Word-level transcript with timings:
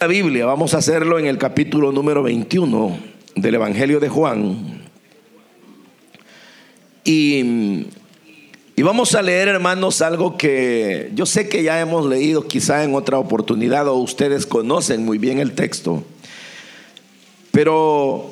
la 0.00 0.06
Biblia, 0.06 0.46
vamos 0.46 0.72
a 0.72 0.78
hacerlo 0.78 1.18
en 1.18 1.26
el 1.26 1.36
capítulo 1.36 1.92
número 1.92 2.22
21 2.22 2.98
del 3.36 3.56
Evangelio 3.56 4.00
de 4.00 4.08
Juan. 4.08 4.80
Y, 7.04 7.84
y, 8.76 8.82
vamos 8.82 9.14
a 9.14 9.20
leer, 9.20 9.48
hermanos, 9.48 10.00
algo 10.00 10.38
que 10.38 11.10
yo 11.14 11.26
sé 11.26 11.50
que 11.50 11.62
ya 11.62 11.78
hemos 11.82 12.06
leído 12.06 12.48
quizá 12.48 12.82
en 12.82 12.94
otra 12.94 13.18
oportunidad 13.18 13.88
o 13.88 13.96
ustedes 13.96 14.46
conocen 14.46 15.04
muy 15.04 15.18
bien 15.18 15.38
el 15.38 15.52
texto. 15.52 16.02
Pero 17.50 18.30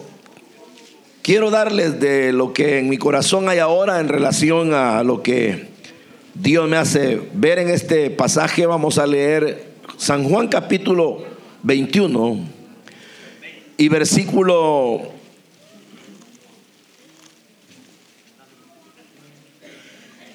quiero 1.20 1.50
darles 1.50 2.00
de 2.00 2.32
lo 2.32 2.54
que 2.54 2.78
en 2.78 2.88
mi 2.88 2.96
corazón 2.96 3.50
hay 3.50 3.58
ahora 3.58 4.00
en 4.00 4.08
relación 4.08 4.72
a 4.72 5.02
lo 5.02 5.22
que 5.22 5.68
Dios 6.32 6.66
me 6.66 6.78
hace 6.78 7.20
ver 7.34 7.58
en 7.58 7.68
este 7.68 8.08
pasaje. 8.08 8.64
Vamos 8.64 8.96
a 8.96 9.06
leer 9.06 9.66
San 9.98 10.24
Juan 10.24 10.48
capítulo 10.48 11.36
21 11.68 12.46
y 13.76 13.88
versículo 13.90 15.12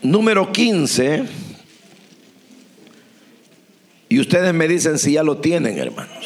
número 0.03 0.51
15. 0.51 1.23
Y 4.09 4.19
ustedes 4.19 4.53
me 4.53 4.67
dicen 4.67 4.99
si 4.99 5.13
ya 5.13 5.23
lo 5.23 5.37
tienen, 5.37 5.79
hermanos. 5.79 6.23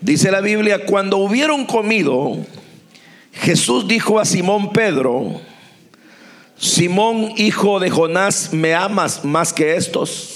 Dice 0.00 0.32
la 0.32 0.40
Biblia, 0.40 0.84
cuando 0.84 1.18
hubieron 1.18 1.66
comido, 1.66 2.44
Jesús 3.32 3.86
dijo 3.86 4.18
a 4.18 4.24
Simón 4.24 4.72
Pedro, 4.72 5.40
Simón, 6.58 7.30
hijo 7.36 7.78
de 7.78 7.90
Jonás, 7.90 8.52
¿me 8.52 8.74
amas 8.74 9.24
más 9.24 9.52
que 9.52 9.76
estos? 9.76 10.35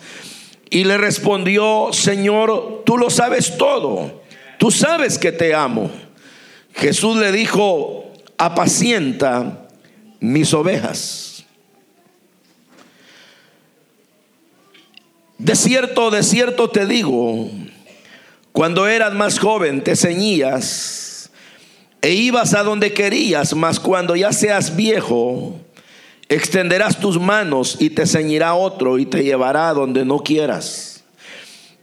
Y 0.71 0.85
le 0.85 0.97
respondió, 0.97 1.89
Señor, 1.91 2.83
tú 2.85 2.97
lo 2.97 3.09
sabes 3.09 3.57
todo, 3.57 4.23
tú 4.57 4.71
sabes 4.71 5.19
que 5.19 5.33
te 5.33 5.53
amo. 5.53 5.91
Jesús 6.73 7.17
le 7.17 7.33
dijo, 7.33 8.13
apacienta 8.37 9.67
mis 10.21 10.53
ovejas. 10.53 11.43
De 15.37 15.55
cierto, 15.57 16.09
de 16.09 16.23
cierto 16.23 16.69
te 16.69 16.85
digo, 16.85 17.49
cuando 18.53 18.87
eras 18.87 19.13
más 19.13 19.39
joven 19.39 19.83
te 19.83 19.97
ceñías 19.97 21.31
e 22.01 22.13
ibas 22.13 22.53
a 22.53 22.63
donde 22.63 22.93
querías, 22.93 23.53
mas 23.55 23.77
cuando 23.77 24.15
ya 24.15 24.31
seas 24.31 24.75
viejo, 24.75 25.59
Extenderás 26.31 26.97
tus 26.97 27.19
manos 27.19 27.75
y 27.77 27.89
te 27.89 28.07
ceñirá 28.07 28.53
otro 28.53 28.97
y 28.97 29.05
te 29.05 29.21
llevará 29.21 29.73
donde 29.73 30.05
no 30.05 30.19
quieras. 30.19 31.03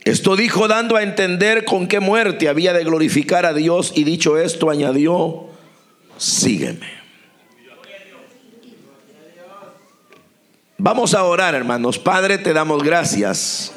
Esto 0.03 0.35
dijo 0.35 0.67
dando 0.67 0.95
a 0.95 1.03
entender 1.03 1.65
con 1.65 1.85
qué 1.85 1.99
muerte 1.99 2.49
había 2.49 2.73
de 2.73 2.83
glorificar 2.83 3.45
a 3.45 3.53
Dios 3.53 3.93
y 3.95 4.05
dicho 4.05 4.39
esto 4.39 4.71
añadió, 4.71 5.49
sígueme. 6.17 6.87
Vamos 10.79 11.13
a 11.13 11.25
orar, 11.25 11.53
hermanos. 11.53 11.99
Padre, 11.99 12.39
te 12.39 12.51
damos 12.51 12.81
gracias. 12.81 13.71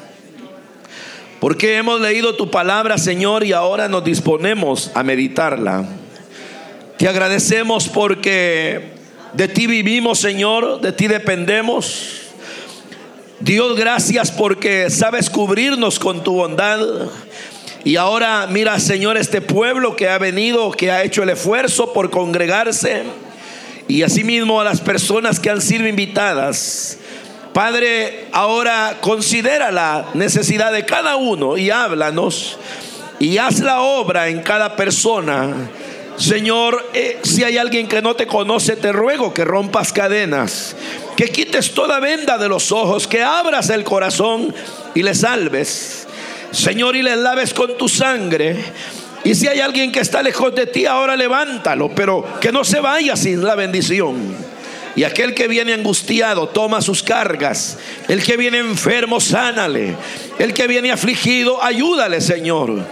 Porque 1.39 1.77
hemos 1.77 2.01
leído 2.01 2.35
tu 2.35 2.49
palabra, 2.49 2.97
Señor, 2.97 3.43
y 3.43 3.53
ahora 3.53 3.89
nos 3.89 4.03
disponemos 4.03 4.89
a 4.95 5.03
meditarla. 5.03 5.85
Te 6.97 7.07
agradecemos 7.07 7.89
porque 7.89 8.92
de 9.33 9.47
ti 9.47 9.65
vivimos, 9.65 10.19
Señor, 10.19 10.79
de 10.81 10.91
ti 10.91 11.07
dependemos. 11.07 12.21
Dios, 13.39 13.75
gracias 13.75 14.31
porque 14.31 14.89
sabes 14.89 15.29
cubrirnos 15.29 15.97
con 15.97 16.23
tu 16.23 16.33
bondad. 16.33 16.79
Y 17.83 17.95
ahora 17.95 18.47
mira, 18.49 18.79
Señor, 18.79 19.17
este 19.17 19.41
pueblo 19.41 19.95
que 19.95 20.07
ha 20.07 20.17
venido, 20.19 20.71
que 20.71 20.91
ha 20.91 21.03
hecho 21.03 21.23
el 21.23 21.29
esfuerzo 21.29 21.93
por 21.93 22.11
congregarse. 22.11 23.03
Y 23.87 24.03
asimismo 24.03 24.61
a 24.61 24.63
las 24.63 24.81
personas 24.81 25.39
que 25.39 25.49
han 25.49 25.61
sido 25.61 25.87
invitadas. 25.87 26.99
Padre, 27.53 28.27
ahora 28.31 28.97
considera 29.01 29.71
la 29.71 30.09
necesidad 30.13 30.71
de 30.71 30.85
cada 30.85 31.15
uno 31.15 31.57
y 31.57 31.71
háblanos. 31.71 32.57
Y 33.19 33.39
haz 33.39 33.59
la 33.59 33.81
obra 33.81 34.29
en 34.29 34.41
cada 34.41 34.75
persona 34.75 35.69
Señor, 36.17 36.89
eh, 36.93 37.19
si 37.23 37.43
hay 37.43 37.57
alguien 37.57 37.87
que 37.87 38.01
no 38.01 38.15
te 38.15 38.27
conoce, 38.27 38.75
te 38.75 38.91
ruego 38.91 39.33
que 39.33 39.43
rompas 39.43 39.91
cadenas, 39.91 40.75
que 41.17 41.29
quites 41.29 41.73
toda 41.73 41.99
venda 41.99 42.37
de 42.37 42.47
los 42.47 42.71
ojos, 42.71 43.07
que 43.07 43.23
abras 43.23 43.69
el 43.69 43.83
corazón 43.83 44.53
y 44.93 45.01
le 45.01 45.15
salves. 45.15 46.07
Señor, 46.51 46.95
y 46.95 47.01
le 47.01 47.15
laves 47.15 47.53
con 47.53 47.77
tu 47.77 47.89
sangre. 47.89 48.63
Y 49.23 49.33
si 49.33 49.47
hay 49.47 49.59
alguien 49.59 49.91
que 49.91 50.01
está 50.01 50.21
lejos 50.21 50.53
de 50.53 50.67
ti, 50.67 50.85
ahora 50.85 51.15
levántalo, 51.15 51.89
pero 51.95 52.23
que 52.39 52.51
no 52.51 52.63
se 52.63 52.79
vaya 52.79 53.15
sin 53.15 53.43
la 53.43 53.55
bendición. 53.55 54.35
Y 54.95 55.05
aquel 55.05 55.33
que 55.33 55.47
viene 55.47 55.73
angustiado, 55.73 56.47
toma 56.49 56.81
sus 56.81 57.01
cargas. 57.01 57.79
El 58.07 58.23
que 58.23 58.37
viene 58.37 58.59
enfermo, 58.59 59.19
sánale. 59.19 59.95
El 60.37 60.53
que 60.53 60.67
viene 60.67 60.91
afligido, 60.91 61.63
ayúdale, 61.63 62.21
Señor 62.21 62.85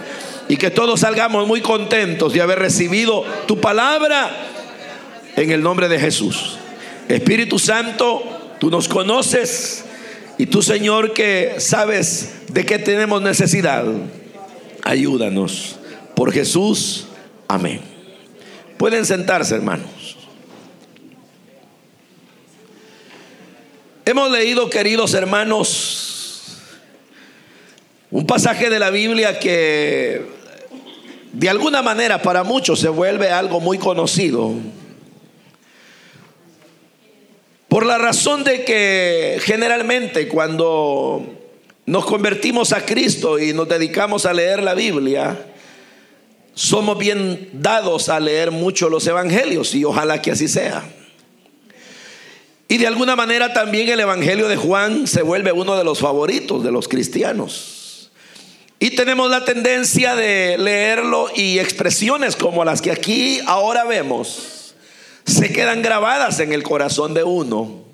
y 0.52 0.58
que 0.58 0.70
todos 0.70 1.00
salgamos 1.00 1.46
muy 1.46 1.62
contentos 1.62 2.34
de 2.34 2.42
haber 2.42 2.58
recibido 2.58 3.24
tu 3.46 3.58
palabra 3.58 4.30
en 5.34 5.50
el 5.50 5.62
nombre 5.62 5.88
de 5.88 5.98
Jesús. 5.98 6.58
Espíritu 7.08 7.58
Santo, 7.58 8.52
tú 8.60 8.68
nos 8.68 8.86
conoces 8.86 9.86
y 10.36 10.44
tú 10.44 10.60
Señor 10.60 11.14
que 11.14 11.54
sabes 11.56 12.34
de 12.52 12.66
qué 12.66 12.78
tenemos 12.78 13.22
necesidad. 13.22 13.86
Ayúdanos. 14.82 15.76
Por 16.14 16.34
Jesús. 16.34 17.06
Amén. 17.48 17.80
Pueden 18.76 19.06
sentarse, 19.06 19.54
hermanos. 19.54 20.18
Hemos 24.04 24.30
leído, 24.30 24.68
queridos 24.68 25.14
hermanos, 25.14 26.58
un 28.10 28.26
pasaje 28.26 28.68
de 28.68 28.78
la 28.78 28.90
Biblia 28.90 29.38
que 29.38 30.41
de 31.32 31.48
alguna 31.48 31.82
manera 31.82 32.20
para 32.20 32.44
muchos 32.44 32.78
se 32.80 32.88
vuelve 32.88 33.30
algo 33.30 33.60
muy 33.60 33.78
conocido. 33.78 34.52
Por 37.68 37.86
la 37.86 37.96
razón 37.96 38.44
de 38.44 38.64
que 38.64 39.38
generalmente 39.42 40.28
cuando 40.28 41.24
nos 41.86 42.04
convertimos 42.04 42.72
a 42.72 42.84
Cristo 42.84 43.38
y 43.38 43.54
nos 43.54 43.66
dedicamos 43.66 44.26
a 44.26 44.34
leer 44.34 44.62
la 44.62 44.74
Biblia, 44.74 45.46
somos 46.54 46.98
bien 46.98 47.48
dados 47.54 48.10
a 48.10 48.20
leer 48.20 48.50
mucho 48.50 48.90
los 48.90 49.06
evangelios 49.06 49.74
y 49.74 49.84
ojalá 49.84 50.20
que 50.20 50.32
así 50.32 50.48
sea. 50.48 50.84
Y 52.68 52.76
de 52.76 52.86
alguna 52.86 53.16
manera 53.16 53.54
también 53.54 53.88
el 53.88 54.00
Evangelio 54.00 54.48
de 54.48 54.56
Juan 54.56 55.06
se 55.06 55.22
vuelve 55.22 55.52
uno 55.52 55.76
de 55.76 55.84
los 55.84 55.98
favoritos 55.98 56.62
de 56.62 56.72
los 56.72 56.88
cristianos. 56.88 57.71
Y 58.82 58.90
tenemos 58.90 59.30
la 59.30 59.44
tendencia 59.44 60.16
de 60.16 60.58
leerlo 60.58 61.28
y 61.36 61.60
expresiones 61.60 62.34
como 62.34 62.64
las 62.64 62.82
que 62.82 62.90
aquí 62.90 63.38
ahora 63.46 63.84
vemos 63.84 64.74
se 65.24 65.52
quedan 65.52 65.82
grabadas 65.82 66.40
en 66.40 66.52
el 66.52 66.64
corazón 66.64 67.14
de 67.14 67.22
uno. 67.22 67.84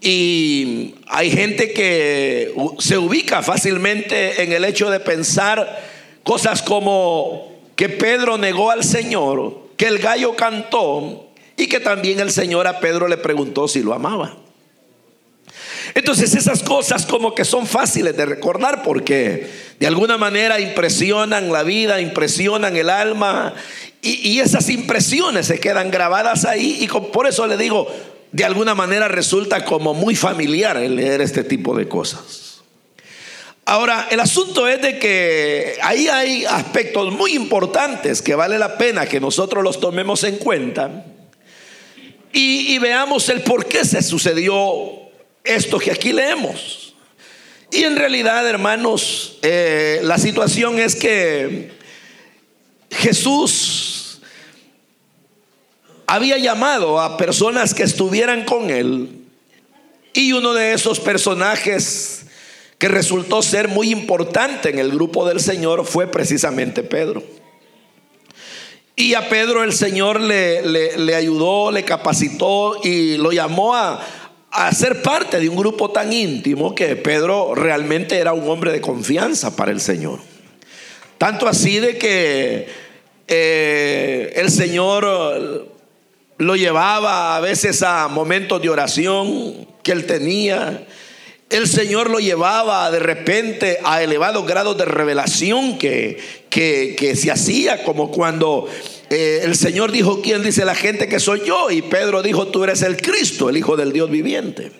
Y 0.00 0.94
hay 1.08 1.32
gente 1.32 1.72
que 1.72 2.54
se 2.78 2.96
ubica 2.96 3.42
fácilmente 3.42 4.40
en 4.44 4.52
el 4.52 4.64
hecho 4.64 4.88
de 4.88 5.00
pensar 5.00 5.82
cosas 6.22 6.62
como 6.62 7.52
que 7.74 7.88
Pedro 7.88 8.38
negó 8.38 8.70
al 8.70 8.84
Señor, 8.84 9.62
que 9.76 9.86
el 9.86 9.98
gallo 9.98 10.36
cantó 10.36 11.26
y 11.56 11.66
que 11.66 11.80
también 11.80 12.20
el 12.20 12.30
Señor 12.30 12.68
a 12.68 12.78
Pedro 12.78 13.08
le 13.08 13.16
preguntó 13.16 13.66
si 13.66 13.82
lo 13.82 13.94
amaba. 13.94 14.36
Entonces 15.98 16.32
esas 16.36 16.62
cosas 16.62 17.06
como 17.06 17.34
que 17.34 17.44
son 17.44 17.66
fáciles 17.66 18.16
de 18.16 18.24
recordar 18.24 18.84
porque 18.84 19.50
de 19.80 19.86
alguna 19.88 20.16
manera 20.16 20.60
impresionan 20.60 21.50
la 21.50 21.64
vida, 21.64 22.00
impresionan 22.00 22.76
el 22.76 22.88
alma 22.88 23.52
y, 24.00 24.38
esas 24.38 24.68
impresiones 24.68 25.46
se 25.46 25.58
quedan 25.58 25.90
grabadas 25.90 26.44
ahí 26.44 26.78
y 26.82 26.86
por 26.86 27.26
eso 27.26 27.48
le 27.48 27.56
digo, 27.56 27.88
de 28.30 28.44
alguna 28.44 28.76
manera 28.76 29.08
resulta 29.08 29.64
como 29.64 29.92
muy 29.92 30.14
familiar 30.14 30.76
el 30.76 30.94
leer 30.94 31.20
este 31.20 31.42
tipo 31.42 31.74
de 31.74 31.88
cosas. 31.88 32.60
Ahora, 33.64 34.06
el 34.12 34.20
asunto 34.20 34.68
es 34.68 34.80
de 34.80 35.00
que 35.00 35.78
ahí 35.82 36.06
hay 36.06 36.44
aspectos 36.44 37.12
muy 37.12 37.34
importantes 37.34 38.22
que 38.22 38.36
vale 38.36 38.56
la 38.56 38.78
pena 38.78 39.06
que 39.06 39.18
nosotros 39.18 39.64
los 39.64 39.80
tomemos 39.80 40.22
en 40.22 40.36
cuenta 40.36 41.06
y, 42.32 42.78
veamos 42.78 43.28
el 43.30 43.40
por 43.40 43.66
qué 43.66 43.84
se 43.84 44.00
sucedió 44.00 44.97
esto 45.48 45.78
que 45.78 45.90
aquí 45.90 46.12
leemos. 46.12 46.94
Y 47.70 47.84
en 47.84 47.96
realidad, 47.96 48.48
hermanos, 48.48 49.38
eh, 49.42 50.00
la 50.02 50.18
situación 50.18 50.78
es 50.78 50.96
que 50.96 51.70
Jesús 52.90 54.20
había 56.06 56.38
llamado 56.38 57.00
a 57.00 57.18
personas 57.18 57.74
que 57.74 57.82
estuvieran 57.82 58.44
con 58.44 58.70
él 58.70 59.26
y 60.14 60.32
uno 60.32 60.54
de 60.54 60.72
esos 60.72 60.98
personajes 60.98 62.26
que 62.78 62.88
resultó 62.88 63.42
ser 63.42 63.68
muy 63.68 63.90
importante 63.90 64.70
en 64.70 64.78
el 64.78 64.90
grupo 64.90 65.28
del 65.28 65.40
Señor 65.40 65.84
fue 65.84 66.10
precisamente 66.10 66.82
Pedro. 66.82 67.22
Y 68.96 69.14
a 69.14 69.28
Pedro 69.28 69.62
el 69.62 69.72
Señor 69.72 70.20
le, 70.20 70.62
le, 70.96 71.14
ayudó, 71.14 71.70
le 71.70 71.84
capacitó 71.84 72.80
y 72.82 73.16
lo 73.16 73.30
llamó 73.30 73.76
a, 73.76 74.00
a 74.50 74.72
ser 74.72 75.02
parte 75.02 75.38
de 75.38 75.48
un 75.48 75.56
grupo 75.56 75.90
tan 75.90 76.12
íntimo 76.12 76.74
que 76.74 76.96
Pedro 76.96 77.54
realmente 77.54 78.18
era 78.18 78.32
un 78.32 78.48
hombre 78.48 78.72
de 78.72 78.80
confianza 78.80 79.54
para 79.56 79.70
el 79.70 79.80
Señor. 79.80 80.20
Tanto 81.18 81.48
así 81.48 81.78
de 81.80 81.98
que 81.98 82.68
eh, 83.26 84.32
el 84.36 84.50
Señor 84.50 85.68
lo 86.38 86.56
llevaba 86.56 87.36
a 87.36 87.40
veces 87.40 87.82
a 87.82 88.08
momentos 88.08 88.62
de 88.62 88.70
oración 88.70 89.66
que 89.82 89.92
él 89.92 90.06
tenía 90.06 90.86
el 91.50 91.66
Señor 91.66 92.10
lo 92.10 92.18
llevaba 92.18 92.90
de 92.90 92.98
repente 92.98 93.78
a 93.82 94.02
elevados 94.02 94.46
grados 94.46 94.76
de 94.76 94.84
revelación 94.84 95.78
que, 95.78 96.18
que, 96.50 97.16
se 97.16 97.30
hacía, 97.30 97.84
como 97.84 98.10
cuando 98.10 98.66
eh, 99.08 99.40
el 99.44 99.56
Señor 99.56 99.90
dijo, 99.90 100.20
¿quién 100.20 100.42
dice 100.42 100.64
la 100.64 100.74
gente 100.74 101.08
que 101.08 101.20
soy 101.20 101.42
yo? 101.46 101.70
Y 101.70 101.82
Pedro 101.82 102.22
dijo, 102.22 102.48
tú 102.48 102.64
eres 102.64 102.82
el 102.82 102.98
Cristo, 102.98 103.48
el 103.48 103.56
Hijo 103.56 103.76
del 103.76 103.92
Dios 103.92 104.10
viviente. 104.10 104.72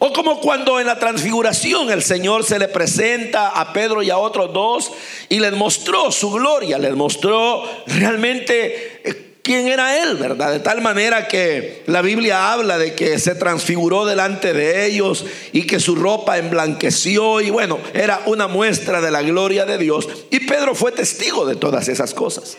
O 0.00 0.12
como 0.12 0.40
cuando 0.40 0.80
en 0.80 0.88
la 0.88 0.98
transfiguración 0.98 1.88
el 1.92 2.02
Señor 2.02 2.42
se 2.42 2.58
le 2.58 2.66
presenta 2.66 3.50
a 3.50 3.72
Pedro 3.72 4.02
y 4.02 4.10
a 4.10 4.18
otros 4.18 4.52
dos 4.52 4.90
y 5.28 5.38
les 5.38 5.52
mostró 5.52 6.10
su 6.10 6.32
gloria, 6.32 6.76
les 6.78 6.96
mostró 6.96 7.62
realmente 7.86 9.00
eh, 9.04 9.31
quién 9.42 9.66
era 9.68 10.02
él, 10.02 10.16
¿verdad? 10.16 10.52
De 10.52 10.60
tal 10.60 10.80
manera 10.80 11.28
que 11.28 11.82
la 11.86 12.00
Biblia 12.02 12.52
habla 12.52 12.78
de 12.78 12.94
que 12.94 13.18
se 13.18 13.34
transfiguró 13.34 14.06
delante 14.06 14.52
de 14.52 14.86
ellos 14.86 15.26
y 15.52 15.66
que 15.66 15.80
su 15.80 15.96
ropa 15.96 16.38
emblanqueció 16.38 17.40
y 17.40 17.50
bueno, 17.50 17.78
era 17.92 18.22
una 18.26 18.46
muestra 18.46 19.00
de 19.00 19.10
la 19.10 19.22
gloria 19.22 19.64
de 19.64 19.78
Dios. 19.78 20.08
Y 20.30 20.40
Pedro 20.40 20.74
fue 20.74 20.92
testigo 20.92 21.44
de 21.44 21.56
todas 21.56 21.88
esas 21.88 22.14
cosas. 22.14 22.56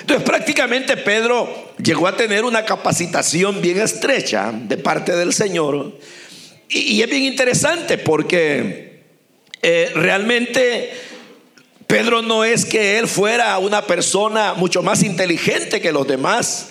Entonces 0.00 0.24
prácticamente 0.24 0.96
Pedro 0.96 1.72
llegó 1.82 2.06
a 2.06 2.16
tener 2.16 2.44
una 2.44 2.64
capacitación 2.64 3.60
bien 3.60 3.80
estrecha 3.80 4.52
de 4.52 4.76
parte 4.76 5.16
del 5.16 5.32
Señor. 5.32 5.98
Y, 6.68 7.00
es 7.00 7.08
bien 7.08 7.24
interesante 7.24 7.96
porque 7.96 9.02
eh, 9.62 9.90
realmente 9.94 10.92
Pedro 11.88 12.20
no 12.20 12.44
es 12.44 12.66
que 12.66 12.98
él 12.98 13.08
fuera 13.08 13.56
una 13.56 13.80
persona 13.80 14.52
mucho 14.52 14.82
más 14.82 15.02
inteligente 15.02 15.80
que 15.80 15.90
los 15.90 16.06
demás 16.06 16.68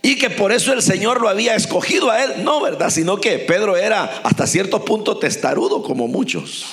y 0.00 0.16
que 0.16 0.30
por 0.30 0.52
eso 0.52 0.72
el 0.72 0.80
Señor 0.80 1.20
lo 1.20 1.28
había 1.28 1.56
escogido 1.56 2.08
a 2.08 2.22
él. 2.22 2.44
No, 2.44 2.60
¿verdad? 2.60 2.88
Sino 2.88 3.20
que 3.20 3.40
Pedro 3.40 3.76
era 3.76 4.20
hasta 4.22 4.46
cierto 4.46 4.84
punto 4.84 5.18
testarudo 5.18 5.82
como 5.82 6.06
muchos. 6.06 6.66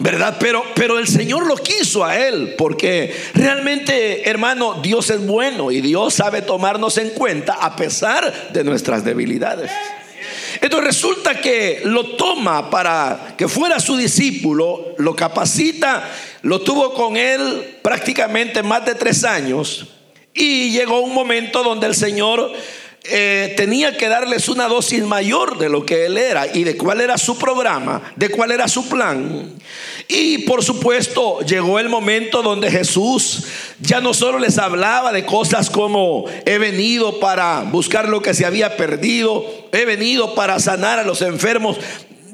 ¿Verdad? 0.00 0.38
Pero, 0.40 0.64
pero 0.74 0.98
el 0.98 1.06
Señor 1.06 1.46
lo 1.46 1.54
quiso 1.54 2.04
a 2.04 2.18
él 2.18 2.56
porque 2.58 3.14
realmente, 3.34 4.28
hermano, 4.28 4.80
Dios 4.82 5.08
es 5.10 5.24
bueno 5.24 5.70
y 5.70 5.80
Dios 5.80 6.14
sabe 6.14 6.42
tomarnos 6.42 6.98
en 6.98 7.10
cuenta 7.10 7.52
a 7.52 7.76
pesar 7.76 8.50
de 8.52 8.64
nuestras 8.64 9.04
debilidades. 9.04 9.70
Entonces 10.60 10.86
resulta 10.86 11.40
que 11.40 11.80
lo 11.84 12.16
toma 12.16 12.68
para 12.68 13.34
que 13.36 13.48
fuera 13.48 13.80
su 13.80 13.96
discípulo, 13.96 14.94
lo 14.98 15.16
capacita 15.16 16.10
lo 16.42 16.60
tuvo 16.60 16.94
con 16.94 17.16
él 17.16 17.78
prácticamente 17.82 18.62
más 18.62 18.84
de 18.86 18.94
tres 18.94 19.24
años 19.24 19.86
y 20.32 20.70
llegó 20.70 21.00
un 21.00 21.12
momento 21.12 21.62
donde 21.62 21.86
el 21.86 21.94
Señor 21.94 22.52
eh, 23.04 23.54
tenía 23.56 23.96
que 23.96 24.08
darles 24.08 24.48
una 24.50 24.68
dosis 24.68 25.02
mayor 25.04 25.56
de 25.58 25.70
lo 25.70 25.86
que 25.86 26.04
él 26.04 26.18
era 26.18 26.46
y 26.54 26.64
de 26.64 26.76
cuál 26.76 27.00
era 27.00 27.16
su 27.16 27.38
programa, 27.38 28.12
de 28.16 28.28
cuál 28.28 28.50
era 28.50 28.68
su 28.68 28.88
plan. 28.88 29.54
Y 30.06 30.38
por 30.38 30.62
supuesto 30.62 31.40
llegó 31.40 31.78
el 31.78 31.88
momento 31.88 32.42
donde 32.42 32.70
Jesús 32.70 33.44
ya 33.80 34.02
no 34.02 34.12
solo 34.12 34.38
les 34.38 34.58
hablaba 34.58 35.12
de 35.12 35.24
cosas 35.24 35.70
como 35.70 36.26
he 36.44 36.58
venido 36.58 37.20
para 37.20 37.62
buscar 37.62 38.06
lo 38.06 38.20
que 38.20 38.34
se 38.34 38.44
había 38.44 38.76
perdido, 38.76 39.46
he 39.72 39.86
venido 39.86 40.34
para 40.34 40.58
sanar 40.58 40.98
a 40.98 41.04
los 41.04 41.22
enfermos, 41.22 41.78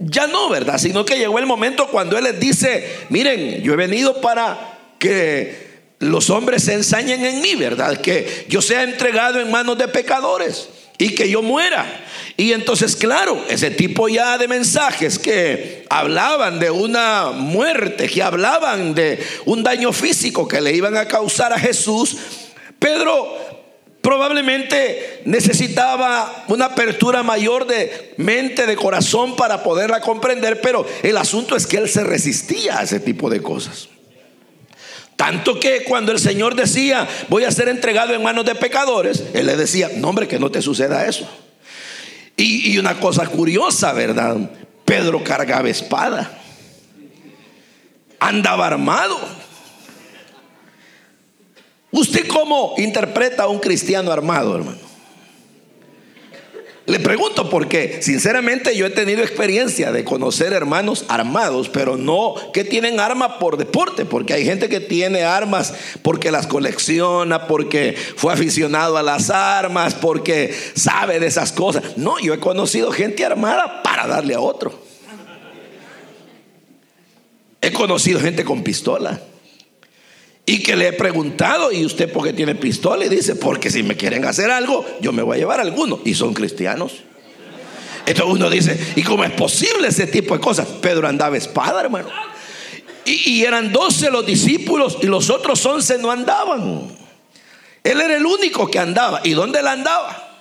ya 0.01 0.27
no, 0.27 0.49
¿verdad? 0.49 0.79
Sino 0.79 1.05
que 1.05 1.17
llegó 1.17 1.39
el 1.39 1.47
momento 1.47 1.87
cuando 1.87 2.19
Él 2.19 2.25
les 2.25 2.41
dice, 2.41 3.07
miren, 3.09 3.63
yo 3.63 3.73
he 3.73 3.77
venido 3.77 4.21
para 4.21 4.79
que 4.99 5.66
los 5.99 6.31
hombres 6.31 6.65
se 6.65 6.75
ensañen 6.75 7.25
en 7.25 7.41
mí, 7.41 7.55
¿verdad? 7.55 8.01
Que 8.01 8.47
yo 8.49 8.61
sea 8.61 8.83
entregado 8.83 9.41
en 9.41 9.51
manos 9.51 9.79
de 9.79 9.89
pecadores 9.89 10.69
y 10.99 11.15
que 11.15 11.29
yo 11.29 11.43
muera. 11.43 12.05
Y 12.37 12.53
entonces, 12.53 12.97
claro, 12.97 13.43
ese 13.49 13.71
tipo 13.71 14.09
ya 14.09 14.37
de 14.37 14.49
mensajes 14.49 15.19
que 15.19 15.87
hablaban 15.89 16.59
de 16.59 16.71
una 16.71 17.31
muerte, 17.33 18.09
que 18.09 18.23
hablaban 18.23 18.95
de 18.95 19.25
un 19.47 19.63
daño 19.63 19.93
físico 19.93 20.47
que 20.47 20.61
le 20.61 20.75
iban 20.75 20.97
a 20.97 21.07
causar 21.07 21.53
a 21.53 21.59
Jesús, 21.59 22.17
Pedro 22.79 23.47
Probablemente 24.07 25.23
necesitaba 25.25 26.45
una 26.47 26.67
apertura 26.67 27.25
mayor 27.25 27.67
de 27.67 28.15
mente, 28.19 28.65
de 28.65 28.77
corazón 28.77 29.35
para 29.35 29.65
poderla 29.65 30.01
comprender, 30.01 30.61
pero 30.61 30.87
el 31.03 31.17
asunto 31.17 31.57
es 31.57 31.67
que 31.67 31.79
él 31.79 31.89
se 31.89 32.05
resistía 32.05 32.79
a 32.79 32.85
ese 32.85 33.01
tipo 33.01 33.29
de 33.29 33.43
cosas. 33.43 33.89
Tanto 35.17 35.59
que 35.59 35.83
cuando 35.85 36.13
el 36.13 36.19
Señor 36.19 36.55
decía, 36.55 37.09
voy 37.29 37.45
a 37.45 37.51
ser 37.51 37.69
entregado 37.69 38.13
en 38.13 38.23
manos 38.23 38.45
de 38.45 38.55
pecadores, 38.55 39.25
Él 39.33 39.47
le 39.47 39.57
decía, 39.57 39.91
no 39.97 40.11
hombre, 40.11 40.29
que 40.29 40.39
no 40.39 40.51
te 40.51 40.61
suceda 40.61 41.07
eso. 41.07 41.27
Y, 42.37 42.73
y 42.73 42.79
una 42.79 43.01
cosa 43.01 43.27
curiosa, 43.27 43.95
¿verdad? 43.95 44.37
Pedro 44.85 45.25
cargaba 45.25 45.69
espada, 45.71 46.39
andaba 48.21 48.67
armado. 48.67 49.19
¿Usted 51.91 52.29
cómo 52.29 52.75
interpreta 52.77 53.45
a 53.45 53.49
un 53.49 53.59
cristiano 53.59 54.13
armado, 54.13 54.55
hermano? 54.55 54.86
Le 56.87 57.01
pregunto 57.01 57.51
porque, 57.51 57.99
sinceramente, 58.01 58.77
yo 58.77 58.87
he 58.87 58.91
tenido 58.91 59.23
experiencia 59.23 59.91
de 59.91 60.05
conocer 60.05 60.53
hermanos 60.53 61.05
armados, 61.09 61.69
pero 61.69 61.97
no 61.97 62.35
que 62.53 62.63
tienen 62.63 63.01
armas 63.01 63.33
por 63.41 63.57
deporte, 63.57 64.05
porque 64.05 64.35
hay 64.35 64.45
gente 64.45 64.69
que 64.69 64.79
tiene 64.79 65.25
armas 65.25 65.75
porque 66.03 66.31
las 66.31 66.47
colecciona, 66.47 67.49
porque 67.49 67.97
fue 68.17 68.33
aficionado 68.33 68.97
a 68.97 69.03
las 69.03 69.31
armas, 69.31 69.95
porque 69.95 70.55
sabe 70.75 71.19
de 71.19 71.27
esas 71.27 71.51
cosas. 71.51 71.97
No, 71.97 72.21
yo 72.21 72.33
he 72.33 72.39
conocido 72.39 72.93
gente 72.93 73.25
armada 73.25 73.83
para 73.83 74.07
darle 74.07 74.35
a 74.35 74.41
otro. 74.41 74.87
He 77.61 77.73
conocido 77.73 78.21
gente 78.21 78.45
con 78.45 78.63
pistola. 78.63 79.21
Y 80.49 80.63
que 80.63 80.77
le 80.77 80.89
he 80.89 80.93
preguntado, 80.93 81.73
¿y 81.73 81.85
usted 81.85 82.11
por 82.11 82.25
qué 82.25 82.33
tiene 82.33 82.55
pistola? 82.55 83.05
Y 83.05 83.09
dice, 83.09 83.35
porque 83.35 83.69
si 83.69 83.83
me 83.83 83.97
quieren 83.97 84.25
hacer 84.25 84.49
algo, 84.49 84.87
yo 85.01 85.13
me 85.13 85.23
voy 85.23 85.37
a 85.37 85.39
llevar 85.41 85.59
a 85.59 85.63
alguno. 85.63 86.01
Y 86.05 86.15
son 86.15 86.33
cristianos. 86.33 87.03
Entonces 88.07 88.35
uno 88.37 88.49
dice, 88.49 88.79
¿y 88.95 89.03
cómo 89.03 89.25
es 89.25 89.33
posible 89.33 89.89
ese 89.89 90.07
tipo 90.07 90.35
de 90.35 90.41
cosas? 90.41 90.69
Pedro 90.81 91.09
andaba 91.09 91.37
espada, 91.37 91.81
hermano. 91.81 92.09
Y, 93.05 93.45
eran 93.45 93.73
doce 93.73 94.11
los 94.11 94.27
discípulos 94.27 94.99
y 95.01 95.07
los 95.07 95.31
otros 95.31 95.65
once 95.67 95.99
no 95.99 96.11
andaban. 96.11 96.89
Él 97.85 98.01
era 98.01 98.17
el 98.17 98.27
único 98.27 98.69
que 98.69 98.79
andaba. 98.79 99.21
¿Y 99.23 99.31
dónde 99.31 99.63
la 99.63 99.73
andaba? 99.73 100.39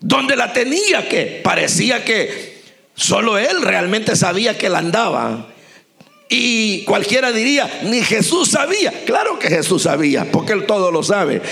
Donde 0.00 0.36
la 0.36 0.52
tenía 0.52 1.08
que 1.08 1.40
parecía 1.42 2.04
que 2.04 2.62
solo 2.94 3.38
él 3.38 3.62
realmente 3.62 4.16
sabía 4.16 4.58
que 4.58 4.68
la 4.68 4.78
andaba. 4.78 5.53
Y 6.28 6.84
cualquiera 6.84 7.32
diría, 7.32 7.80
ni 7.82 8.02
Jesús 8.02 8.50
sabía. 8.50 9.04
Claro 9.04 9.38
que 9.38 9.48
Jesús 9.48 9.82
sabía, 9.82 10.26
porque 10.32 10.54
él 10.54 10.64
todo 10.64 10.90
lo 10.90 11.02
sabe. 11.02 11.42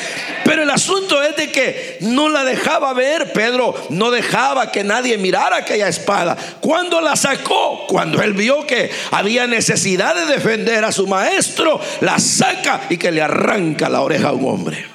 Pero 0.44 0.62
el 0.62 0.70
asunto 0.70 1.22
es 1.22 1.36
de 1.36 1.52
que 1.52 1.98
no 2.00 2.30
la 2.30 2.42
dejaba 2.42 2.94
ver, 2.94 3.32
Pedro 3.32 3.74
no 3.90 4.10
dejaba 4.10 4.72
que 4.72 4.82
nadie 4.82 5.18
mirara 5.18 5.58
aquella 5.58 5.88
espada. 5.88 6.36
Cuando 6.60 7.02
la 7.02 7.16
sacó, 7.16 7.86
cuando 7.86 8.22
él 8.22 8.32
vio 8.32 8.66
que 8.66 8.90
había 9.10 9.46
necesidad 9.46 10.14
de 10.14 10.32
defender 10.32 10.84
a 10.84 10.92
su 10.92 11.06
maestro, 11.06 11.78
la 12.00 12.18
saca 12.18 12.86
y 12.88 12.96
que 12.96 13.12
le 13.12 13.20
arranca 13.20 13.90
la 13.90 14.00
oreja 14.00 14.28
a 14.28 14.32
un 14.32 14.48
hombre. 14.48 14.92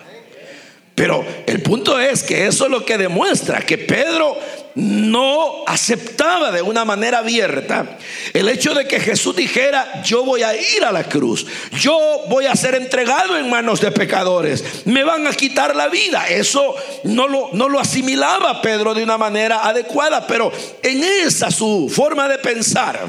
Pero 0.98 1.24
el 1.46 1.62
punto 1.62 2.00
es 2.00 2.24
que 2.24 2.48
eso 2.48 2.66
es 2.66 2.72
lo 2.72 2.84
que 2.84 2.98
demuestra 2.98 3.62
que 3.62 3.78
Pedro 3.78 4.36
no 4.78 5.64
aceptaba 5.66 6.52
de 6.52 6.62
una 6.62 6.86
manera 6.86 7.18
abierta 7.18 7.98
el 8.32 8.48
hecho 8.48 8.76
de 8.76 8.88
que 8.88 9.00
Jesús 9.00 9.36
dijera, 9.36 10.04
yo 10.04 10.24
voy 10.24 10.44
a 10.44 10.56
ir 10.56 10.84
a 10.86 10.92
la 10.92 11.04
cruz, 11.04 11.48
yo 11.80 11.98
voy 12.30 12.46
a 12.46 12.56
ser 12.56 12.76
entregado 12.76 13.36
en 13.38 13.50
manos 13.50 13.82
de 13.82 13.92
pecadores, 13.92 14.86
me 14.86 15.04
van 15.04 15.26
a 15.26 15.34
quitar 15.34 15.76
la 15.76 15.88
vida. 15.88 16.28
Eso 16.28 16.76
no 17.06 17.28
lo, 17.28 17.50
no 17.54 17.70
lo 17.70 17.80
asimilaba 17.80 18.62
Pedro 18.62 18.94
de 18.94 19.02
una 19.02 19.18
manera 19.18 19.68
adecuada, 19.68 20.28
pero 20.28 20.52
en 20.84 21.04
esa 21.04 21.50
su 21.50 21.92
forma 21.92 22.28
de 22.28 22.38
pensar, 22.38 23.04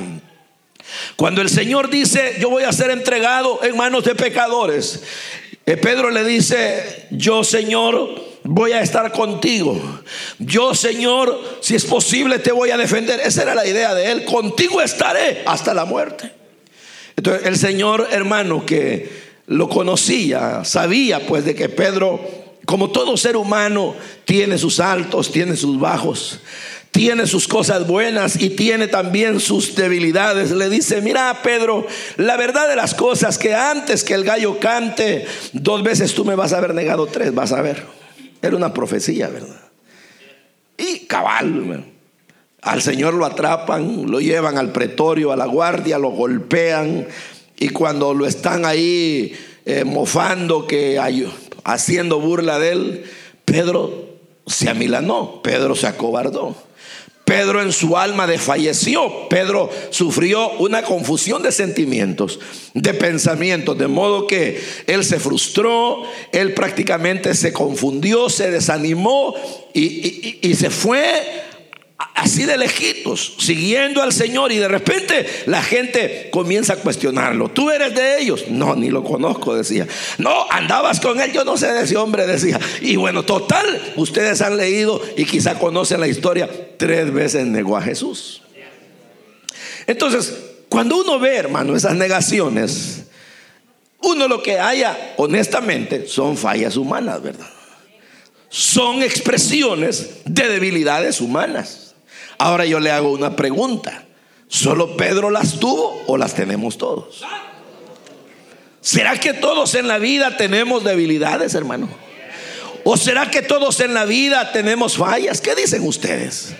cuando 1.16 1.42
el 1.42 1.50
Señor 1.50 1.90
dice, 1.90 2.36
yo 2.40 2.48
voy 2.48 2.62
a 2.62 2.72
ser 2.72 2.90
entregado 2.90 3.62
en 3.62 3.76
manos 3.76 4.04
de 4.04 4.14
pecadores, 4.14 5.02
eh, 5.66 5.76
Pedro 5.76 6.08
le 6.08 6.24
dice, 6.24 7.08
yo 7.10 7.44
Señor, 7.44 8.27
voy 8.48 8.72
a 8.72 8.80
estar 8.80 9.12
contigo. 9.12 9.78
Yo, 10.38 10.74
Señor, 10.74 11.38
si 11.60 11.74
es 11.74 11.84
posible, 11.84 12.38
te 12.38 12.50
voy 12.50 12.70
a 12.70 12.78
defender. 12.78 13.20
Esa 13.20 13.42
era 13.42 13.54
la 13.54 13.66
idea 13.66 13.94
de 13.94 14.10
él. 14.10 14.24
Contigo 14.24 14.80
estaré 14.80 15.42
hasta 15.46 15.74
la 15.74 15.84
muerte. 15.84 16.32
Entonces, 17.14 17.46
el 17.46 17.58
Señor, 17.58 18.08
hermano, 18.10 18.64
que 18.64 19.28
lo 19.46 19.68
conocía, 19.68 20.64
sabía 20.64 21.26
pues 21.26 21.44
de 21.44 21.54
que 21.54 21.68
Pedro, 21.68 22.20
como 22.64 22.90
todo 22.90 23.18
ser 23.18 23.36
humano, 23.36 23.94
tiene 24.24 24.56
sus 24.56 24.80
altos, 24.80 25.30
tiene 25.30 25.54
sus 25.56 25.78
bajos 25.78 26.40
tiene 26.90 27.26
sus 27.26 27.46
cosas 27.46 27.86
buenas 27.86 28.42
y 28.42 28.50
tiene 28.50 28.88
también 28.88 29.38
sus 29.38 29.76
debilidades. 29.76 30.50
Le 30.50 30.68
dice, 30.68 31.00
mira 31.00 31.42
Pedro, 31.44 31.86
la 32.16 32.36
verdad 32.36 32.66
de 32.66 32.74
las 32.74 32.94
cosas 32.94 33.38
que 33.38 33.54
antes 33.54 34.02
que 34.02 34.14
el 34.14 34.24
gallo 34.24 34.58
cante, 34.58 35.24
dos 35.52 35.84
veces 35.84 36.14
tú 36.14 36.24
me 36.24 36.34
vas 36.34 36.54
a 36.54 36.58
haber 36.58 36.74
negado 36.74 37.06
tres, 37.06 37.32
vas 37.32 37.52
a 37.52 37.60
ver. 37.62 37.97
Era 38.42 38.56
una 38.56 38.72
profecía, 38.72 39.28
¿verdad? 39.28 39.60
Y 40.76 41.06
cabal, 41.06 41.84
al 42.62 42.82
Señor 42.82 43.14
lo 43.14 43.24
atrapan, 43.24 44.10
lo 44.10 44.20
llevan 44.20 44.58
al 44.58 44.72
pretorio, 44.72 45.32
a 45.32 45.36
la 45.36 45.46
guardia, 45.46 45.98
lo 45.98 46.10
golpean 46.10 47.06
y 47.58 47.70
cuando 47.70 48.14
lo 48.14 48.26
están 48.26 48.64
ahí 48.64 49.34
eh, 49.64 49.84
mofando, 49.84 50.66
que 50.66 51.00
haciendo 51.64 52.20
burla 52.20 52.58
de 52.58 52.70
él, 52.70 53.04
Pedro 53.44 54.08
se 54.46 54.70
amilanó, 54.70 55.42
Pedro 55.42 55.74
se 55.74 55.88
acobardó. 55.88 56.67
Pedro 57.28 57.60
en 57.60 57.72
su 57.72 57.98
alma 57.98 58.26
desfalleció. 58.26 59.28
Pedro 59.28 59.68
sufrió 59.90 60.48
una 60.52 60.82
confusión 60.82 61.42
de 61.42 61.52
sentimientos, 61.52 62.40
de 62.72 62.94
pensamientos, 62.94 63.76
de 63.76 63.86
modo 63.86 64.26
que 64.26 64.58
él 64.86 65.04
se 65.04 65.20
frustró, 65.20 66.04
él 66.32 66.54
prácticamente 66.54 67.34
se 67.34 67.52
confundió, 67.52 68.30
se 68.30 68.50
desanimó 68.50 69.34
y, 69.74 70.38
y 70.40 70.54
se 70.54 70.70
fue 70.70 71.47
así 72.14 72.44
de 72.44 72.56
lejitos, 72.56 73.34
siguiendo 73.38 74.02
al 74.02 74.12
Señor 74.12 74.52
y 74.52 74.58
de 74.58 74.68
repente 74.68 75.26
la 75.46 75.62
gente 75.62 76.28
comienza 76.30 76.74
a 76.74 76.76
cuestionarlo. 76.76 77.48
¿Tú 77.48 77.70
eres 77.70 77.94
de 77.94 78.20
ellos? 78.20 78.44
No, 78.48 78.76
ni 78.76 78.90
lo 78.90 79.02
conozco, 79.02 79.54
decía. 79.54 79.86
No, 80.18 80.46
andabas 80.50 81.00
con 81.00 81.20
él, 81.20 81.32
yo 81.32 81.44
no 81.44 81.56
sé 81.56 81.72
de 81.72 81.82
ese 81.82 81.96
hombre, 81.96 82.26
decía. 82.26 82.60
Y 82.80 82.96
bueno, 82.96 83.24
total, 83.24 83.92
ustedes 83.96 84.40
han 84.42 84.56
leído 84.56 85.00
y 85.16 85.24
quizá 85.24 85.58
conocen 85.58 86.00
la 86.00 86.06
historia, 86.06 86.48
tres 86.76 87.12
veces 87.12 87.46
negó 87.46 87.76
a 87.76 87.82
Jesús. 87.82 88.42
Entonces, 89.86 90.34
cuando 90.68 90.98
uno 90.98 91.18
ve, 91.18 91.36
hermano, 91.36 91.74
esas 91.74 91.94
negaciones, 91.94 93.04
uno 94.02 94.28
lo 94.28 94.42
que 94.42 94.60
haya, 94.60 95.14
honestamente, 95.16 96.06
son 96.06 96.36
fallas 96.36 96.76
humanas, 96.76 97.22
¿verdad? 97.22 97.48
Son 98.50 99.02
expresiones 99.02 100.20
de 100.24 100.48
debilidades 100.48 101.20
humanas. 101.20 101.87
Ahora 102.38 102.64
yo 102.64 102.80
le 102.80 102.90
hago 102.90 103.10
una 103.10 103.36
pregunta. 103.36 104.04
¿Solo 104.48 104.96
Pedro 104.96 105.30
las 105.30 105.60
tuvo 105.60 106.02
o 106.06 106.16
las 106.16 106.34
tenemos 106.34 106.78
todos? 106.78 107.22
¿Será 108.80 109.18
que 109.18 109.34
todos 109.34 109.74
en 109.74 109.88
la 109.88 109.98
vida 109.98 110.36
tenemos 110.36 110.84
debilidades, 110.84 111.54
hermano? 111.54 111.88
¿O 112.84 112.96
será 112.96 113.30
que 113.30 113.42
todos 113.42 113.80
en 113.80 113.92
la 113.92 114.06
vida 114.06 114.52
tenemos 114.52 114.96
fallas? 114.96 115.42
¿Qué 115.42 115.54
dicen 115.54 115.86
ustedes? 115.86 116.54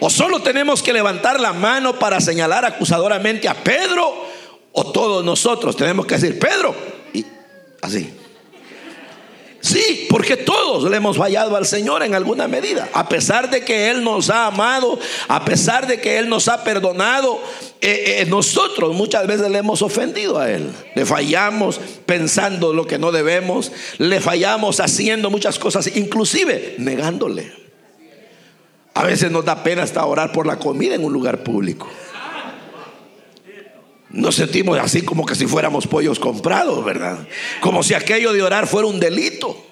¿O 0.00 0.10
solo 0.10 0.42
tenemos 0.42 0.82
que 0.82 0.92
levantar 0.92 1.38
la 1.38 1.52
mano 1.52 1.98
para 1.98 2.20
señalar 2.20 2.64
acusadoramente 2.64 3.48
a 3.48 3.54
Pedro? 3.54 4.26
¿O 4.72 4.90
todos 4.90 5.24
nosotros 5.24 5.76
tenemos 5.76 6.06
que 6.06 6.14
decir, 6.14 6.38
Pedro? 6.38 6.74
Y 7.12 7.24
así. 7.82 8.17
Sí, 9.68 10.06
porque 10.08 10.38
todos 10.38 10.90
le 10.90 10.96
hemos 10.96 11.18
fallado 11.18 11.54
al 11.54 11.66
Señor 11.66 12.02
en 12.02 12.14
alguna 12.14 12.48
medida. 12.48 12.88
A 12.94 13.06
pesar 13.06 13.50
de 13.50 13.66
que 13.66 13.90
Él 13.90 14.02
nos 14.02 14.30
ha 14.30 14.46
amado, 14.46 14.98
a 15.28 15.44
pesar 15.44 15.86
de 15.86 16.00
que 16.00 16.16
Él 16.16 16.30
nos 16.30 16.48
ha 16.48 16.64
perdonado, 16.64 17.38
eh, 17.82 18.20
eh, 18.20 18.26
nosotros 18.30 18.94
muchas 18.94 19.26
veces 19.26 19.50
le 19.50 19.58
hemos 19.58 19.82
ofendido 19.82 20.38
a 20.38 20.50
Él. 20.50 20.72
Le 20.94 21.04
fallamos 21.04 21.78
pensando 22.06 22.72
lo 22.72 22.86
que 22.86 22.98
no 22.98 23.12
debemos, 23.12 23.70
le 23.98 24.22
fallamos 24.22 24.80
haciendo 24.80 25.28
muchas 25.28 25.58
cosas, 25.58 25.94
inclusive 25.94 26.76
negándole. 26.78 27.52
A 28.94 29.02
veces 29.04 29.30
nos 29.30 29.44
da 29.44 29.62
pena 29.62 29.82
hasta 29.82 30.02
orar 30.06 30.32
por 30.32 30.46
la 30.46 30.58
comida 30.58 30.94
en 30.94 31.04
un 31.04 31.12
lugar 31.12 31.42
público. 31.42 31.88
Nos 34.10 34.36
sentimos 34.36 34.78
así 34.78 35.02
como 35.02 35.26
que 35.26 35.34
si 35.34 35.46
fuéramos 35.46 35.86
pollos 35.86 36.18
comprados, 36.18 36.82
¿verdad? 36.84 37.26
Como 37.60 37.82
si 37.82 37.94
aquello 37.94 38.32
de 38.32 38.42
orar 38.42 38.66
fuera 38.66 38.88
un 38.88 38.98
delito. 38.98 39.64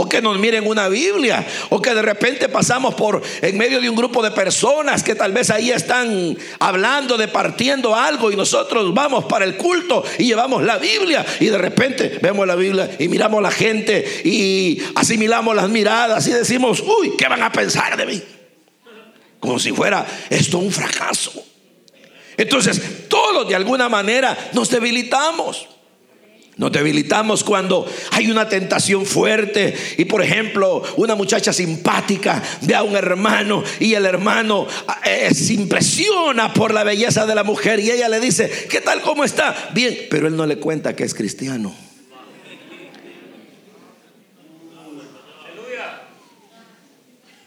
O 0.00 0.08
que 0.08 0.22
nos 0.22 0.38
miren 0.38 0.64
una 0.66 0.88
Biblia. 0.88 1.44
O 1.70 1.82
que 1.82 1.92
de 1.92 2.00
repente 2.00 2.48
pasamos 2.48 2.94
por 2.94 3.20
en 3.42 3.58
medio 3.58 3.80
de 3.80 3.90
un 3.90 3.96
grupo 3.96 4.22
de 4.22 4.30
personas 4.30 5.02
que 5.02 5.16
tal 5.16 5.32
vez 5.32 5.50
ahí 5.50 5.70
están 5.70 6.38
hablando, 6.60 7.18
departiendo 7.18 7.94
algo. 7.94 8.30
Y 8.30 8.36
nosotros 8.36 8.94
vamos 8.94 9.24
para 9.24 9.44
el 9.44 9.56
culto 9.56 10.04
y 10.18 10.26
llevamos 10.26 10.62
la 10.62 10.78
Biblia. 10.78 11.26
Y 11.40 11.46
de 11.46 11.58
repente 11.58 12.18
vemos 12.22 12.46
la 12.46 12.54
Biblia 12.54 12.88
y 12.98 13.08
miramos 13.08 13.40
a 13.40 13.42
la 13.42 13.50
gente 13.50 14.22
y 14.24 14.80
asimilamos 14.94 15.54
las 15.56 15.68
miradas 15.68 16.26
y 16.28 16.30
decimos, 16.30 16.80
uy, 16.80 17.14
¿qué 17.18 17.26
van 17.26 17.42
a 17.42 17.50
pensar 17.50 17.96
de 17.96 18.06
mí? 18.06 18.22
Como 19.40 19.58
si 19.58 19.72
fuera 19.72 20.06
esto 20.30 20.58
un 20.58 20.70
fracaso. 20.70 21.44
Entonces, 22.38 23.08
todos 23.08 23.48
de 23.48 23.56
alguna 23.56 23.88
manera 23.90 24.50
nos 24.52 24.70
debilitamos. 24.70 25.66
Nos 26.56 26.72
debilitamos 26.72 27.44
cuando 27.44 27.86
hay 28.10 28.30
una 28.30 28.48
tentación 28.48 29.06
fuerte 29.06 29.76
y 29.96 30.06
por 30.06 30.22
ejemplo 30.22 30.82
una 30.96 31.14
muchacha 31.14 31.52
simpática 31.52 32.42
ve 32.62 32.74
a 32.74 32.82
un 32.82 32.96
hermano 32.96 33.62
y 33.78 33.94
el 33.94 34.04
hermano 34.04 34.66
eh, 35.04 35.32
se 35.32 35.54
impresiona 35.54 36.52
por 36.52 36.74
la 36.74 36.82
belleza 36.82 37.26
de 37.26 37.36
la 37.36 37.44
mujer 37.44 37.78
y 37.78 37.92
ella 37.92 38.08
le 38.08 38.18
dice, 38.18 38.50
¿qué 38.68 38.80
tal? 38.80 39.02
¿Cómo 39.02 39.22
está? 39.22 39.70
Bien, 39.72 39.96
pero 40.10 40.26
él 40.26 40.36
no 40.36 40.46
le 40.46 40.58
cuenta 40.58 40.96
que 40.96 41.04
es 41.04 41.14
cristiano. 41.14 41.72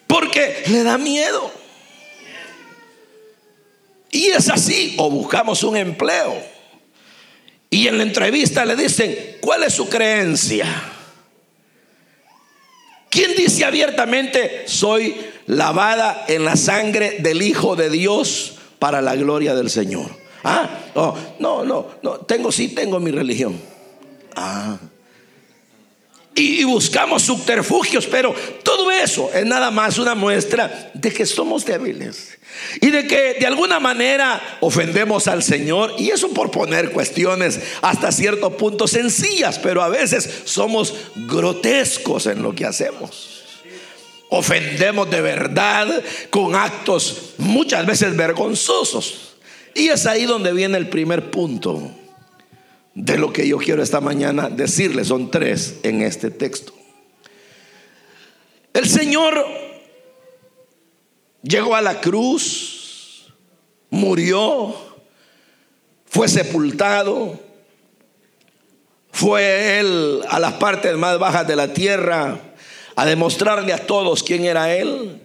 Porque 0.08 0.64
le 0.68 0.84
da 0.84 0.98
miedo. 0.98 1.61
Y 4.12 4.28
es 4.28 4.50
así, 4.50 4.96
o 4.98 5.10
buscamos 5.10 5.64
un 5.64 5.78
empleo. 5.78 6.36
Y 7.70 7.88
en 7.88 7.98
la 7.98 8.04
entrevista 8.04 8.66
le 8.66 8.76
dicen, 8.76 9.38
¿cuál 9.40 9.64
es 9.64 9.74
su 9.74 9.88
creencia? 9.88 10.66
¿Quién 13.10 13.36
dice 13.36 13.64
abiertamente, 13.66 14.64
soy 14.68 15.16
lavada 15.48 16.26
en 16.28 16.44
la 16.44 16.58
sangre 16.58 17.18
del 17.20 17.42
Hijo 17.42 17.76
de 17.76 17.90
Dios 17.90 18.56
para 18.80 19.02
la 19.02 19.16
gloria 19.16 19.56
del 19.56 19.70
Señor? 19.70 20.10
Ah, 20.44 20.70
no, 20.96 21.16
no, 21.40 21.88
no, 22.02 22.14
tengo, 22.28 22.52
sí 22.52 22.70
tengo 22.70 23.00
mi 23.00 23.12
religión. 23.12 23.60
Ah. 24.36 24.78
Y, 26.34 26.64
buscamos 26.64 27.24
subterfugios, 27.24 28.08
pero 28.08 28.34
todo 28.64 28.90
eso 28.90 29.30
es 29.34 29.46
nada 29.46 29.70
más 29.70 29.98
una 29.98 30.16
muestra 30.16 30.92
de 30.94 31.12
que 31.12 31.26
somos 31.26 31.66
débiles 31.66 32.38
y 32.80 32.90
de 32.90 33.06
que 33.06 33.34
de 33.34 33.46
alguna 33.46 33.82
manera 33.82 34.42
ofendemos 34.62 35.28
al 35.28 35.44
Señor. 35.44 35.94
Y 35.98 36.10
eso 36.10 36.30
por 36.30 36.50
poner 36.50 36.92
cuestiones 36.92 37.60
hasta 37.82 38.14
cierto 38.14 38.56
punto 38.56 38.88
sencillas, 38.88 39.60
pero 39.60 39.82
a 39.82 39.90
veces 39.90 40.44
somos 40.46 40.94
grotescos 41.16 42.28
en 42.28 42.42
lo 42.42 42.56
que 42.56 42.66
hacemos. 42.66 43.44
Ofendemos 44.30 45.10
de 45.10 45.20
verdad 45.20 46.02
con 46.30 46.56
actos 46.56 47.34
muchas 47.38 47.86
veces 47.86 48.16
vergonzosos. 48.16 49.34
Y 49.74 49.90
es 49.90 50.06
ahí 50.06 50.26
donde 50.26 50.54
viene 50.54 50.78
el 50.78 50.88
primer 50.88 51.30
punto 51.30 51.92
de 52.94 53.18
lo 53.18 53.32
que 53.32 53.48
yo 53.48 53.58
quiero 53.58 53.82
esta 53.82 54.02
mañana 54.02 54.50
decirles. 54.50 55.08
Son 55.08 55.32
tres 55.32 55.80
en 55.84 56.02
este 56.02 56.32
texto. 56.32 56.74
El 58.74 58.88
Señor 58.88 59.46
llegó 61.42 61.76
a 61.76 61.82
la 61.82 62.00
cruz, 62.00 63.34
murió, 63.90 64.76
fue 66.06 66.28
sepultado, 66.28 67.40
fue 69.12 69.80
él 69.80 70.22
a 70.30 70.40
las 70.40 70.54
partes 70.54 70.96
más 70.96 71.20
bajas 71.20 71.48
de 71.48 71.56
la 71.56 71.74
tierra 71.74 72.40
a 72.96 73.06
demostrarle 73.06 73.74
a 73.74 73.86
todos 73.86 74.24
quién 74.24 74.46
era 74.46 74.74
él. 74.74 75.22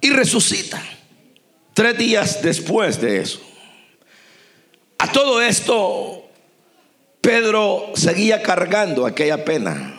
y 0.00 0.10
resucita. 0.10 0.80
Tres 1.74 1.98
días 1.98 2.40
después 2.40 3.00
de 3.00 3.20
eso. 3.20 3.40
A 4.98 5.12
todo 5.12 5.40
esto, 5.40 6.28
Pedro 7.20 7.92
seguía 7.94 8.42
cargando 8.42 9.06
aquella 9.06 9.44
pena. 9.44 9.94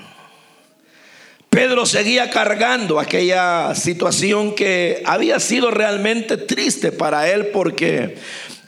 Pedro 1.50 1.86
seguía 1.86 2.29
cargando 2.29 3.00
aquella 3.00 3.74
situación 3.75 4.56
que 4.56 5.01
había 5.06 5.39
sido 5.39 5.72
realmente 5.72 6.38
triste 6.38 6.91
para 6.91 7.29
él 7.29 7.48
porque 7.48 8.18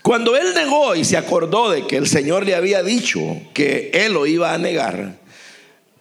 cuando 0.01 0.35
él 0.35 0.53
negó 0.55 0.95
y 0.95 1.05
se 1.05 1.15
acordó 1.15 1.69
de 1.69 1.85
que 1.85 1.97
el 1.97 2.07
Señor 2.07 2.45
le 2.45 2.55
había 2.55 2.81
dicho 2.81 3.19
que 3.53 3.91
él 3.93 4.13
lo 4.13 4.25
iba 4.25 4.53
a 4.53 4.57
negar, 4.57 5.19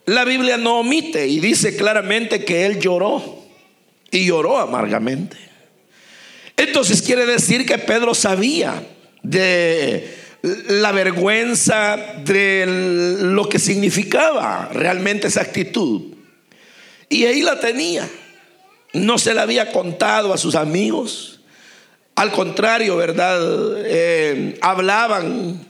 la 0.07 0.25
Biblia 0.25 0.57
no 0.57 0.81
omite 0.81 1.27
y 1.27 1.39
dice 1.41 1.77
claramente 1.77 2.45
que 2.45 2.65
él 2.65 2.81
lloró 2.81 3.45
y 4.11 4.25
lloró 4.27 4.59
amargamente. 4.59 5.37
Entonces 6.57 7.03
quiere 7.03 7.27
decir 7.27 7.67
que 7.67 7.79
Pedro 7.79 8.15
sabía 8.15 8.83
de 9.23 10.20
la 10.43 10.93
vergüenza, 10.93 11.97
de 12.25 13.19
lo 13.21 13.49
que 13.49 13.59
significaba 13.59 14.71
realmente 14.73 15.29
esa 15.29 15.43
actitud. 15.43 16.15
Y 17.09 17.25
ahí 17.27 17.43
la 17.43 17.61
tenía. 17.61 18.09
No 18.93 19.19
se 19.19 19.35
la 19.35 19.43
había 19.43 19.73
contado 19.73 20.33
a 20.33 20.39
sus 20.39 20.55
amigos. 20.55 21.41
Al 22.15 22.33
contrario, 22.33 22.97
¿verdad? 22.97 23.39
Eh, 23.85 24.59
hablaban 24.63 25.67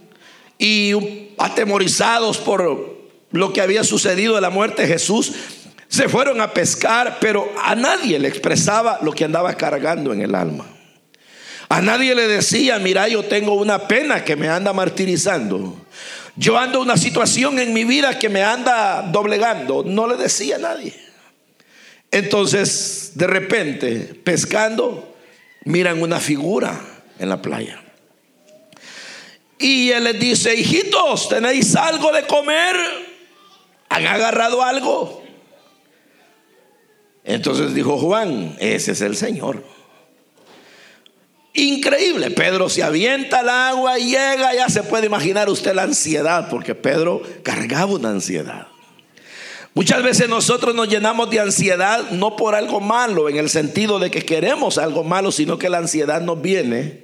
y 0.58 1.30
atemorizados 1.38 2.38
por 2.38 3.00
lo 3.30 3.52
que 3.52 3.60
había 3.60 3.84
sucedido 3.84 4.34
de 4.34 4.40
la 4.40 4.50
muerte 4.50 4.82
de 4.82 4.88
Jesús, 4.88 5.32
se 5.88 6.08
fueron 6.08 6.40
a 6.40 6.52
pescar, 6.52 7.18
pero 7.20 7.50
a 7.64 7.74
nadie 7.74 8.18
le 8.18 8.28
expresaba 8.28 8.98
lo 9.02 9.12
que 9.12 9.24
andaba 9.24 9.54
cargando 9.54 10.12
en 10.12 10.22
el 10.22 10.34
alma. 10.34 10.66
A 11.70 11.80
nadie 11.80 12.16
le 12.16 12.26
decía, 12.26 12.80
mira, 12.80 13.06
yo 13.06 13.22
tengo 13.22 13.54
una 13.54 13.86
pena 13.86 14.24
que 14.24 14.34
me 14.34 14.48
anda 14.48 14.72
martirizando. 14.72 15.76
Yo 16.34 16.58
ando 16.58 16.80
una 16.80 16.96
situación 16.96 17.60
en 17.60 17.72
mi 17.72 17.84
vida 17.84 18.18
que 18.18 18.28
me 18.28 18.42
anda 18.42 19.02
doblegando. 19.02 19.84
No 19.84 20.08
le 20.08 20.16
decía 20.16 20.56
a 20.56 20.58
nadie. 20.58 20.92
Entonces, 22.10 23.12
de 23.14 23.28
repente, 23.28 23.98
pescando, 24.24 25.14
miran 25.64 26.02
una 26.02 26.18
figura 26.18 26.80
en 27.20 27.28
la 27.28 27.40
playa. 27.40 27.80
Y 29.56 29.92
él 29.92 30.02
les 30.02 30.18
dice, 30.18 30.56
hijitos, 30.56 31.28
¿tenéis 31.28 31.76
algo 31.76 32.10
de 32.10 32.26
comer? 32.26 32.74
¿Han 33.90 34.08
agarrado 34.08 34.60
algo? 34.64 35.22
Entonces 37.22 37.74
dijo 37.74 37.96
Juan, 37.96 38.56
ese 38.58 38.90
es 38.90 39.02
el 39.02 39.16
Señor. 39.16 39.62
Increíble, 41.52 42.30
Pedro 42.30 42.69
se 42.69 42.83
avienta 42.83 43.40
al 43.40 43.49
agua 43.49 43.99
y 43.99 44.11
llega, 44.11 44.54
ya 44.54 44.69
se 44.69 44.85
puede 44.85 45.07
imaginar 45.07 45.49
usted 45.49 45.75
la 45.75 45.83
ansiedad, 45.83 46.49
porque 46.49 46.75
Pedro 46.75 47.23
cargaba 47.42 47.92
una 47.92 48.11
ansiedad. 48.11 48.69
Muchas 49.75 50.02
veces 50.02 50.28
nosotros 50.28 50.75
nos 50.75 50.88
llenamos 50.88 51.30
de 51.30 51.40
ansiedad 51.40 52.11
no 52.11 52.37
por 52.37 52.54
algo 52.54 52.80
malo, 52.80 53.28
en 53.28 53.37
el 53.37 53.49
sentido 53.49 53.99
de 53.99 54.11
que 54.11 54.25
queremos 54.25 54.78
algo 54.78 55.04
malo, 55.04 55.33
sino 55.33 55.59
que 55.59 55.69
la 55.69 55.78
ansiedad 55.78 56.21
nos 56.21 56.40
viene 56.40 57.02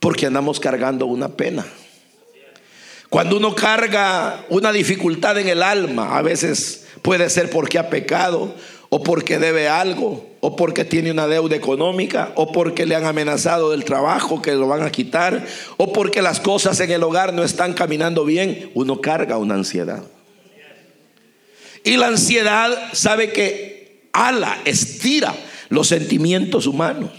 porque 0.00 0.26
andamos 0.26 0.60
cargando 0.60 1.06
una 1.06 1.28
pena. 1.28 1.66
Cuando 3.08 3.36
uno 3.38 3.54
carga 3.54 4.44
una 4.50 4.70
dificultad 4.70 5.38
en 5.38 5.48
el 5.48 5.62
alma, 5.62 6.18
a 6.18 6.22
veces 6.22 6.86
puede 7.00 7.30
ser 7.30 7.48
porque 7.48 7.78
ha 7.78 7.88
pecado 7.88 8.54
o 8.90 9.02
porque 9.02 9.38
debe 9.38 9.68
algo, 9.68 10.26
o 10.40 10.56
porque 10.56 10.84
tiene 10.84 11.10
una 11.10 11.26
deuda 11.26 11.56
económica, 11.56 12.32
o 12.36 12.52
porque 12.52 12.86
le 12.86 12.94
han 12.94 13.04
amenazado 13.04 13.70
del 13.70 13.84
trabajo 13.84 14.40
que 14.40 14.52
lo 14.52 14.66
van 14.66 14.82
a 14.82 14.90
quitar, 14.90 15.46
o 15.76 15.92
porque 15.92 16.22
las 16.22 16.40
cosas 16.40 16.80
en 16.80 16.90
el 16.90 17.02
hogar 17.02 17.34
no 17.34 17.44
están 17.44 17.74
caminando 17.74 18.24
bien, 18.24 18.70
uno 18.74 19.00
carga 19.00 19.36
una 19.36 19.54
ansiedad. 19.54 20.02
Y 21.84 21.96
la 21.96 22.08
ansiedad 22.08 22.76
sabe 22.92 23.32
que 23.32 24.08
ala, 24.12 24.58
estira 24.64 25.34
los 25.68 25.88
sentimientos 25.88 26.66
humanos. 26.66 27.10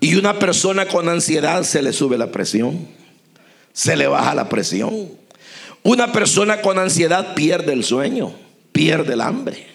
Y 0.00 0.16
una 0.16 0.38
persona 0.38 0.86
con 0.86 1.08
ansiedad 1.08 1.62
se 1.62 1.82
le 1.82 1.92
sube 1.92 2.18
la 2.18 2.30
presión, 2.32 2.88
se 3.72 3.96
le 3.96 4.06
baja 4.06 4.34
la 4.34 4.48
presión. 4.48 5.08
Una 5.82 6.12
persona 6.12 6.60
con 6.62 6.78
ansiedad 6.78 7.34
pierde 7.34 7.72
el 7.72 7.84
sueño, 7.84 8.34
pierde 8.72 9.14
el 9.14 9.20
hambre. 9.20 9.73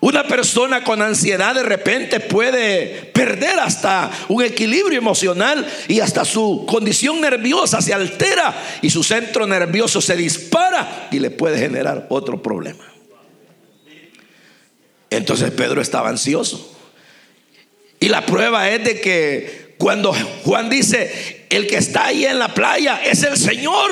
Una 0.00 0.28
persona 0.28 0.84
con 0.84 1.02
ansiedad 1.02 1.56
de 1.56 1.64
repente 1.64 2.20
puede 2.20 3.10
perder 3.12 3.58
hasta 3.58 4.10
un 4.28 4.44
equilibrio 4.44 4.96
emocional 4.96 5.66
y 5.88 5.98
hasta 5.98 6.24
su 6.24 6.64
condición 6.68 7.20
nerviosa 7.20 7.82
se 7.82 7.92
altera 7.92 8.54
y 8.80 8.90
su 8.90 9.02
centro 9.02 9.44
nervioso 9.46 10.00
se 10.00 10.16
dispara 10.16 11.08
y 11.10 11.18
le 11.18 11.30
puede 11.30 11.58
generar 11.58 12.06
otro 12.10 12.40
problema. 12.40 12.84
Entonces 15.10 15.50
Pedro 15.50 15.80
estaba 15.80 16.10
ansioso. 16.10 16.76
Y 17.98 18.08
la 18.08 18.24
prueba 18.24 18.70
es 18.70 18.84
de 18.84 19.00
que 19.00 19.74
cuando 19.78 20.12
Juan 20.44 20.70
dice, 20.70 21.46
el 21.50 21.66
que 21.66 21.76
está 21.76 22.06
ahí 22.06 22.24
en 22.24 22.38
la 22.38 22.54
playa 22.54 23.02
es 23.04 23.24
el 23.24 23.36
Señor. 23.36 23.90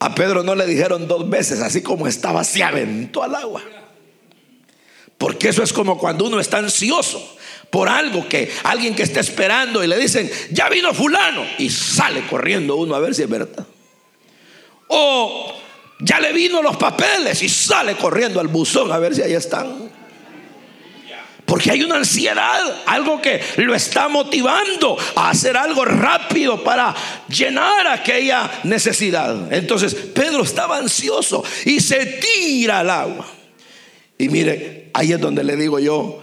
A 0.00 0.12
Pedro 0.12 0.42
no 0.42 0.56
le 0.56 0.66
dijeron 0.66 1.06
dos 1.06 1.30
veces, 1.30 1.60
así 1.60 1.82
como 1.82 2.08
estaba, 2.08 2.42
se 2.42 2.64
aventó 2.64 3.22
al 3.22 3.36
agua. 3.36 3.62
Porque 5.18 5.48
eso 5.48 5.62
es 5.62 5.72
como 5.72 5.98
cuando 5.98 6.26
uno 6.26 6.40
está 6.40 6.58
ansioso 6.58 7.36
por 7.70 7.88
algo 7.88 8.28
que 8.28 8.52
alguien 8.62 8.94
que 8.94 9.02
está 9.02 9.20
esperando 9.20 9.82
y 9.82 9.88
le 9.88 9.98
dicen, 9.98 10.30
ya 10.50 10.68
vino 10.68 10.94
fulano, 10.94 11.44
y 11.58 11.70
sale 11.70 12.24
corriendo 12.26 12.76
uno 12.76 12.94
a 12.94 13.00
ver 13.00 13.14
si 13.14 13.22
es 13.22 13.28
verdad. 13.28 13.66
O 14.88 15.52
ya 16.00 16.20
le 16.20 16.32
vino 16.32 16.62
los 16.62 16.76
papeles 16.76 17.42
y 17.42 17.48
sale 17.48 17.96
corriendo 17.96 18.38
al 18.38 18.48
buzón 18.48 18.92
a 18.92 18.98
ver 18.98 19.14
si 19.14 19.22
ahí 19.22 19.32
están. 19.34 19.90
Porque 21.44 21.70
hay 21.70 21.82
una 21.82 21.96
ansiedad, 21.96 22.82
algo 22.86 23.20
que 23.20 23.42
lo 23.56 23.74
está 23.74 24.08
motivando 24.08 24.96
a 25.14 25.30
hacer 25.30 25.56
algo 25.56 25.84
rápido 25.84 26.62
para 26.64 26.94
llenar 27.28 27.86
aquella 27.88 28.50
necesidad. 28.64 29.52
Entonces 29.52 29.94
Pedro 29.94 30.42
estaba 30.42 30.78
ansioso 30.78 31.44
y 31.64 31.80
se 31.80 32.06
tira 32.06 32.80
al 32.80 32.90
agua. 32.90 33.26
Y 34.18 34.28
mire, 34.28 34.90
ahí 34.94 35.12
es 35.12 35.20
donde 35.20 35.44
le 35.44 35.56
digo 35.56 35.78
yo 35.78 36.20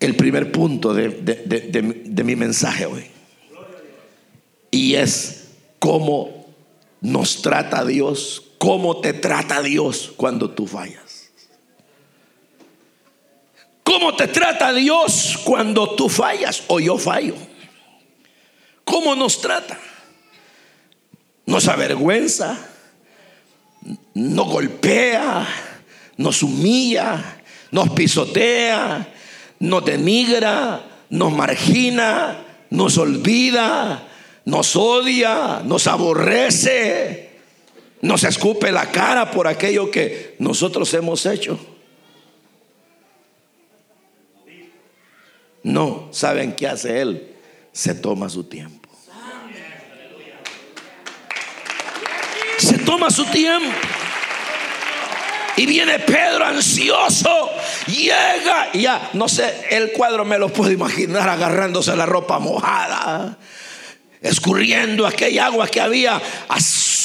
el 0.00 0.16
primer 0.16 0.52
punto 0.52 0.94
de, 0.94 2.22
mi 2.24 2.36
mensaje 2.36 2.86
hoy. 2.86 3.06
Y 4.70 4.94
es 4.94 5.48
cómo 5.78 6.46
nos 7.00 7.42
trata 7.42 7.84
Dios, 7.84 8.42
cómo 8.58 9.00
te 9.00 9.12
trata 9.12 9.62
Dios 9.62 10.12
cuando 10.16 10.50
tú 10.50 10.66
fallas. 10.66 11.30
¿Cómo 13.82 14.16
te 14.16 14.26
trata 14.28 14.72
Dios 14.72 15.38
cuando 15.44 15.94
tú 15.94 16.08
fallas 16.08 16.64
o 16.68 16.80
yo 16.80 16.98
fallo? 16.98 17.34
¿Cómo 18.84 19.14
nos 19.14 19.40
trata? 19.40 19.78
Nos 21.46 21.68
avergüenza, 21.68 22.58
nos 24.14 24.48
golpea, 24.48 25.46
nos 26.16 26.42
humilla, 26.42 27.42
nos 27.70 27.90
pisotea, 27.90 29.08
nos 29.58 29.84
denigra, 29.84 30.82
nos 31.10 31.32
margina, 31.32 32.44
nos 32.70 32.98
olvida, 32.98 34.06
nos 34.44 34.76
odia, 34.76 35.62
nos 35.64 35.86
aborrece, 35.86 37.30
nos 38.02 38.24
escupe 38.24 38.70
la 38.70 38.90
cara 38.90 39.30
por 39.30 39.46
aquello 39.46 39.90
que 39.90 40.36
nosotros 40.38 40.92
hemos 40.94 41.24
hecho. 41.26 41.58
No, 45.62 46.08
¿saben 46.12 46.54
qué 46.54 46.68
hace 46.68 47.00
Él? 47.00 47.34
Se 47.72 47.94
toma 47.94 48.28
su 48.28 48.44
tiempo. 48.44 48.88
Se 52.58 52.78
toma 52.78 53.10
su 53.10 53.24
tiempo. 53.26 53.74
Y 55.56 55.66
viene 55.66 56.00
Pedro 56.00 56.44
ansioso, 56.44 57.50
llega 57.86 58.70
y 58.72 58.82
ya, 58.82 59.10
no 59.12 59.28
sé, 59.28 59.66
el 59.70 59.92
cuadro 59.92 60.24
me 60.24 60.38
lo 60.38 60.48
puedo 60.48 60.72
imaginar 60.72 61.28
agarrándose 61.28 61.94
la 61.94 62.06
ropa 62.06 62.40
mojada, 62.40 63.38
escurriendo 64.20 65.06
aquella 65.06 65.46
agua 65.46 65.68
que 65.68 65.80
había 65.80 66.20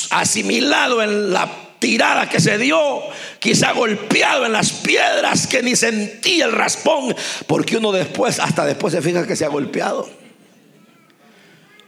asimilado 0.09 1.03
en 1.03 1.31
la 1.31 1.47
tirada 1.79 2.27
que 2.27 2.39
se 2.39 2.57
dio, 2.57 3.01
quizá 3.39 3.71
golpeado 3.71 4.45
en 4.45 4.51
las 4.51 4.71
piedras 4.71 5.47
que 5.47 5.63
ni 5.63 5.75
sentía 5.75 6.45
el 6.45 6.51
raspón, 6.51 7.15
porque 7.47 7.77
uno 7.77 7.91
después, 7.91 8.39
hasta 8.39 8.65
después 8.65 8.93
se 8.93 9.01
fija 9.01 9.25
que 9.25 9.35
se 9.35 9.45
ha 9.45 9.49
golpeado. 9.49 10.09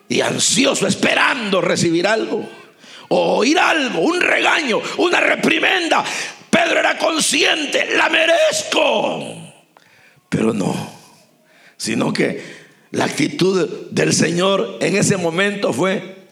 Y 0.07 0.21
ansioso, 0.21 0.87
esperando 0.87 1.61
recibir 1.61 2.07
algo, 2.07 2.47
o 3.09 3.37
oír 3.37 3.59
algo, 3.59 3.99
un 3.99 4.21
regaño, 4.21 4.81
una 4.97 5.19
reprimenda. 5.19 6.03
Pedro 6.51 6.79
era 6.79 6.97
consciente, 6.97 7.95
la 7.95 8.09
merezco. 8.09 9.19
Pero 10.29 10.53
no, 10.53 10.75
sino 11.77 12.13
que 12.13 12.43
la 12.91 13.05
actitud 13.05 13.89
del 13.89 14.13
Señor 14.13 14.77
en 14.81 14.97
ese 14.97 15.17
momento 15.17 15.73
fue, 15.73 16.27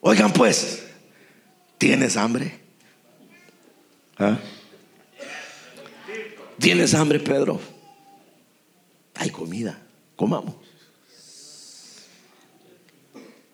oigan 0.00 0.32
pues, 0.32 0.84
¿tienes 1.76 2.16
hambre? 2.16 2.60
¿Ah? 4.16 4.38
¿Tienes 6.58 6.94
hambre, 6.94 7.18
Pedro? 7.18 7.60
Hay 9.16 9.30
comida, 9.30 9.82
comamos. 10.14 10.54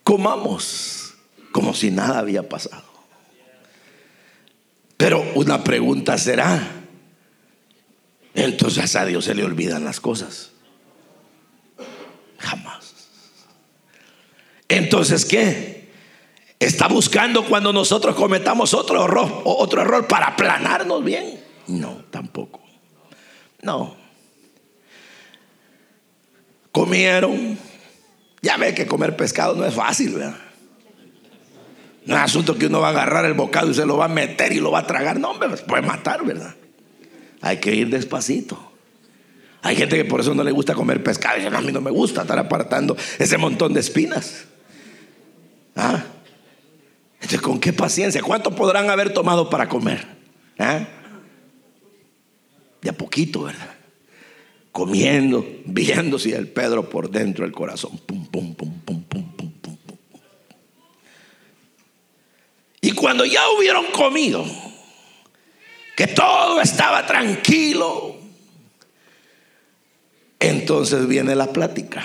Comamos 0.05 1.15
como 1.53 1.75
si 1.75 1.91
nada 1.91 2.19
había 2.19 2.47
pasado. 2.47 2.88
Pero 4.99 5.25
una 5.37 5.63
pregunta 5.63 6.19
será, 6.19 6.61
entonces 8.35 8.97
a 8.97 9.07
Dios 9.07 9.25
se 9.25 9.35
le 9.35 9.45
olvidan 9.45 9.85
las 9.85 10.01
cosas. 10.01 10.51
Jamás. 12.37 12.95
Entonces, 14.69 15.25
¿qué? 15.25 15.89
¿Está 16.59 16.89
buscando 16.89 17.47
cuando 17.47 17.73
nosotros 17.73 18.17
cometamos 18.17 18.75
otro 18.75 19.05
error, 19.05 19.43
otro 19.45 19.83
error 19.83 20.09
para 20.09 20.27
aplanarnos 20.27 21.05
bien? 21.05 21.41
No, 21.69 22.05
tampoco. 22.11 22.61
No. 23.63 23.97
Comieron. 26.73 27.57
Ya 28.43 28.57
ve 28.57 28.75
que 28.75 28.87
comer 28.87 29.17
pescado 29.17 29.55
no 29.55 29.65
es 29.65 29.75
fácil, 29.75 30.15
¿verdad? 30.15 30.48
No 32.09 32.17
es 32.17 32.23
asunto 32.23 32.57
que 32.57 32.69
uno 32.69 32.81
va 32.81 32.87
a 32.87 32.91
agarrar 32.93 33.27
el 33.27 33.35
bocado 33.35 33.71
y 33.71 33.75
se 33.75 33.85
lo 33.85 33.99
va 33.99 34.07
a 34.07 34.09
meter 34.09 34.51
y 34.55 34.61
lo 34.61 34.71
va 34.71 34.79
a 34.79 34.87
tragar. 34.87 35.21
No, 35.21 35.33
hombre, 35.33 35.51
puede 35.59 35.83
matar, 35.83 36.25
¿verdad? 36.25 36.55
Hay 37.43 37.59
que 37.59 37.75
ir 37.75 37.91
despacito. 37.91 38.73
Hay 39.61 39.77
gente 39.77 39.95
que 39.95 40.07
por 40.07 40.19
eso 40.19 40.35
no 40.35 40.43
le 40.43 40.51
gusta 40.51 40.73
comer 40.73 41.03
pescado. 41.03 41.37
Y 41.37 41.45
dice, 41.45 41.55
a 41.55 41.61
mí 41.61 41.71
no 41.71 41.83
me 41.83 41.91
gusta 41.91 42.23
estar 42.23 42.39
apartando 42.39 42.97
ese 43.19 43.37
montón 43.37 43.75
de 43.75 43.81
espinas. 43.81 44.47
¿Ah? 45.77 46.03
Entonces, 47.17 47.43
¿con 47.43 47.61
qué 47.61 47.75
paciencia? 47.75 48.23
¿Cuánto 48.23 48.53
podrán 48.53 48.89
haber 48.89 49.13
tomado 49.13 49.51
para 49.51 49.69
comer? 49.69 50.07
¿Ah? 50.59 50.89
De 52.81 52.89
a 52.89 52.95
poquito, 52.95 53.43
¿verdad? 53.43 53.75
Comiendo, 54.73 55.47
viendo 55.67 56.19
si 56.19 56.33
el 56.33 56.49
Pedro 56.49 56.89
por 56.89 57.11
dentro 57.11 57.45
del 57.45 57.53
corazón. 57.53 58.01
Pum, 58.07 58.25
pum, 58.29 58.55
pum, 58.55 58.81
pum, 58.81 59.03
pum. 59.03 59.29
Y 62.81 62.93
cuando 63.09 63.25
ya 63.25 63.41
hubieron 63.57 63.87
comido, 63.87 64.45
que 65.97 66.09
todo 66.09 66.61
estaba 66.61 67.07
tranquilo, 67.07 68.19
entonces 70.39 71.09
viene 71.09 71.35
la 71.35 71.47
plática. 71.47 72.03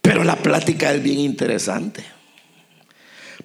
Pero 0.00 0.24
la 0.24 0.36
plática 0.36 0.94
es 0.94 1.02
bien 1.02 1.18
interesante. 1.18 2.02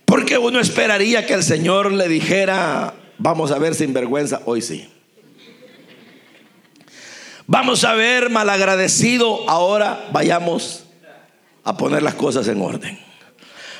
Porque 0.05 0.37
uno 0.37 0.61
esperaría 0.61 1.27
que 1.27 1.33
el 1.33 1.43
Señor 1.43 1.91
le 1.91 2.07
dijera, 2.07 2.93
vamos 3.17 3.51
a 3.51 3.59
ver 3.59 3.75
sin 3.75 3.91
vergüenza, 3.91 4.41
hoy 4.45 4.61
sí. 4.61 4.89
Vamos 7.45 7.83
a 7.83 7.93
ver 7.93 8.29
malagradecido, 8.29 9.49
ahora 9.49 10.07
vayamos 10.13 10.85
a 11.65 11.75
poner 11.75 12.01
las 12.01 12.13
cosas 12.13 12.47
en 12.47 12.61
orden. 12.61 13.12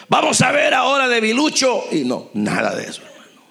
Vamos 0.10 0.42
a 0.42 0.52
ver 0.52 0.74
ahora 0.74 1.08
de 1.08 1.22
Bilucho 1.22 1.86
y 1.92 2.04
no, 2.04 2.30
nada 2.34 2.76
de 2.76 2.84
eso, 2.84 3.02
hermano. 3.02 3.42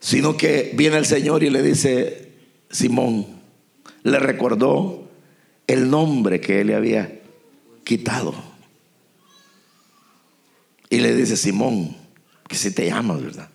Sino 0.00 0.36
que 0.36 0.72
viene 0.74 0.96
el 0.96 1.06
Señor 1.06 1.42
y 1.42 1.50
le 1.50 1.62
dice, 1.62 2.32
Simón 2.70 3.26
le 4.02 4.18
recordó 4.18 5.08
el 5.66 5.90
nombre 5.90 6.40
que 6.40 6.60
él 6.60 6.68
le 6.68 6.74
había 6.74 7.20
quitado. 7.84 8.34
Y 10.90 10.98
le 10.98 11.14
dice, 11.14 11.36
Simón, 11.36 11.96
que 12.48 12.56
si 12.56 12.70
te 12.70 12.86
llamas, 12.86 13.22
¿verdad? 13.22 13.48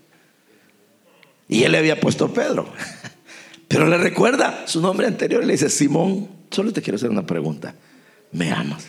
Y 1.48 1.64
él 1.64 1.72
le 1.72 1.80
había 1.80 2.00
puesto 2.00 2.32
Pedro. 2.32 2.72
Pero 3.68 3.88
le 3.88 3.98
recuerda 3.98 4.68
su 4.68 4.82
nombre 4.82 5.08
anterior 5.08 5.44
y 5.44 5.48
le 5.48 5.54
dice, 5.54 5.70
Simón, 5.70 6.30
solo 6.52 6.72
te 6.72 6.82
quiero 6.82 6.98
hacer 6.98 7.10
una 7.10 7.26
pregunta. 7.26 7.76
¿Me 8.32 8.52
amas? 8.52 8.86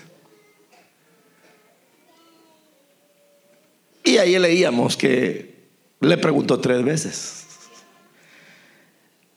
Y 4.04 4.18
ahí 4.18 4.38
leíamos 4.38 4.96
que 4.96 5.54
le 6.00 6.18
preguntó 6.18 6.60
tres 6.60 6.84
veces. 6.84 7.46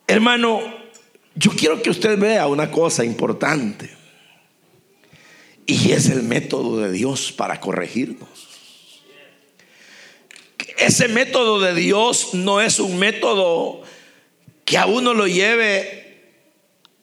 Hermano, 0.06 0.62
yo 1.36 1.52
quiero 1.52 1.82
que 1.82 1.90
usted 1.90 2.20
vea 2.20 2.48
una 2.48 2.70
cosa 2.70 3.06
importante. 3.06 3.90
Y 5.66 5.92
es 5.92 6.10
el 6.10 6.24
método 6.24 6.80
de 6.80 6.92
Dios 6.92 7.32
para 7.32 7.60
corregirnos. 7.60 8.30
Ese 10.78 11.08
método 11.08 11.60
de 11.60 11.74
Dios 11.74 12.34
no 12.34 12.62
es 12.62 12.80
un 12.80 13.00
método 13.00 13.82
que 14.64 14.78
a 14.78 14.86
uno 14.86 15.14
lo 15.14 15.28
lleve 15.28 16.06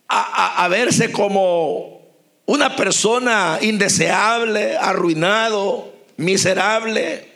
a, 0.08 0.68
verse 0.68 1.10
como 1.10 2.02
una 2.46 2.76
persona 2.76 3.58
indeseable, 3.60 4.76
arruinado, 4.76 5.92
miserable, 6.16 7.33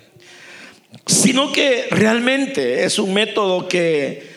sino 1.07 1.53
que 1.53 1.87
realmente 1.91 2.85
es 2.85 2.99
un 2.99 3.15
método 3.15 3.69
que 3.69 4.31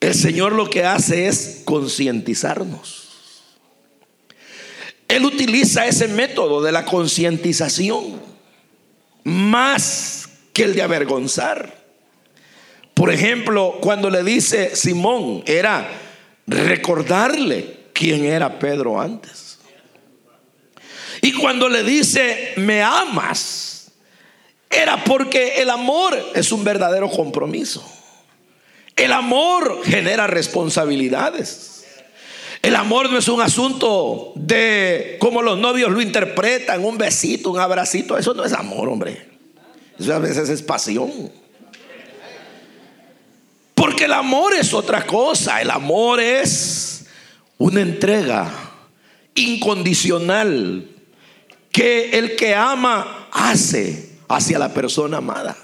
el 0.00 0.14
Señor 0.14 0.52
lo 0.52 0.68
que 0.68 0.84
hace 0.84 1.26
es 1.26 1.62
concientizarnos. 1.64 3.06
Él 5.08 5.24
utiliza 5.24 5.86
ese 5.86 6.08
método 6.08 6.62
de 6.62 6.72
la 6.72 6.84
concientización 6.84 8.20
más 9.24 10.28
que 10.52 10.64
el 10.64 10.74
de 10.74 10.82
avergonzar. 10.82 11.84
Por 12.94 13.12
ejemplo, 13.12 13.78
cuando 13.80 14.10
le 14.10 14.22
dice 14.24 14.74
Simón, 14.74 15.42
era 15.46 15.88
recordarle 16.46 17.76
quién 17.92 18.24
era 18.24 18.58
Pedro 18.58 19.00
antes. 19.00 19.58
Y 21.22 21.32
cuando 21.32 21.68
le 21.68 21.82
dice, 21.82 22.52
me 22.56 22.82
amas, 22.82 23.75
era 24.76 25.02
porque 25.04 25.62
el 25.62 25.70
amor 25.70 26.14
es 26.34 26.52
un 26.52 26.62
verdadero 26.62 27.10
compromiso. 27.10 27.82
El 28.94 29.12
amor 29.12 29.80
genera 29.84 30.26
responsabilidades. 30.26 31.84
El 32.60 32.76
amor 32.76 33.10
no 33.10 33.16
es 33.16 33.28
un 33.28 33.40
asunto 33.40 34.32
de 34.34 35.16
como 35.18 35.40
los 35.40 35.58
novios 35.58 35.90
lo 35.90 36.02
interpretan, 36.02 36.84
un 36.84 36.98
besito, 36.98 37.50
un 37.50 37.58
abracito. 37.58 38.18
Eso 38.18 38.34
no 38.34 38.44
es 38.44 38.52
amor, 38.52 38.88
hombre. 38.88 39.26
Eso 39.98 40.14
a 40.14 40.18
veces 40.18 40.50
es 40.50 40.60
pasión. 40.60 41.32
Porque 43.74 44.04
el 44.04 44.12
amor 44.12 44.52
es 44.54 44.74
otra 44.74 45.06
cosa. 45.06 45.62
El 45.62 45.70
amor 45.70 46.20
es 46.20 47.06
una 47.56 47.80
entrega 47.80 48.50
incondicional 49.34 50.90
que 51.72 52.10
el 52.18 52.36
que 52.36 52.54
ama 52.54 53.28
hace 53.32 54.15
hacia 54.28 54.58
la 54.58 54.72
persona 54.72 55.18
amada. 55.18 55.56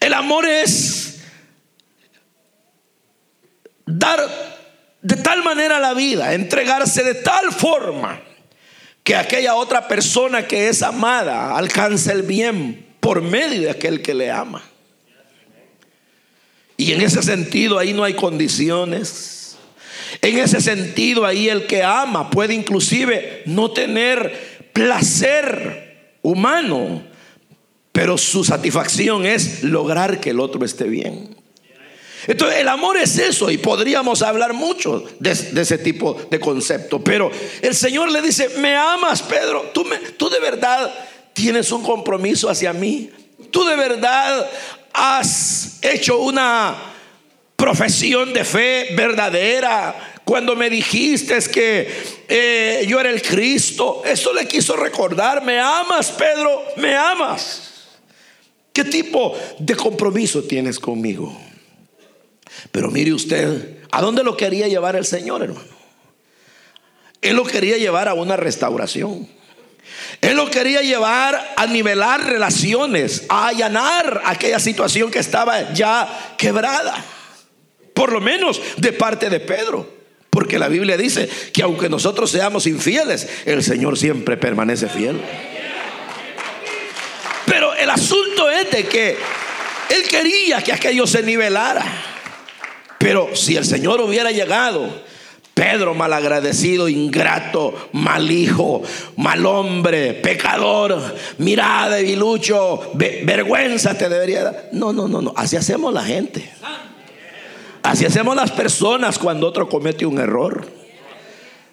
El 0.00 0.14
amor 0.14 0.46
es 0.46 1.20
dar 3.86 4.20
de 5.00 5.16
tal 5.16 5.42
manera 5.42 5.78
la 5.80 5.94
vida, 5.94 6.34
entregarse 6.34 7.02
de 7.02 7.14
tal 7.14 7.52
forma 7.52 8.20
que 9.02 9.16
aquella 9.16 9.54
otra 9.54 9.88
persona 9.88 10.46
que 10.46 10.68
es 10.68 10.82
amada 10.82 11.56
alcance 11.56 12.12
el 12.12 12.22
bien 12.22 12.86
por 13.00 13.20
medio 13.20 13.62
de 13.62 13.70
aquel 13.70 14.00
que 14.00 14.14
le 14.14 14.30
ama. 14.30 14.62
Y 16.76 16.92
en 16.92 17.00
ese 17.00 17.22
sentido 17.22 17.78
ahí 17.78 17.92
no 17.92 18.04
hay 18.04 18.14
condiciones. 18.14 19.56
En 20.20 20.38
ese 20.38 20.60
sentido 20.60 21.24
ahí 21.26 21.48
el 21.48 21.66
que 21.66 21.82
ama 21.82 22.30
puede 22.30 22.54
inclusive 22.54 23.42
no 23.46 23.72
tener 23.72 24.70
placer 24.72 26.18
humano, 26.22 27.02
pero 27.92 28.16
su 28.16 28.42
satisfacción 28.42 29.26
es 29.26 29.62
lograr 29.62 30.18
que 30.18 30.30
el 30.30 30.40
otro 30.40 30.64
esté 30.64 30.84
bien. 30.84 31.36
Entonces 32.26 32.60
el 32.60 32.68
amor 32.68 32.96
es 32.96 33.18
eso 33.18 33.50
y 33.50 33.58
podríamos 33.58 34.22
hablar 34.22 34.52
mucho 34.52 35.04
de, 35.18 35.30
ese 35.32 35.78
tipo 35.78 36.14
de 36.30 36.38
concepto. 36.38 37.02
Pero 37.02 37.30
el 37.60 37.74
Señor 37.74 38.10
le 38.10 38.22
dice, 38.22 38.48
me 38.58 38.76
amas 38.76 39.22
Pedro, 39.22 39.70
tú, 39.72 40.30
de 40.30 40.40
verdad 40.40 40.92
tienes 41.32 41.72
un 41.72 41.82
compromiso 41.82 42.48
hacia 42.48 42.72
mí. 42.72 43.10
Tú 43.50 43.64
de 43.64 43.76
verdad 43.76 44.48
has 44.92 45.78
hecho 45.82 46.20
una 46.20 46.76
profesión 47.56 48.32
de 48.32 48.44
fe 48.44 48.88
verdadera. 48.94 50.20
Cuando 50.24 50.54
me 50.54 50.70
dijiste 50.70 51.36
que 51.52 51.90
eh, 52.28 52.86
yo 52.88 53.00
era 53.00 53.10
el 53.10 53.20
Cristo, 53.20 54.02
eso 54.06 54.32
le 54.32 54.46
quiso 54.46 54.76
recordar, 54.76 55.44
me 55.44 55.58
amas 55.58 56.12
Pedro, 56.12 56.64
me 56.76 56.96
amas. 56.96 57.71
¿Qué 58.72 58.84
tipo 58.84 59.36
de 59.58 59.76
compromiso 59.76 60.44
tienes 60.44 60.78
conmigo? 60.78 61.36
Pero 62.70 62.90
mire 62.90 63.12
usted, 63.12 63.78
¿a 63.90 64.00
dónde 64.00 64.22
lo 64.22 64.36
quería 64.36 64.68
llevar 64.68 64.96
el 64.96 65.04
Señor, 65.04 65.42
hermano? 65.42 65.72
Él 67.20 67.36
lo 67.36 67.44
quería 67.44 67.76
llevar 67.76 68.08
a 68.08 68.14
una 68.14 68.36
restauración. 68.36 69.28
Él 70.20 70.36
lo 70.36 70.50
quería 70.50 70.82
llevar 70.82 71.54
a 71.56 71.66
nivelar 71.66 72.24
relaciones, 72.24 73.24
a 73.28 73.48
allanar 73.48 74.22
aquella 74.24 74.58
situación 74.58 75.10
que 75.10 75.18
estaba 75.18 75.72
ya 75.72 76.34
quebrada. 76.36 77.04
Por 77.94 78.12
lo 78.12 78.20
menos 78.20 78.60
de 78.78 78.92
parte 78.92 79.30
de 79.30 79.40
Pedro. 79.40 80.02
Porque 80.30 80.58
la 80.58 80.68
Biblia 80.68 80.96
dice 80.96 81.28
que 81.52 81.62
aunque 81.62 81.90
nosotros 81.90 82.30
seamos 82.30 82.66
infieles, 82.66 83.28
el 83.44 83.62
Señor 83.62 83.98
siempre 83.98 84.36
permanece 84.36 84.88
fiel. 84.88 85.20
Pero 87.52 87.74
el 87.74 87.90
asunto 87.90 88.48
es 88.50 88.70
de 88.70 88.84
que 88.84 89.10
Él 89.90 90.08
quería 90.08 90.62
que 90.62 90.72
aquello 90.72 91.06
se 91.06 91.22
nivelara. 91.22 91.84
Pero 92.96 93.36
si 93.36 93.58
el 93.58 93.66
Señor 93.66 94.00
hubiera 94.00 94.30
llegado 94.30 94.88
Pedro 95.52 95.92
malagradecido, 95.92 96.88
ingrato, 96.88 97.90
mal 97.92 98.30
hijo, 98.30 98.82
mal 99.18 99.44
hombre, 99.44 100.14
pecador, 100.14 100.98
mirada 101.36 101.96
debilucho, 101.96 102.90
vergüenza 102.94 103.98
te 103.98 104.08
debería 104.08 104.44
dar. 104.44 104.68
No, 104.72 104.94
no, 104.94 105.06
no, 105.06 105.20
no. 105.20 105.34
Así 105.36 105.56
hacemos 105.56 105.92
la 105.92 106.04
gente. 106.04 106.50
Así 107.82 108.06
hacemos 108.06 108.34
las 108.34 108.50
personas 108.50 109.18
cuando 109.18 109.46
otro 109.46 109.68
comete 109.68 110.06
un 110.06 110.18
error. 110.18 110.81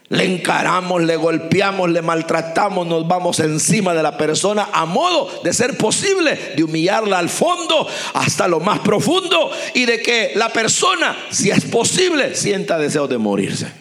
Le 0.10 0.26
encaramos, 0.26 1.04
le 1.04 1.16
golpeamos, 1.16 1.92
le 1.92 2.02
maltratamos, 2.02 2.88
nos 2.88 3.08
vamos 3.08 3.40
encima 3.40 3.94
de 3.94 4.02
la 4.02 4.18
persona 4.18 4.70
a 4.74 4.86
modo 4.86 5.42
de 5.44 5.54
ser 5.54 5.78
posible 5.78 6.54
de 6.56 6.64
humillarla 6.64 7.20
al 7.20 7.30
fondo 7.30 7.88
hasta 8.16 8.48
lo 8.48 8.60
más 8.60 8.80
profundo 8.80 9.52
y 9.76 9.86
de 9.86 10.02
que 10.02 10.32
la 10.34 10.50
persona, 10.50 11.16
si 11.30 11.52
es 11.52 11.64
posible, 11.66 12.36
sienta 12.36 12.80
deseo 12.80 13.08
de 13.08 13.20
morirse. 13.20 13.72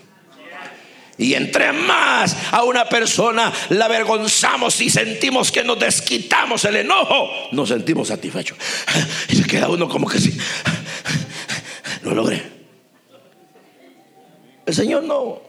Y 1.16 1.32
entre 1.32 1.72
más 1.72 2.36
a 2.52 2.62
una 2.62 2.90
persona 2.90 3.50
la 3.70 3.86
avergonzamos 3.86 4.80
y 4.82 4.90
sentimos 4.90 5.50
que 5.50 5.64
nos 5.64 5.80
desquitamos 5.80 6.62
el 6.66 6.76
enojo, 6.76 7.30
nos 7.52 7.70
sentimos 7.70 8.08
satisfechos. 8.08 8.58
Y 9.30 9.36
se 9.36 9.44
queda 9.44 9.68
uno 9.68 9.88
como 9.88 10.06
que 10.06 10.18
sí, 10.18 10.36
lo 12.02 12.14
logré. 12.14 12.58
El 14.66 14.74
Señor 14.74 15.04
no, 15.04 15.47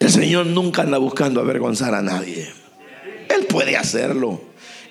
el 0.00 0.10
Señor 0.10 0.46
nunca 0.46 0.82
anda 0.82 0.98
buscando 0.98 1.40
avergonzar 1.40 1.94
a 1.94 2.02
nadie. 2.02 2.48
Él 3.28 3.46
puede 3.46 3.76
hacerlo. 3.76 4.40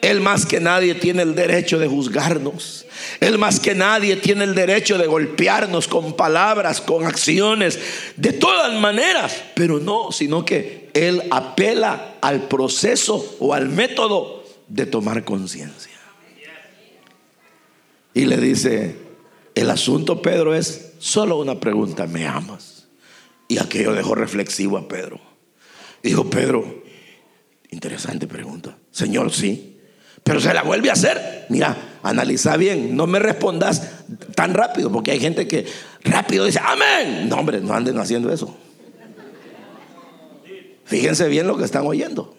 Él 0.02 0.22
más 0.22 0.46
que 0.46 0.60
nadie 0.60 0.96
tiene 0.96 1.24
el 1.24 1.34
derecho 1.34 1.80
de 1.80 1.88
juzgarnos. 1.88 2.86
Él 3.20 3.38
más 3.38 3.60
que 3.60 3.74
nadie 3.74 4.16
tiene 4.18 4.44
el 4.44 4.54
derecho 4.54 4.98
de 4.98 5.08
golpearnos 5.08 5.88
con 5.88 6.14
palabras, 6.14 6.82
con 6.82 7.06
acciones, 7.06 7.80
de 8.16 8.34
todas 8.34 8.80
maneras. 8.80 9.44
Pero 9.56 9.80
no, 9.80 10.12
sino 10.12 10.46
que 10.46 10.90
Él 10.94 11.24
apela 11.32 12.16
al 12.22 12.44
proceso 12.44 13.38
o 13.40 13.54
al 13.54 13.70
método 13.70 14.44
de 14.68 14.86
tomar 14.86 15.24
conciencia. 15.24 15.94
Y 18.14 18.26
le 18.26 18.38
dice, 18.38 18.96
el 19.56 19.70
asunto, 19.70 20.22
Pedro, 20.22 20.54
es 20.54 20.94
solo 21.00 21.38
una 21.38 21.60
pregunta, 21.60 22.08
¿me 22.08 22.28
amas? 22.28 22.77
Y 23.48 23.60
aquello 23.60 23.94
dejó 23.94 24.16
reflexivo 24.16 24.78
a 24.78 24.88
Pedro. 24.88 25.20
Dijo 26.04 26.30
Pedro, 26.30 26.84
interesante 27.72 28.28
pregunta. 28.28 28.78
Señor, 28.92 29.32
sí. 29.32 29.80
Pero 30.24 30.42
se 30.42 30.54
la 30.54 30.64
vuelve 30.64 30.90
a 30.90 30.94
hacer. 30.94 31.46
Mira, 31.50 32.00
analiza 32.04 32.58
bien. 32.58 32.96
No 32.96 33.08
me 33.08 33.20
respondas 33.20 34.04
tan 34.36 34.54
rápido, 34.54 34.92
porque 34.92 35.12
hay 35.12 35.20
gente 35.20 35.48
que 35.48 35.66
rápido 36.04 36.46
dice, 36.46 36.60
amén. 36.64 37.30
No, 37.30 37.38
hombre, 37.38 37.62
no 37.62 37.74
anden 37.74 37.98
haciendo 37.98 38.32
eso. 38.32 38.56
Fíjense 40.86 41.28
bien 41.28 41.48
lo 41.48 41.58
que 41.58 41.66
están 41.66 41.86
oyendo. 41.86 42.36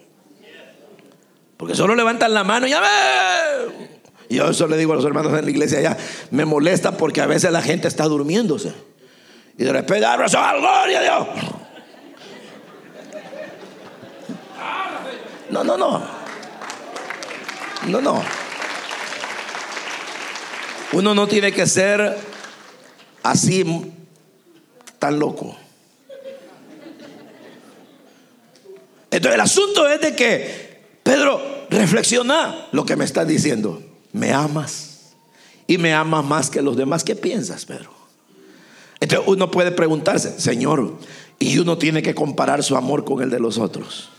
Porque 1.56 1.74
solo 1.74 1.94
levantan 1.94 2.32
la 2.34 2.44
mano 2.44 2.66
y 2.66 2.72
amén. 2.72 3.98
Yo 4.30 4.48
eso 4.48 4.68
le 4.68 4.76
digo 4.76 4.92
a 4.92 4.96
los 4.96 5.04
hermanos 5.04 5.36
en 5.38 5.44
la 5.44 5.50
iglesia 5.50 5.80
ya, 5.80 5.96
me 6.30 6.44
molesta 6.44 6.96
porque 6.96 7.20
a 7.20 7.26
veces 7.26 7.50
la 7.50 7.62
gente 7.62 7.88
está 7.88 8.04
durmiéndose. 8.04 8.72
Y 9.58 9.64
de 9.64 9.72
repente, 9.72 10.06
abrazo 10.06 10.38
al 10.38 10.60
gloria 10.60 11.00
a 11.00 11.02
Dios. 11.02 11.28
No, 15.50 15.64
no, 15.64 15.76
no. 15.76 16.00
No, 17.88 18.00
no. 18.00 18.22
Uno 20.92 21.12
no 21.12 21.26
tiene 21.26 21.52
que 21.52 21.66
ser 21.66 22.16
así 23.24 23.92
tan 25.00 25.18
loco. 25.18 25.56
Entonces 29.10 29.34
el 29.34 29.40
asunto 29.40 29.88
es 29.88 30.00
de 30.00 30.14
que, 30.14 30.84
Pedro, 31.02 31.66
reflexiona 31.68 32.68
lo 32.70 32.86
que 32.86 32.94
me 32.94 33.04
estás 33.04 33.26
diciendo. 33.26 33.82
Me 34.12 34.32
amas 34.32 35.14
y 35.66 35.78
me 35.78 35.92
amas 35.94 36.24
más 36.24 36.48
que 36.48 36.62
los 36.62 36.76
demás. 36.76 37.02
¿Qué 37.02 37.16
piensas, 37.16 37.64
Pedro? 37.64 37.97
Entonces 39.00 39.26
uno 39.28 39.50
puede 39.50 39.70
preguntarse, 39.70 40.40
Señor, 40.40 40.94
y 41.38 41.58
uno 41.58 41.78
tiene 41.78 42.02
que 42.02 42.14
comparar 42.14 42.62
su 42.62 42.76
amor 42.76 43.04
con 43.04 43.22
el 43.22 43.30
de 43.30 43.38
los 43.38 43.58
otros. 43.58 44.10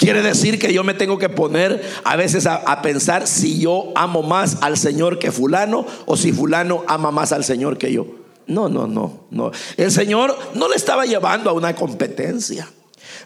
Quiere 0.00 0.22
decir 0.22 0.58
que 0.58 0.72
yo 0.72 0.82
me 0.82 0.94
tengo 0.94 1.18
que 1.18 1.28
poner 1.28 1.82
a 2.04 2.16
veces 2.16 2.46
a, 2.46 2.80
pensar 2.80 3.26
si 3.26 3.60
yo 3.60 3.92
amo 3.94 4.22
más 4.22 4.56
al 4.62 4.78
Señor 4.78 5.18
que 5.18 5.30
fulano 5.30 5.84
o 6.06 6.16
si 6.16 6.32
fulano 6.32 6.84
ama 6.86 7.10
más 7.10 7.32
al 7.32 7.44
Señor 7.44 7.76
que 7.76 7.92
yo. 7.92 8.06
No, 8.46 8.70
no, 8.70 8.86
no, 8.86 9.24
no. 9.30 9.52
El 9.76 9.92
Señor 9.92 10.38
no 10.54 10.68
le 10.68 10.76
estaba 10.76 11.04
llevando 11.04 11.50
a 11.50 11.52
una 11.52 11.74
competencia. 11.74 12.66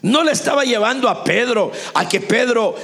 No 0.01 0.21
le 0.25 0.33
estaba 0.33 0.65
llevando 0.65 1.07
a 1.07 1.23
Pedro 1.23 1.71
a 1.93 2.09
que 2.09 2.19
Pedro 2.19 2.75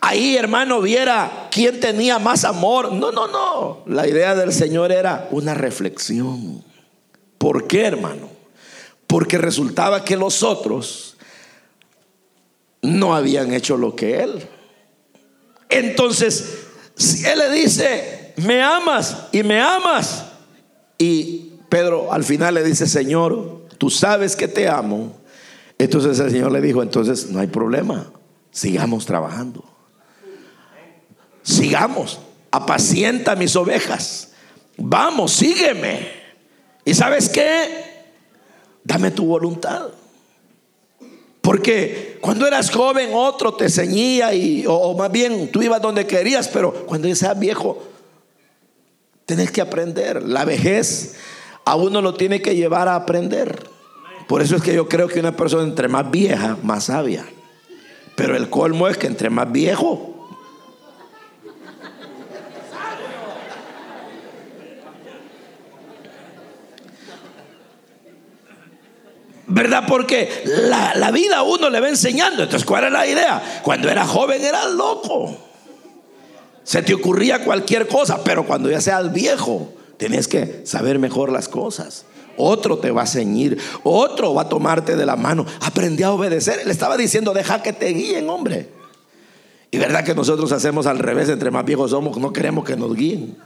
ahí, 0.00 0.36
hermano, 0.36 0.80
viera 0.80 1.48
quién 1.52 1.78
tenía 1.78 2.18
más 2.18 2.44
amor. 2.44 2.92
No, 2.92 3.12
no, 3.12 3.28
no. 3.28 3.82
La 3.86 4.08
idea 4.08 4.34
del 4.34 4.52
Señor 4.52 4.90
era 4.90 5.28
una 5.30 5.54
reflexión. 5.54 6.64
¿Por 7.46 7.68
qué, 7.68 7.84
hermano? 7.84 8.28
Porque 9.06 9.38
resultaba 9.38 10.04
que 10.04 10.16
los 10.16 10.42
otros 10.42 11.16
no 12.82 13.14
habían 13.14 13.52
hecho 13.52 13.76
lo 13.76 13.94
que 13.94 14.20
él. 14.20 14.48
Entonces, 15.68 16.64
si 16.96 17.24
él 17.24 17.38
le 17.38 17.50
dice, 17.52 18.32
me 18.38 18.60
amas 18.64 19.28
y 19.30 19.44
me 19.44 19.60
amas, 19.60 20.24
y 20.98 21.52
Pedro 21.68 22.12
al 22.12 22.24
final 22.24 22.54
le 22.54 22.64
dice, 22.64 22.88
Señor, 22.88 23.68
tú 23.78 23.90
sabes 23.90 24.34
que 24.34 24.48
te 24.48 24.66
amo. 24.66 25.16
Entonces 25.78 26.18
el 26.18 26.32
Señor 26.32 26.50
le 26.50 26.60
dijo, 26.60 26.82
entonces 26.82 27.30
no 27.30 27.38
hay 27.38 27.46
problema, 27.46 28.10
sigamos 28.50 29.06
trabajando. 29.06 29.64
Sigamos, 31.44 32.18
apacienta 32.50 33.36
mis 33.36 33.54
ovejas. 33.54 34.32
Vamos, 34.76 35.30
sígueme. 35.30 36.25
¿Y 36.86 36.94
sabes 36.94 37.28
qué? 37.28 37.84
Dame 38.84 39.10
tu 39.10 39.26
voluntad. 39.26 39.88
Porque 41.42 42.18
cuando 42.20 42.46
eras 42.46 42.70
joven 42.70 43.10
otro 43.12 43.54
te 43.54 43.68
ceñía 43.68 44.32
y, 44.32 44.64
o, 44.66 44.94
más 44.94 45.10
bien 45.10 45.50
tú 45.50 45.62
ibas 45.62 45.82
donde 45.82 46.06
querías, 46.06 46.46
pero 46.48 46.72
cuando 46.86 47.08
ya 47.08 47.16
seas 47.16 47.38
viejo, 47.38 47.82
tenés 49.26 49.50
que 49.50 49.60
aprender. 49.60 50.22
La 50.22 50.44
vejez 50.44 51.16
a 51.64 51.74
uno 51.74 52.00
lo 52.00 52.14
tiene 52.14 52.40
que 52.40 52.54
llevar 52.54 52.86
a 52.86 52.94
aprender. 52.94 53.68
Por 54.28 54.40
eso 54.40 54.54
es 54.54 54.62
que 54.62 54.72
yo 54.72 54.88
creo 54.88 55.08
que 55.08 55.18
una 55.18 55.36
persona 55.36 55.64
entre 55.64 55.88
más 55.88 56.08
vieja, 56.08 56.56
más 56.62 56.84
sabia. 56.84 57.26
Pero 58.14 58.36
el 58.36 58.48
colmo 58.48 58.86
es 58.86 58.96
que 58.96 59.08
entre 59.08 59.28
más 59.28 59.50
viejo, 59.50 60.15
¿Verdad? 69.48 69.84
Porque 69.86 70.42
la, 70.44 71.10
vida 71.12 71.38
a 71.38 71.42
uno 71.42 71.70
le 71.70 71.80
va 71.80 71.88
enseñando. 71.88 72.42
Entonces, 72.42 72.66
¿cuál 72.66 72.84
es 72.84 72.92
la 72.92 73.06
idea? 73.06 73.60
Cuando 73.62 73.88
era 73.88 74.06
joven 74.06 74.44
eras 74.44 74.70
loco. 74.72 75.36
Se 76.64 76.82
te 76.82 76.94
ocurría 76.94 77.44
cualquier 77.44 77.86
cosa, 77.86 78.24
pero 78.24 78.44
cuando 78.44 78.68
ya 78.68 78.80
seas 78.80 79.12
viejo, 79.12 79.72
tenés 79.98 80.26
que 80.26 80.62
saber 80.64 80.98
mejor 80.98 81.30
las 81.30 81.48
cosas. 81.48 82.06
Otro 82.36 82.78
te 82.78 82.90
va 82.90 83.02
a 83.02 83.06
ceñir, 83.06 83.58
otro 83.82 84.34
va 84.34 84.42
a 84.42 84.48
tomarte 84.48 84.96
de 84.96 85.06
la 85.06 85.16
mano. 85.16 85.46
Aprendí 85.60 86.02
a 86.02 86.12
obedecer. 86.12 86.66
Le 86.66 86.72
estaba 86.72 86.96
diciendo, 86.96 87.32
deja 87.32 87.62
que 87.62 87.72
te 87.72 87.86
guíen, 87.90 88.28
hombre. 88.28 88.68
Y 89.70 89.78
verdad 89.78 90.04
que 90.04 90.14
nosotros 90.14 90.50
hacemos 90.52 90.86
al 90.86 90.98
revés, 90.98 91.28
entre 91.28 91.50
más 91.50 91.64
viejos 91.64 91.92
somos, 91.92 92.18
no 92.18 92.32
queremos 92.32 92.64
que 92.64 92.76
nos 92.76 92.94
guíen. 92.94 93.36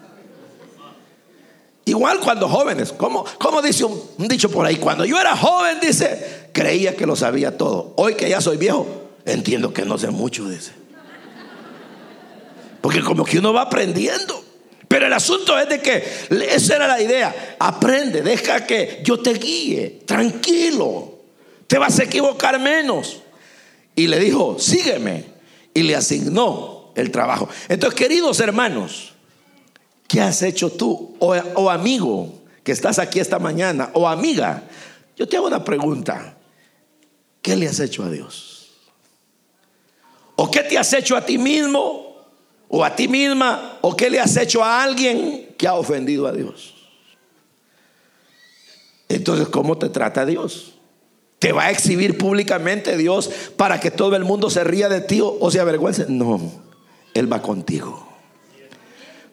Igual 1.91 2.21
cuando 2.21 2.49
jóvenes, 2.49 2.93
como, 2.93 3.25
como 3.41 3.61
dice 3.61 3.85
un, 3.85 4.01
dicho 4.17 4.49
por 4.49 4.65
ahí, 4.65 4.77
cuando 4.77 5.05
yo 5.05 5.21
era 5.21 5.37
joven, 5.37 5.81
dice, 5.81 6.51
creía 6.53 6.95
que 6.95 7.05
lo 7.05 7.17
sabía 7.17 7.59
todo. 7.59 7.95
Hoy 7.97 8.15
que 8.15 8.29
ya 8.29 8.41
soy 8.41 8.59
viejo, 8.59 8.87
entiendo 9.25 9.73
que 9.73 9.85
no 9.85 9.99
sé 9.99 10.09
mucho, 10.11 10.49
dice. 10.49 10.71
Porque 12.81 13.01
como 13.01 13.25
que 13.25 13.41
uno 13.41 13.53
va 13.53 13.63
aprendiendo. 13.63 14.41
Pero 14.87 15.07
el 15.07 15.13
asunto 15.13 15.59
es 15.59 15.69
de 15.69 15.81
que 15.81 16.05
esa 16.49 16.77
era 16.77 16.87
la 16.87 17.03
idea. 17.03 17.57
Aprende, 17.59 18.23
deja 18.23 18.65
que 18.65 19.01
yo 19.03 19.19
te 19.19 19.33
guíe, 19.33 20.03
tranquilo. 20.07 21.19
Te 21.67 21.77
vas 21.77 21.99
a 21.99 22.05
equivocar 22.05 22.61
menos. 22.61 23.17
Y 23.97 24.07
le 24.07 24.21
dijo, 24.21 24.61
sígueme. 24.61 25.25
Y 25.75 25.83
le 25.83 25.97
asignó 25.97 26.93
el 26.95 27.11
trabajo. 27.11 27.49
Entonces, 27.69 27.99
queridos 27.99 28.39
hermanos, 28.39 29.15
¿qué 30.11 30.21
has 30.21 30.43
hecho 30.43 30.73
tú? 30.73 31.15
O, 31.21 31.71
amigo 31.71 32.35
que 32.65 32.73
estás 32.73 32.99
aquí 32.99 33.21
esta 33.21 33.39
mañana, 33.39 33.91
o 33.95 34.09
amiga, 34.09 34.65
yo 35.17 35.29
te 35.29 35.37
hago 35.37 35.47
una 35.47 35.65
pregunta. 35.65 36.37
¿Qué 37.41 37.55
le 37.55 37.69
has 37.69 37.79
hecho 37.79 38.03
a 38.03 38.11
Dios? 38.11 38.73
¿O 40.35 40.51
qué 40.51 40.63
te 40.65 40.77
has 40.77 40.93
hecho 40.93 41.17
a 41.17 41.25
ti 41.25 41.39
mismo? 41.39 42.11
o 42.73 42.85
a 42.85 42.95
ti 42.95 43.09
misma 43.09 43.79
o 43.81 43.97
qué 43.97 44.09
le 44.09 44.21
has 44.21 44.37
hecho 44.37 44.63
a 44.63 44.83
alguien 44.83 45.55
que 45.59 45.67
ha 45.67 45.75
ofendido 45.75 46.29
a 46.29 46.33
Dios. 46.33 46.75
Entonces, 49.09 49.49
¿cómo 49.49 49.77
te 49.77 49.89
trata 49.89 50.25
Dios? 50.25 50.75
¿Te 51.41 51.51
va 51.51 51.65
a 51.65 51.71
exhibir 51.73 52.17
públicamente 52.17 52.97
Dios 52.97 53.29
para 53.57 53.81
que 53.81 53.91
todo 53.91 54.15
el 54.15 54.25
mundo 54.25 54.51
se 54.51 54.63
ría 54.63 54.89
de 54.89 55.01
ti 55.01 55.21
o 55.21 55.51
se 55.51 55.59
avergüence? 55.59 56.07
No, 56.09 56.41
Él 57.13 57.31
va 57.31 57.43
contigo. 57.43 58.10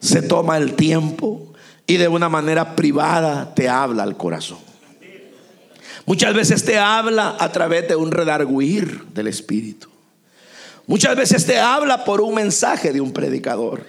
Se 0.00 0.22
toma 0.22 0.56
el 0.56 0.74
tiempo 0.74 1.52
y 1.86 1.96
de 1.96 2.08
una 2.08 2.28
manera 2.28 2.76
privada 2.76 3.54
te 3.54 3.68
habla 3.68 4.02
al 4.02 4.16
corazón. 4.16 4.58
Muchas 6.06 6.34
veces 6.34 6.64
te 6.64 6.78
habla 6.78 7.36
a 7.38 7.52
través 7.52 7.88
de 7.88 7.96
un 7.96 8.10
redarguir 8.10 9.04
del 9.12 9.26
Espíritu. 9.26 9.88
Muchas 10.86 11.16
veces 11.16 11.44
te 11.44 11.58
habla 11.58 12.04
por 12.04 12.22
un 12.22 12.34
mensaje 12.34 12.92
de 12.92 13.00
un 13.00 13.12
predicador. 13.12 13.84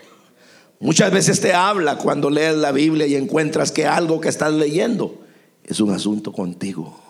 Muchas 0.82 1.12
veces 1.12 1.40
te 1.40 1.54
habla 1.54 1.98
cuando 1.98 2.30
lees 2.30 2.56
la 2.56 2.72
Biblia 2.72 3.08
y 3.08 3.16
encuentras 3.16 3.72
que 3.72 3.88
algo 3.88 4.20
que 4.20 4.30
estás 4.30 4.54
leyendo 4.54 5.22
es 5.64 5.80
un 5.80 5.92
asunto 5.92 6.34
contigo. 6.34 7.09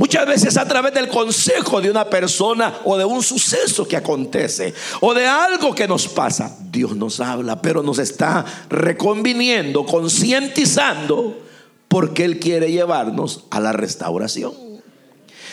Muchas 0.00 0.26
veces 0.26 0.56
a 0.56 0.66
través 0.66 0.94
del 0.94 1.08
consejo 1.08 1.78
de 1.82 1.90
una 1.90 2.08
persona 2.08 2.80
o 2.86 2.96
de 2.96 3.04
un 3.04 3.22
suceso 3.22 3.86
que 3.86 3.98
acontece 3.98 4.72
o 5.00 5.12
de 5.12 5.26
algo 5.26 5.74
que 5.74 5.86
nos 5.86 6.08
pasa, 6.08 6.56
Dios 6.70 6.96
nos 6.96 7.20
habla, 7.20 7.60
pero 7.60 7.82
nos 7.82 7.98
está 7.98 8.46
reconviniendo, 8.70 9.84
concientizando, 9.84 11.38
porque 11.86 12.24
Él 12.24 12.38
quiere 12.38 12.72
llevarnos 12.72 13.44
a 13.50 13.60
la 13.60 13.72
restauración. 13.72 14.54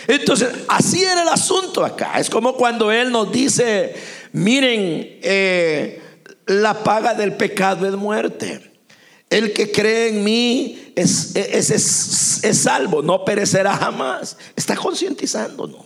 Entonces, 0.07 0.47
así 0.69 1.03
era 1.03 1.23
el 1.23 1.27
asunto 1.27 1.83
acá. 1.83 2.13
Es 2.17 2.29
como 2.29 2.53
cuando 2.55 2.89
Él 2.89 3.11
nos 3.11 3.29
dice, 3.29 3.97
miren, 4.31 5.19
eh, 5.23 6.01
la 6.45 6.85
paga 6.85 7.15
del 7.15 7.33
pecado 7.33 7.85
es 7.85 7.95
muerte. 7.97 8.76
El 9.29 9.51
que 9.51 9.71
cree 9.71 10.09
en 10.09 10.23
mí 10.23 10.91
es, 10.95 11.35
es, 11.35 12.57
salvo, 12.57 13.01
no 13.01 13.25
perecerá 13.25 13.75
jamás. 13.75 14.37
Está 14.55 14.75
concientizándonos. 14.75 15.85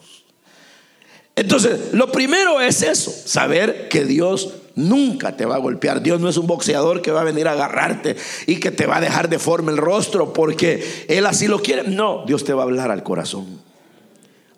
Entonces, 1.35 1.93
lo 1.93 2.11
primero 2.11 2.61
es 2.61 2.83
eso, 2.83 3.11
saber 3.11 3.89
que 3.89 4.05
Dios 4.05 4.53
nunca 4.75 5.35
te 5.37 5.45
va 5.45 5.55
a 5.55 5.59
golpear. 5.59 6.03
Dios 6.03 6.19
no 6.19 6.29
es 6.29 6.37
un 6.37 6.45
boxeador 6.45 7.01
que 7.01 7.11
va 7.11 7.21
a 7.21 7.23
venir 7.23 7.47
a 7.47 7.53
agarrarte 7.53 8.15
y 8.45 8.57
que 8.57 8.69
te 8.69 8.85
va 8.85 8.97
a 8.97 9.01
dejar 9.01 9.27
deforme 9.27 9.71
el 9.71 9.77
rostro 9.77 10.33
porque 10.33 11.05
Él 11.07 11.25
así 11.25 11.47
lo 11.47 11.59
quiere. 11.61 11.83
No, 11.83 12.25
Dios 12.27 12.43
te 12.43 12.53
va 12.53 12.61
a 12.61 12.65
hablar 12.65 12.91
al 12.91 13.01
corazón. 13.01 13.61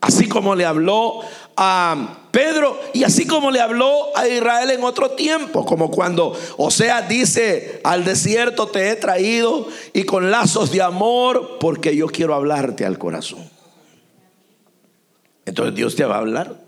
Así 0.02 0.28
como 0.28 0.56
le 0.56 0.66
habló 0.66 1.22
a 1.56 2.20
Pedro 2.32 2.80
y 2.94 3.04
así 3.04 3.28
como 3.28 3.52
le 3.52 3.62
habló 3.62 4.16
a 4.18 4.28
Israel 4.28 4.72
en 4.72 4.84
otro 4.84 5.12
tiempo, 5.12 5.66
como 5.66 5.92
cuando 5.92 6.38
Osea 6.58 7.04
dice, 7.04 7.82
al 7.84 8.06
desierto 8.06 8.68
te 8.68 8.90
he 8.90 8.96
traído 8.96 9.68
y 9.94 10.04
con 10.04 10.32
lazos 10.32 10.72
de 10.72 10.82
amor 10.82 11.58
porque 11.60 11.96
yo 11.96 12.08
quiero 12.08 12.34
hablarte 12.34 12.86
al 12.86 12.98
corazón. 12.98 13.50
Entonces 15.46 15.76
Dios 15.76 15.96
te 15.96 16.06
va 16.06 16.16
a 16.16 16.20
hablar. 16.20 16.64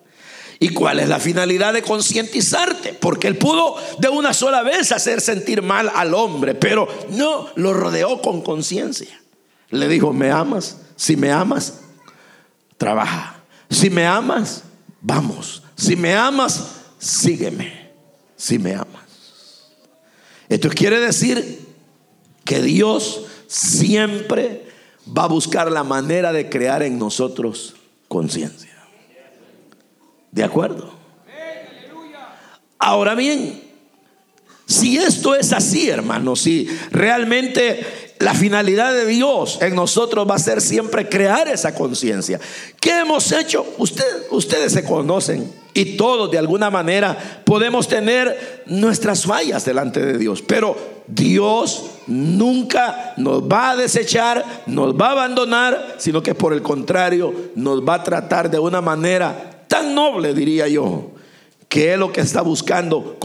¿Y 0.60 0.70
cuál 0.70 1.00
es 1.00 1.10
la 1.10 1.20
finalidad 1.20 1.74
de 1.74 1.82
concientizarte? 1.82 2.94
Porque 2.94 3.28
Él 3.28 3.38
pudo 3.38 3.76
de 4.00 4.08
una 4.10 4.34
sola 4.34 4.64
vez 4.64 4.92
hacer 4.92 5.20
sentir 5.20 5.62
mal 5.62 5.92
al 5.94 6.14
hombre, 6.14 6.56
pero 6.56 6.88
no, 7.10 7.50
lo 7.56 7.74
rodeó 7.74 8.22
con 8.22 8.42
conciencia. 8.42 9.22
Le 9.70 9.88
dijo, 9.88 10.14
¿me 10.14 10.32
amas? 10.32 10.78
Si 10.96 11.18
me 11.18 11.32
amas, 11.32 11.82
trabaja. 12.78 13.42
Si 13.70 13.90
me 13.90 14.06
amas, 14.06 14.64
vamos. 15.06 15.62
Si 15.76 15.96
me 15.96 16.16
amas, 16.16 16.82
sígueme. 16.98 17.92
Si 18.36 18.58
me 18.58 18.74
amas. 18.74 19.06
Esto 20.50 20.70
quiere 20.70 21.00
decir 21.00 21.66
que 22.44 22.62
Dios 22.62 23.22
siempre 23.48 24.66
va 25.16 25.24
a 25.24 25.28
buscar 25.28 25.72
la 25.72 25.84
manera 25.84 26.34
de 26.34 26.50
crear 26.50 26.84
en 26.84 26.98
nosotros 26.98 27.76
conciencia. 28.08 28.76
¿De 30.32 30.44
acuerdo? 30.44 30.94
Ahora 32.78 33.16
bien, 33.16 33.64
si 34.66 34.98
esto 34.98 35.36
es 35.36 35.54
así, 35.54 35.90
hermanos, 35.90 36.42
si 36.42 36.68
realmente 36.92 38.05
la 38.20 38.34
finalidad 38.34 38.94
de 38.94 39.06
Dios 39.06 39.60
en 39.62 39.76
nosotros 39.76 40.30
va 40.30 40.36
a 40.36 40.40
ser 40.40 40.62
siempre 40.62 41.10
crear 41.10 41.48
esa 41.48 41.76
conciencia. 41.76 42.40
¿Qué 42.80 43.00
hemos 43.00 43.32
hecho? 43.32 43.66
ustedes 43.78 44.72
se 44.72 44.86
conocen 44.86 45.52
y 45.74 45.98
todos 45.98 46.32
de 46.32 46.38
alguna 46.38 46.70
manera 46.70 47.18
podemos 47.44 47.88
tener 47.88 48.64
nuestras 48.68 49.26
fallas 49.26 49.66
delante 49.66 50.04
de 50.04 50.18
Dios. 50.18 50.42
Pero 50.42 50.78
Dios 51.08 51.86
nunca 52.08 53.14
nos 53.18 53.44
va 53.44 53.72
a 53.72 53.76
desechar, 53.76 54.64
nos 54.66 54.96
va 54.96 55.10
a 55.10 55.12
abandonar, 55.12 55.96
sino 55.98 56.24
que 56.24 56.34
por 56.34 56.54
el 56.54 56.62
contrario 56.62 57.34
nos 57.56 57.82
va 57.82 57.96
a 57.96 58.04
tratar 58.04 58.50
de 58.50 58.60
una 58.60 58.80
manera 58.80 59.66
tan 59.68 59.94
noble, 59.94 60.34
diría 60.34 60.68
yo, 60.70 61.12
que 61.76 61.92
es 61.92 62.00
lo 62.00 62.14
que 62.14 62.22
está 62.22 62.42
buscando, 62.42 63.18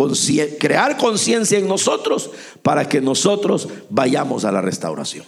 crear 0.58 0.96
conciencia 0.96 1.56
en 1.56 1.68
nosotros 1.68 2.32
para 2.64 2.88
que 2.88 3.00
nosotros 3.00 3.68
vayamos 3.90 4.44
a 4.44 4.50
la 4.50 4.60
restauración. 4.60 5.24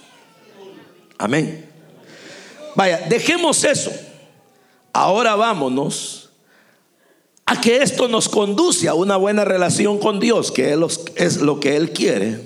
Amén. 1.18 1.70
Vaya, 2.74 3.06
dejemos 3.08 3.62
eso. 3.62 3.92
Ahora 4.92 5.36
vámonos 5.36 6.30
a 7.46 7.60
que 7.60 7.76
esto 7.76 8.08
nos 8.08 8.28
conduce 8.28 8.88
a 8.88 8.94
una 8.94 9.16
buena 9.16 9.44
relación 9.44 10.00
con 10.00 10.18
Dios, 10.18 10.50
que 10.50 10.76
es 11.14 11.36
lo 11.36 11.60
que 11.60 11.76
Él 11.76 11.92
quiere. 11.92 12.40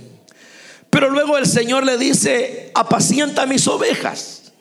Pero 0.90 1.08
luego 1.08 1.38
el 1.38 1.46
Señor 1.46 1.86
le 1.86 1.96
dice, 1.96 2.70
apacienta 2.74 3.46
mis 3.46 3.66
ovejas, 3.66 4.52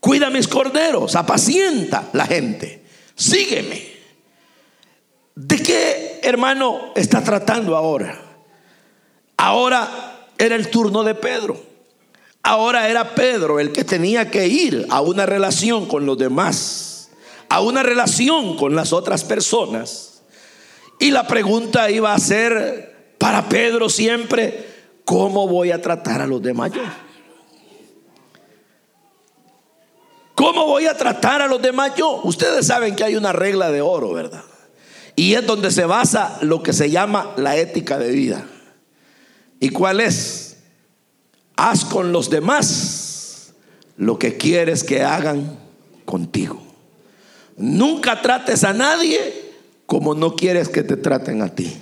cuida 0.00 0.30
mis 0.30 0.48
corderos, 0.48 1.14
apacienta 1.16 2.08
la 2.14 2.24
gente, 2.24 2.82
sígueme. 3.14 3.93
¿De 5.34 5.60
qué 5.62 6.20
hermano 6.22 6.92
está 6.94 7.22
tratando 7.22 7.76
ahora? 7.76 8.20
Ahora 9.36 10.28
era 10.38 10.54
el 10.54 10.70
turno 10.70 11.02
de 11.02 11.14
Pedro. 11.14 11.60
Ahora 12.42 12.88
era 12.88 13.14
Pedro 13.14 13.58
el 13.58 13.72
que 13.72 13.84
tenía 13.84 14.30
que 14.30 14.46
ir 14.46 14.86
a 14.90 15.00
una 15.00 15.26
relación 15.26 15.86
con 15.86 16.06
los 16.06 16.18
demás, 16.18 17.10
a 17.48 17.60
una 17.60 17.82
relación 17.82 18.56
con 18.56 18.76
las 18.76 18.92
otras 18.92 19.24
personas. 19.24 20.22
Y 21.00 21.10
la 21.10 21.26
pregunta 21.26 21.90
iba 21.90 22.14
a 22.14 22.18
ser 22.18 23.16
para 23.18 23.48
Pedro 23.48 23.88
siempre, 23.88 24.68
¿cómo 25.04 25.48
voy 25.48 25.72
a 25.72 25.80
tratar 25.80 26.20
a 26.20 26.26
los 26.26 26.42
demás 26.42 26.70
yo? 26.72 26.82
¿Cómo 30.34 30.66
voy 30.66 30.86
a 30.86 30.96
tratar 30.96 31.42
a 31.42 31.46
los 31.46 31.62
demás 31.62 31.92
yo? 31.96 32.20
Ustedes 32.24 32.66
saben 32.66 32.94
que 32.94 33.04
hay 33.04 33.16
una 33.16 33.32
regla 33.32 33.70
de 33.72 33.80
oro, 33.80 34.12
¿verdad? 34.12 34.44
Y 35.16 35.34
es 35.34 35.46
donde 35.46 35.70
se 35.70 35.84
basa 35.84 36.38
lo 36.42 36.62
que 36.62 36.72
se 36.72 36.90
llama 36.90 37.32
la 37.36 37.56
ética 37.56 37.98
de 37.98 38.10
vida. 38.10 38.46
¿Y 39.60 39.70
cuál 39.70 40.00
es? 40.00 40.56
Haz 41.56 41.84
con 41.84 42.12
los 42.12 42.30
demás 42.30 43.54
lo 43.96 44.18
que 44.18 44.36
quieres 44.36 44.82
que 44.82 45.02
hagan 45.02 45.56
contigo. 46.04 46.60
Nunca 47.56 48.20
trates 48.20 48.64
a 48.64 48.72
nadie 48.72 49.52
como 49.86 50.14
no 50.14 50.34
quieres 50.34 50.68
que 50.68 50.82
te 50.82 50.96
traten 50.96 51.42
a 51.42 51.54
ti. 51.54 51.76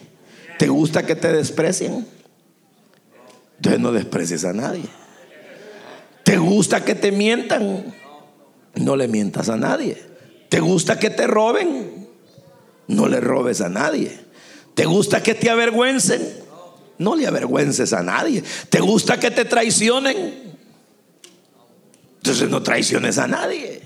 ¿Te 0.59 0.69
gusta 0.69 1.07
que 1.07 1.17
te 1.17 1.33
desprecien? 1.33 2.07
Entonces 3.57 3.81
no 3.81 3.93
desprecies 3.93 4.45
a 4.45 4.53
nadie. 4.53 4.85
¿Te 6.25 6.37
gusta 6.37 6.85
que 6.85 6.95
te 6.95 7.11
mientan? 7.13 7.95
No 8.75 8.97
le 8.97 9.09
mientas 9.09 9.49
a 9.49 9.57
nadie. 9.57 10.01
¿Te 10.49 10.61
gusta 10.61 10.99
que 10.99 11.11
te 11.11 11.27
roben? 11.27 12.02
No 12.89 13.09
le 13.09 13.21
robes 13.21 13.61
a 13.61 13.69
nadie. 13.69 14.19
¿Te 14.75 14.85
gusta 14.85 15.23
que 15.23 15.35
te 15.35 15.51
avergüencen? 15.51 16.43
No 16.99 17.17
le 17.17 17.27
avergüences 17.27 17.93
a 17.93 18.03
nadie. 18.03 18.43
¿Te 18.69 18.81
gusta 18.81 19.19
que 19.19 19.31
te 19.31 19.45
traicionen? 19.45 20.57
Entonces 22.17 22.49
no 22.49 22.63
traiciones 22.63 23.19
a 23.19 23.27
nadie. 23.27 23.83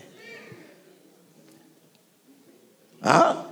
¿Ah? 3.02 3.46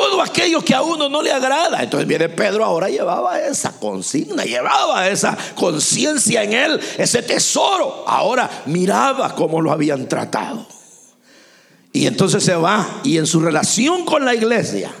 todo 0.00 0.22
aquello 0.22 0.64
que 0.64 0.74
a 0.74 0.82
uno 0.82 1.08
no 1.08 1.20
le 1.20 1.30
agrada. 1.30 1.82
Entonces 1.82 2.08
viene 2.08 2.28
Pedro, 2.28 2.64
ahora 2.64 2.88
llevaba 2.88 3.38
esa 3.40 3.72
consigna, 3.72 4.44
llevaba 4.44 5.08
esa 5.08 5.36
conciencia 5.54 6.42
en 6.42 6.52
él, 6.54 6.80
ese 6.96 7.22
tesoro. 7.22 8.04
Ahora 8.06 8.48
miraba 8.66 9.34
cómo 9.34 9.60
lo 9.60 9.70
habían 9.70 10.08
tratado. 10.08 10.66
Y 11.92 12.06
entonces 12.06 12.44
se 12.44 12.54
va 12.54 13.00
y 13.02 13.18
en 13.18 13.26
su 13.26 13.40
relación 13.40 14.04
con 14.04 14.24
la 14.24 14.34
iglesia, 14.34 14.92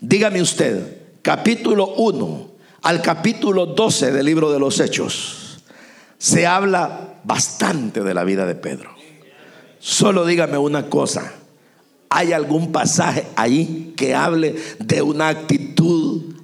dígame 0.00 0.40
usted, 0.40 0.98
capítulo 1.20 1.88
1 1.96 2.52
al 2.82 3.02
capítulo 3.02 3.66
12 3.66 4.12
del 4.12 4.26
libro 4.26 4.50
de 4.50 4.58
los 4.58 4.80
Hechos, 4.80 5.62
se 6.18 6.46
habla 6.46 7.14
bastante 7.24 8.02
de 8.02 8.14
la 8.14 8.24
vida 8.24 8.46
de 8.46 8.54
Pedro. 8.54 8.90
Solo 9.78 10.24
dígame 10.24 10.58
una 10.58 10.88
cosa, 10.88 11.32
¿hay 12.08 12.32
algún 12.32 12.72
pasaje 12.72 13.26
ahí 13.36 13.94
que 13.96 14.14
hable 14.14 14.56
de 14.78 15.02
una 15.02 15.28
actitud 15.28 16.34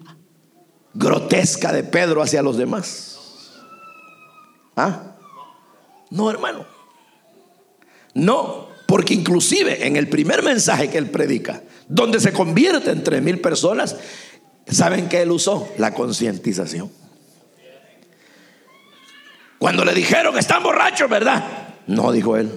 grotesca 0.94 1.72
de 1.72 1.82
Pedro 1.82 2.22
hacia 2.22 2.42
los 2.42 2.56
demás? 2.56 3.18
¿Ah? 4.76 5.16
No, 6.10 6.30
hermano. 6.30 6.64
No, 8.14 8.67
porque 8.88 9.12
inclusive 9.12 9.86
en 9.86 9.96
el 9.96 10.08
primer 10.08 10.42
mensaje 10.42 10.88
que 10.88 10.96
él 10.96 11.10
predica, 11.10 11.62
donde 11.88 12.20
se 12.20 12.32
convierte 12.32 12.90
en 12.90 13.04
tres 13.04 13.20
mil 13.22 13.38
personas, 13.38 13.96
¿saben 14.66 15.10
qué 15.10 15.20
él 15.20 15.30
usó? 15.30 15.68
La 15.76 15.92
concientización. 15.92 16.90
Cuando 19.58 19.84
le 19.84 19.92
dijeron, 19.92 20.38
están 20.38 20.62
borrachos, 20.62 21.10
¿verdad? 21.10 21.74
No, 21.86 22.12
dijo 22.12 22.38
él. 22.38 22.50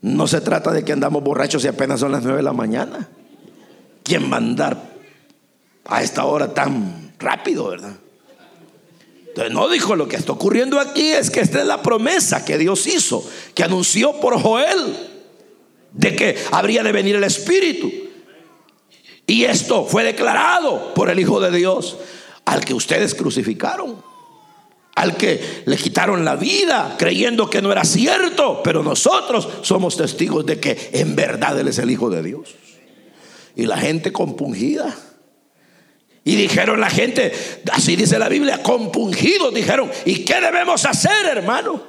No 0.00 0.26
se 0.26 0.40
trata 0.40 0.70
de 0.70 0.86
que 0.86 0.92
andamos 0.92 1.22
borrachos 1.22 1.62
y 1.66 1.68
apenas 1.68 2.00
son 2.00 2.12
las 2.12 2.22
nueve 2.22 2.38
de 2.38 2.42
la 2.42 2.54
mañana. 2.54 3.06
¿Quién 4.04 4.32
va 4.32 4.36
a 4.36 4.38
andar 4.38 4.90
a 5.84 6.02
esta 6.02 6.24
hora 6.24 6.54
tan 6.54 7.12
rápido, 7.18 7.68
verdad? 7.68 7.92
Entonces 9.28 9.52
no 9.52 9.68
dijo 9.68 9.96
lo 9.96 10.08
que 10.08 10.16
está 10.16 10.32
ocurriendo 10.32 10.80
aquí 10.80 11.10
es 11.10 11.28
que 11.28 11.40
esta 11.40 11.60
es 11.60 11.66
la 11.66 11.82
promesa 11.82 12.42
que 12.42 12.56
Dios 12.56 12.86
hizo, 12.86 13.22
que 13.54 13.64
anunció 13.64 14.18
por 14.18 14.40
Joel 14.40 15.12
de 15.92 16.14
que 16.14 16.36
habría 16.50 16.82
de 16.82 16.92
venir 16.92 17.16
el 17.16 17.24
Espíritu. 17.24 17.90
Y 19.26 19.44
esto 19.44 19.84
fue 19.84 20.04
declarado 20.04 20.94
por 20.94 21.10
el 21.10 21.18
Hijo 21.18 21.40
de 21.40 21.56
Dios, 21.56 21.96
al 22.44 22.64
que 22.64 22.74
ustedes 22.74 23.14
crucificaron, 23.14 24.02
al 24.94 25.16
que 25.16 25.62
le 25.66 25.76
quitaron 25.76 26.24
la 26.24 26.36
vida 26.36 26.94
creyendo 26.96 27.50
que 27.50 27.60
no 27.60 27.72
era 27.72 27.84
cierto, 27.84 28.60
pero 28.62 28.82
nosotros 28.82 29.48
somos 29.62 29.96
testigos 29.96 30.46
de 30.46 30.60
que 30.60 30.90
en 30.92 31.16
verdad 31.16 31.58
Él 31.58 31.68
es 31.68 31.78
el 31.78 31.90
Hijo 31.90 32.08
de 32.08 32.22
Dios. 32.22 32.54
Y 33.56 33.66
la 33.66 33.78
gente 33.78 34.12
compungida. 34.12 34.94
Y 36.22 36.36
dijeron 36.36 36.80
la 36.80 36.90
gente, 36.90 37.32
así 37.72 37.96
dice 37.96 38.18
la 38.18 38.28
Biblia, 38.28 38.62
compungidos, 38.62 39.54
dijeron, 39.54 39.90
¿y 40.04 40.24
qué 40.24 40.40
debemos 40.40 40.84
hacer, 40.84 41.26
hermano? 41.26 41.82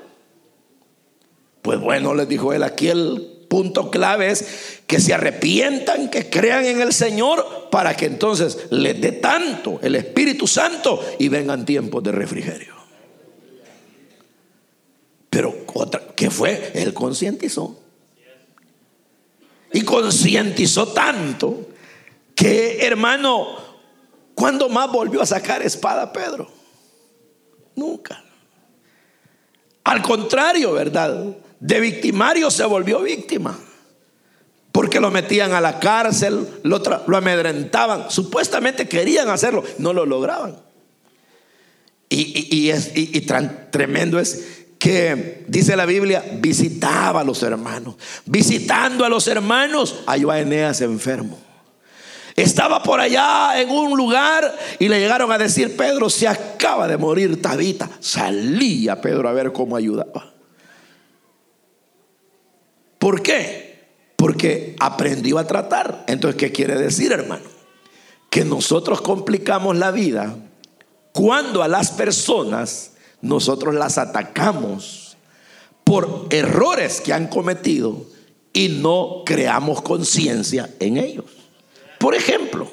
Pues 1.62 1.80
bueno, 1.80 2.14
les 2.14 2.30
dijo 2.30 2.54
él, 2.54 2.64
aquí 2.64 2.88
el 2.88 3.37
punto 3.48 3.90
clave 3.90 4.32
es 4.32 4.82
que 4.88 5.00
se 5.00 5.14
arrepientan, 5.14 6.10
que 6.10 6.30
crean 6.30 6.66
en 6.66 6.82
el 6.82 6.94
Señor 6.94 7.70
para 7.72 7.96
que 7.96 8.06
entonces 8.06 8.68
les 8.70 9.00
dé 9.00 9.14
tanto 9.14 9.80
el 9.82 9.96
Espíritu 9.96 10.48
Santo 10.48 11.04
y 11.20 11.30
vengan 11.30 11.66
tiempos 11.66 12.04
de 12.04 12.12
refrigerio. 12.12 12.76
Pero 15.30 15.56
otra, 15.74 16.02
¿qué 16.16 16.30
fue? 16.30 16.72
Él 16.74 16.94
concientizó. 16.94 17.80
Y 19.74 19.82
concientizó 19.82 20.88
tanto 20.88 21.68
que, 22.34 22.86
hermano, 22.86 23.58
¿cuándo 24.34 24.70
más 24.70 24.92
volvió 24.92 25.22
a 25.22 25.26
sacar 25.26 25.62
espada 25.62 26.12
Pedro? 26.12 26.50
Nunca. 27.76 28.24
Al 29.84 30.02
contrario, 30.02 30.74
¿verdad? 30.74 31.36
De 31.60 31.80
victimario 31.80 32.52
se 32.52 32.66
volvió 32.66 33.02
víctima. 33.02 33.58
Porque 34.72 35.00
lo 35.00 35.10
metían 35.10 35.54
a 35.54 35.62
la 35.62 35.80
cárcel, 35.80 36.48
lo, 36.64 36.82
amedrentaban. 37.16 38.12
Supuestamente 38.12 38.88
querían 38.88 39.28
hacerlo, 39.30 39.64
no 39.80 39.92
lo 39.92 40.06
lograban. 40.06 40.58
Y, 42.10 42.70
es, 42.70 42.92
y 42.96 43.20
tremendo 43.72 44.20
es 44.20 44.66
que 44.78 45.44
dice 45.48 45.76
la 45.76 45.86
Biblia, 45.86 46.24
visitaba 46.34 47.22
a 47.22 47.24
los 47.24 47.42
hermanos. 47.44 47.96
Visitando 48.26 49.04
a 49.04 49.10
los 49.10 49.28
hermanos, 49.28 50.04
halló 50.06 50.32
a 50.32 50.40
Eneas 50.40 50.82
enfermo. 50.82 51.40
Estaba 52.36 52.84
por 52.84 53.00
allá 53.00 53.60
en 53.60 53.70
un 53.72 53.98
lugar 53.98 54.56
y 54.78 54.90
le 54.90 55.00
llegaron 55.00 55.32
a 55.32 55.40
decir, 55.40 55.76
Pedro, 55.76 56.08
se 56.10 56.28
acaba 56.28 56.88
de 56.88 56.98
morir 56.98 57.42
Tabita. 57.42 57.90
Salía 58.00 59.02
Pedro 59.02 59.28
a 59.28 59.34
ver 59.34 59.52
cómo 59.52 59.76
ayudaba. 59.76 60.37
¿Por 63.08 63.22
qué? 63.22 63.86
Porque 64.18 64.76
aprendió 64.82 65.38
a 65.38 65.48
tratar. 65.48 66.04
Entonces, 66.10 66.38
¿qué 66.38 66.52
quiere 66.52 66.76
decir, 66.76 67.14
hermano? 67.14 67.46
Que 68.30 68.44
nosotros 68.44 69.00
complicamos 69.00 69.78
la 69.78 69.92
vida 69.92 70.36
cuando 71.14 71.64
a 71.64 71.70
las 71.70 71.92
personas 71.92 72.96
nosotros 73.22 73.76
las 73.76 73.98
atacamos 73.98 75.16
por 75.86 76.28
errores 76.32 77.00
que 77.00 77.14
han 77.14 77.28
cometido 77.28 78.08
y 78.52 78.68
no 78.68 79.24
creamos 79.26 79.82
conciencia 79.82 80.70
en 80.82 80.98
ellos. 80.98 81.32
Por 82.00 82.14
ejemplo, 82.14 82.70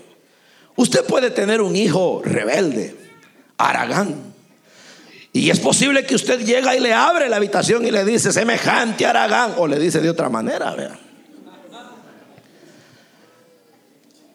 usted 0.75 1.05
puede 1.05 1.31
tener 1.31 1.61
un 1.63 1.77
hijo 1.77 2.23
rebelde, 2.25 2.97
aragán, 3.57 4.34
y 5.37 5.51
es 5.51 5.59
posible 5.59 6.07
que 6.07 6.15
usted 6.15 6.47
llega 6.47 6.77
y 6.77 6.81
le 6.81 6.95
abre 6.95 7.29
la 7.29 7.37
habitación 7.37 7.85
y 7.85 7.91
le 7.91 8.05
dice 8.05 8.33
semejante 8.33 9.05
Aragán 9.05 9.55
o 9.57 9.67
le 9.67 9.81
dice 9.81 10.01
de 10.01 10.09
otra 10.09 10.29
manera, 10.29 10.73
vean. 10.77 10.97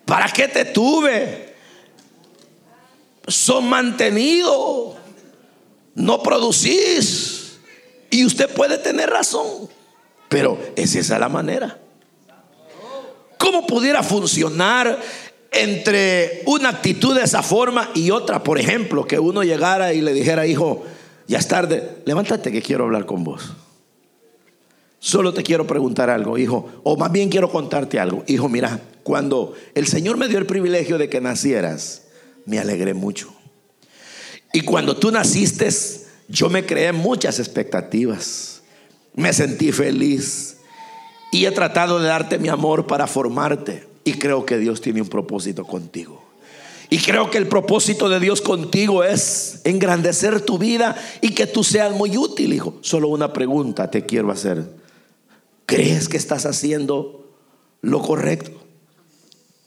¿Para 0.04 0.28
qué 0.28 0.50
te 0.50 0.66
tuve? 0.66 1.56
Son 3.26 3.70
mantenidos, 3.70 4.98
no 5.96 6.22
producís. 6.22 7.60
Y 8.10 8.26
usted 8.26 8.54
puede 8.54 8.78
tener 8.78 9.10
razón, 9.10 9.70
pero 10.28 10.60
es 10.76 10.96
esa 10.96 11.18
la 11.18 11.30
manera. 11.30 11.80
¿Cómo 13.38 13.66
pudiera 13.66 14.04
funcionar 14.04 15.00
entre 15.52 16.44
una 16.46 16.70
actitud 16.70 17.16
de 17.16 17.24
esa 17.24 17.44
forma 17.44 17.90
y 17.96 18.12
otra, 18.12 18.44
por 18.44 18.60
ejemplo, 18.60 19.06
que 19.06 19.20
uno 19.20 19.44
llegara 19.44 19.94
y 19.94 20.02
le 20.02 20.14
dijera, 20.14 20.46
hijo, 20.46 20.84
ya 21.28 21.40
es 21.40 21.48
tarde, 21.48 21.98
levántate 22.06 22.52
que 22.52 22.62
quiero 22.62 22.86
hablar 22.86 23.06
con 23.06 23.24
vos. 23.24 23.54
Solo 25.00 25.34
te 25.34 25.44
quiero 25.44 25.66
preguntar 25.66 26.10
algo, 26.10 26.38
hijo, 26.38 26.70
o 26.84 26.98
más 26.98 27.12
bien 27.12 27.30
quiero 27.30 27.50
contarte 27.50 28.00
algo. 28.00 28.24
Hijo, 28.28 28.50
mira, 28.50 28.82
cuando 29.04 29.54
el 29.74 29.88
Señor 29.88 30.18
me 30.18 30.28
dio 30.28 30.38
el 30.38 30.46
privilegio 30.46 30.98
de 30.98 31.10
que 31.10 31.22
nacieras, 31.22 32.04
me 32.46 32.60
alegré 32.60 32.94
mucho. 32.94 33.34
Y 34.52 34.62
cuando 34.62 34.98
tú 34.98 35.12
naciste, 35.12 35.70
yo 36.28 36.50
me 36.50 36.66
creé 36.66 36.92
muchas 36.92 37.40
expectativas. 37.40 38.62
Me 39.16 39.34
sentí 39.34 39.72
feliz 39.72 40.58
y 41.32 41.46
he 41.46 41.52
tratado 41.52 42.00
de 42.00 42.08
darte 42.08 42.40
mi 42.40 42.50
amor 42.50 42.88
para 42.88 43.08
formarte. 43.08 43.89
Y 44.04 44.14
creo 44.14 44.46
que 44.46 44.58
Dios 44.58 44.82
tiene 44.82 45.02
un 45.02 45.10
propósito 45.10 45.66
contigo. 45.66 46.30
Y 46.90 46.98
creo 46.98 47.30
que 47.30 47.38
el 47.38 47.48
propósito 47.48 48.10
de 48.10 48.20
Dios 48.20 48.42
contigo 48.42 49.04
es 49.04 49.62
engrandecer 49.64 50.42
tu 50.42 50.58
vida 50.58 50.96
y 51.22 51.36
que 51.36 51.46
tú 51.46 51.64
seas 51.64 51.94
muy 51.94 52.18
útil, 52.18 52.54
hijo. 52.54 52.80
Solo 52.82 53.10
una 53.10 53.32
pregunta 53.32 53.92
te 53.92 54.06
quiero 54.06 54.32
hacer. 54.32 54.66
¿Crees 55.68 56.10
que 56.10 56.18
estás 56.18 56.48
haciendo 56.48 57.30
lo 57.82 58.02
correcto? 58.02 58.60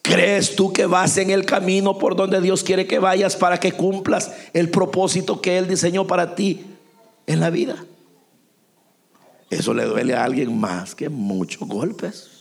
¿Crees 0.02 0.56
tú 0.56 0.72
que 0.72 0.86
vas 0.86 1.16
en 1.16 1.30
el 1.30 1.46
camino 1.46 1.96
por 1.96 2.16
donde 2.16 2.40
Dios 2.40 2.64
quiere 2.64 2.88
que 2.88 2.98
vayas 2.98 3.36
para 3.36 3.60
que 3.60 3.70
cumplas 3.70 4.32
el 4.52 4.68
propósito 4.68 5.40
que 5.40 5.58
Él 5.58 5.68
diseñó 5.68 6.08
para 6.08 6.34
ti 6.34 6.64
en 7.28 7.38
la 7.38 7.50
vida? 7.50 7.84
Eso 9.48 9.74
le 9.74 9.84
duele 9.84 10.16
a 10.16 10.24
alguien 10.24 10.58
más 10.58 10.96
que 10.96 11.08
muchos 11.08 11.68
golpes. 11.68 12.31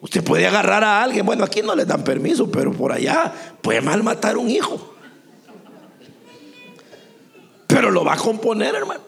Usted 0.00 0.24
puede 0.24 0.46
agarrar 0.46 0.82
a 0.82 1.02
alguien, 1.02 1.26
bueno, 1.26 1.44
aquí 1.44 1.60
no 1.62 1.74
le 1.74 1.84
dan 1.84 2.02
permiso, 2.02 2.50
pero 2.50 2.72
por 2.72 2.92
allá 2.92 3.32
puede 3.60 3.80
mal 3.80 4.02
matar 4.02 4.38
un 4.38 4.48
hijo. 4.48 4.94
Pero 7.66 7.90
lo 7.90 8.04
va 8.04 8.14
a 8.14 8.16
componer, 8.16 8.74
hermano. 8.74 9.00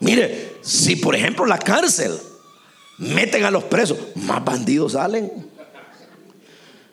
Mire, 0.00 0.56
si 0.62 0.96
por 0.96 1.14
ejemplo 1.14 1.46
la 1.46 1.58
cárcel 1.58 2.18
meten 2.98 3.44
a 3.44 3.50
los 3.50 3.64
presos, 3.64 3.98
más 4.14 4.44
bandidos 4.44 4.92
salen. 4.92 5.48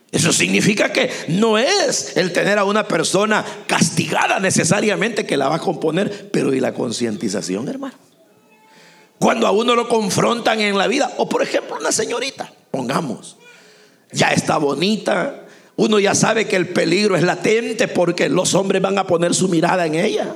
Eso 0.09 0.31
significa 0.31 0.93
que 0.93 1.11
no 1.27 1.57
es 1.57 2.15
el 2.15 2.31
tener 2.31 2.57
a 2.57 2.63
una 2.63 2.87
persona 2.87 3.45
castigada 3.67 4.39
necesariamente 4.39 5.25
que 5.25 5.35
la 5.35 5.49
va 5.49 5.55
a 5.55 5.59
componer, 5.59 6.31
pero 6.31 6.53
y 6.53 6.61
la 6.61 6.73
concientización, 6.73 7.67
hermano. 7.67 7.95
Cuando 9.19 9.47
a 9.47 9.51
uno 9.51 9.75
lo 9.75 9.89
confrontan 9.89 10.61
en 10.61 10.77
la 10.77 10.87
vida, 10.87 11.13
o 11.17 11.27
por 11.27 11.41
ejemplo 11.41 11.75
una 11.77 11.91
señorita, 11.91 12.51
pongamos, 12.71 13.37
ya 14.11 14.31
está 14.31 14.57
bonita. 14.57 15.43
Uno 15.75 15.99
ya 15.99 16.15
sabe 16.15 16.47
que 16.47 16.55
el 16.55 16.69
peligro 16.69 17.15
es 17.15 17.23
latente 17.23 17.87
porque 17.87 18.29
los 18.29 18.55
hombres 18.55 18.81
van 18.81 18.97
a 18.97 19.05
poner 19.05 19.35
su 19.35 19.47
mirada 19.47 19.85
en 19.85 19.95
ella. 19.95 20.35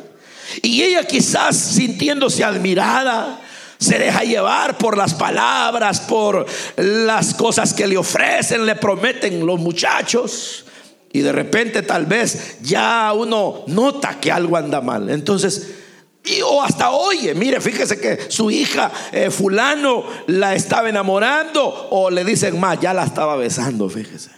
Y 0.61 0.83
ella 0.83 1.03
quizás 1.05 1.55
sintiéndose 1.55 2.43
admirada, 2.43 3.41
se 3.79 3.97
deja 3.97 4.23
llevar 4.23 4.77
por 4.77 4.95
las 4.95 5.15
palabras, 5.15 6.01
por 6.01 6.45
las 6.77 7.33
cosas 7.33 7.73
que 7.73 7.87
le 7.87 7.97
ofrecen, 7.97 8.65
le 8.65 8.75
prometen 8.75 9.43
los 9.45 9.59
muchachos. 9.59 10.65
Y 11.11 11.21
de 11.21 11.31
repente 11.31 11.81
tal 11.81 12.05
vez 12.05 12.57
ya 12.61 13.11
uno 13.13 13.63
nota 13.67 14.19
que 14.19 14.31
algo 14.31 14.55
anda 14.55 14.81
mal. 14.81 15.09
Entonces, 15.09 15.80
y, 16.23 16.41
o 16.41 16.61
hasta 16.61 16.91
oye, 16.91 17.33
mire, 17.33 17.59
fíjese 17.59 17.99
que 17.99 18.29
su 18.29 18.51
hija 18.51 18.91
eh, 19.11 19.31
fulano 19.31 20.03
la 20.27 20.53
estaba 20.53 20.87
enamorando 20.87 21.87
o 21.89 22.11
le 22.11 22.23
dicen 22.23 22.59
más, 22.59 22.79
ya 22.79 22.93
la 22.93 23.05
estaba 23.05 23.35
besando, 23.35 23.89
fíjese. 23.89 24.29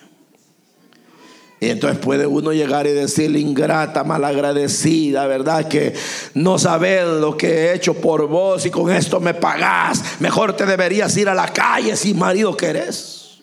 Y 1.59 1.69
entonces 1.69 1.99
puede 1.99 2.27
uno 2.27 2.51
llegar 2.51 2.87
y 2.87 2.91
decirle 2.91 3.39
ingrata, 3.39 4.03
malagradecida, 4.03 5.27
¿verdad? 5.27 5.67
Que 5.67 5.93
no 6.33 6.59
sabes 6.59 7.05
lo 7.05 7.37
que 7.37 7.47
he 7.47 7.73
hecho 7.73 7.93
por 7.93 8.27
vos 8.27 8.65
y 8.65 8.69
con 8.69 8.91
esto 8.91 9.21
me 9.21 9.33
pagás. 9.33 10.19
Mejor 10.19 10.57
te 10.57 10.65
deberías 10.65 11.15
ir 11.15 11.29
a 11.29 11.33
la 11.33 11.53
calle 11.53 11.95
si 11.95 12.13
marido 12.13 12.57
que 12.57 12.65
eres. 12.65 13.39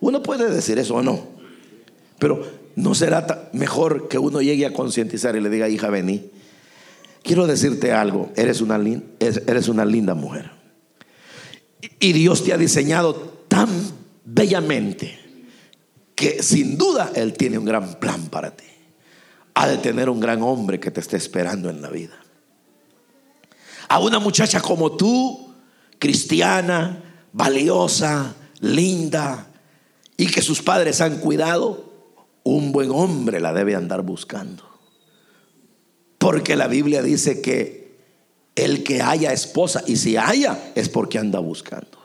Uno 0.00 0.22
puede 0.22 0.50
decir 0.50 0.78
eso 0.78 0.96
o 0.96 1.02
no. 1.02 1.28
Pero 2.18 2.42
no 2.76 2.94
será 2.94 3.48
mejor 3.52 4.08
que 4.08 4.18
uno 4.18 4.42
llegue 4.42 4.66
a 4.66 4.72
concientizar 4.74 5.34
y 5.34 5.40
le 5.40 5.48
diga, 5.48 5.68
hija, 5.68 5.88
vení. 5.88 6.30
Quiero 7.22 7.46
decirte 7.46 7.92
algo, 7.92 8.32
eres 8.36 8.60
una, 8.60 8.80
eres 9.20 9.68
una 9.68 9.84
linda 9.84 10.14
mujer. 10.14 10.50
Y 12.00 12.12
Dios 12.12 12.44
te 12.44 12.52
ha 12.52 12.58
diseñado 12.58 13.14
tan 13.48 13.68
bellamente 14.24 15.18
que 16.14 16.42
sin 16.42 16.76
duda 16.76 17.12
Él 17.14 17.34
tiene 17.34 17.58
un 17.58 17.64
gran 17.64 17.98
plan 18.00 18.26
para 18.26 18.56
ti. 18.56 18.64
Ha 19.54 19.68
de 19.68 19.78
tener 19.78 20.08
un 20.08 20.20
gran 20.20 20.42
hombre 20.42 20.80
que 20.80 20.90
te 20.90 21.00
esté 21.00 21.16
esperando 21.16 21.70
en 21.70 21.82
la 21.82 21.90
vida. 21.90 22.14
A 23.88 24.00
una 24.00 24.18
muchacha 24.18 24.60
como 24.60 24.96
tú, 24.96 25.54
cristiana, 25.98 27.24
valiosa, 27.32 28.34
linda, 28.60 29.46
y 30.16 30.26
que 30.26 30.42
sus 30.42 30.62
padres 30.62 31.00
han 31.00 31.18
cuidado, 31.18 31.92
un 32.42 32.72
buen 32.72 32.90
hombre 32.90 33.40
la 33.40 33.52
debe 33.52 33.74
andar 33.74 34.02
buscando. 34.02 34.67
Porque 36.28 36.56
la 36.56 36.66
Biblia 36.66 37.02
dice 37.02 37.40
que 37.40 37.96
el 38.54 38.84
que 38.84 39.00
haya 39.00 39.32
esposa, 39.32 39.82
y 39.86 39.96
si 39.96 40.18
haya, 40.18 40.72
es 40.74 40.90
porque 40.90 41.18
anda 41.18 41.38
buscando. 41.38 41.96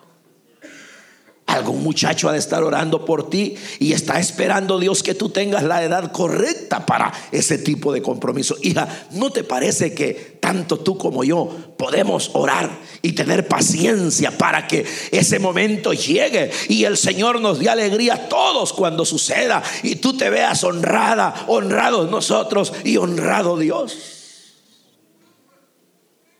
Algún 1.45 1.83
muchacho 1.83 2.29
ha 2.29 2.31
de 2.31 2.39
estar 2.39 2.63
orando 2.63 3.03
por 3.03 3.29
ti 3.29 3.55
y 3.79 3.91
está 3.91 4.19
esperando 4.19 4.79
Dios 4.79 5.03
que 5.03 5.13
tú 5.13 5.27
tengas 5.29 5.63
la 5.63 5.83
edad 5.83 6.13
correcta 6.13 6.85
para 6.85 7.11
ese 7.33 7.57
tipo 7.57 7.91
de 7.91 8.01
compromiso. 8.01 8.55
Hija, 8.61 8.87
¿no 9.11 9.29
te 9.29 9.43
parece 9.43 9.93
que 9.93 10.37
tanto 10.39 10.79
tú 10.79 10.97
como 10.97 11.25
yo 11.25 11.75
podemos 11.77 12.31
orar 12.33 12.79
y 13.01 13.11
tener 13.11 13.49
paciencia 13.49 14.37
para 14.37 14.67
que 14.67 14.85
ese 15.11 15.37
momento 15.37 15.91
llegue 15.91 16.49
y 16.69 16.85
el 16.85 16.95
Señor 16.95 17.41
nos 17.41 17.59
dé 17.59 17.69
alegría 17.69 18.13
a 18.13 18.29
todos 18.29 18.71
cuando 18.71 19.03
suceda 19.03 19.61
y 19.83 19.97
tú 19.97 20.15
te 20.15 20.29
veas 20.29 20.63
honrada, 20.63 21.45
honrados 21.47 22.09
nosotros 22.09 22.71
y 22.85 22.95
honrado 22.95 23.57
Dios? 23.57 24.12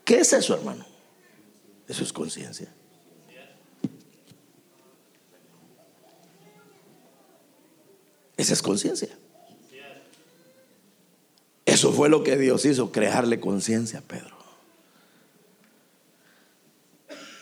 ¿Qué 0.03 0.19
es 0.19 0.33
eso, 0.33 0.55
hermano? 0.55 0.85
Eso 1.87 2.03
es 2.03 2.11
conciencia. 2.11 2.73
Esa 8.35 8.53
es 8.53 8.61
conciencia. 8.61 9.09
Eso 11.65 11.91
fue 11.93 12.09
lo 12.09 12.23
que 12.23 12.37
Dios 12.37 12.65
hizo, 12.65 12.91
crearle 12.91 13.39
conciencia 13.39 13.99
a 13.99 14.01
Pedro. 14.01 14.35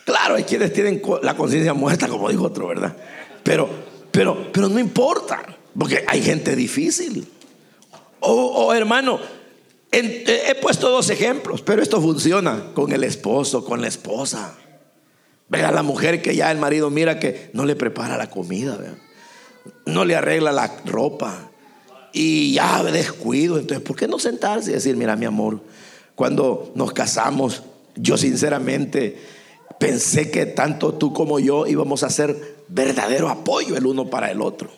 Claro, 0.05 0.35
hay 0.35 0.43
quienes 0.43 0.73
tienen 0.73 1.01
la 1.23 1.35
conciencia 1.35 1.73
muerta, 1.73 2.07
como 2.07 2.29
dijo 2.29 2.43
otro, 2.45 2.67
¿verdad? 2.67 2.95
Pero, 3.43 3.69
pero, 4.11 4.51
pero 4.51 4.69
no 4.69 4.79
importa, 4.79 5.43
porque 5.77 6.03
hay 6.07 6.21
gente 6.21 6.55
difícil. 6.55 7.27
O, 8.19 8.73
hermano, 8.73 9.19
he 9.91 10.55
puesto 10.61 10.89
dos 10.89 11.09
ejemplos, 11.09 11.61
pero 11.61 11.81
esto 11.81 12.01
funciona 12.01 12.71
con 12.73 12.91
el 12.91 13.03
esposo, 13.03 13.65
con 13.65 13.81
la 13.81 13.87
esposa. 13.87 14.55
Vea 15.49 15.71
la 15.71 15.83
mujer 15.83 16.21
que 16.21 16.35
ya 16.35 16.49
el 16.49 16.57
marido 16.57 16.89
mira 16.89 17.19
que 17.19 17.49
no 17.53 17.65
le 17.65 17.75
prepara 17.75 18.17
la 18.17 18.29
comida, 18.29 18.79
no 19.85 20.05
le 20.05 20.15
arregla 20.15 20.53
la 20.53 20.77
ropa 20.85 21.51
y 22.13 22.53
ya 22.53 22.83
descuido. 22.83 23.59
Entonces, 23.59 23.85
¿por 23.85 23.97
qué 23.97 24.07
no 24.07 24.17
sentarse 24.17 24.71
y 24.71 24.75
decir, 24.75 24.95
mira, 24.95 25.17
mi 25.17 25.25
amor, 25.25 25.61
cuando 26.15 26.71
nos 26.75 26.93
casamos, 26.93 27.63
yo 27.95 28.17
sinceramente 28.17 29.17
pensé 29.79 30.31
que 30.31 30.45
tanto 30.45 30.93
tú 30.93 31.11
como 31.11 31.39
yo 31.39 31.67
íbamos 31.67 32.03
a 32.03 32.09
ser 32.09 32.63
verdadero 32.67 33.27
apoyo 33.27 33.75
el 33.75 33.85
uno 33.85 34.09
para 34.09 34.31
el 34.31 34.41
otro. 34.41 34.69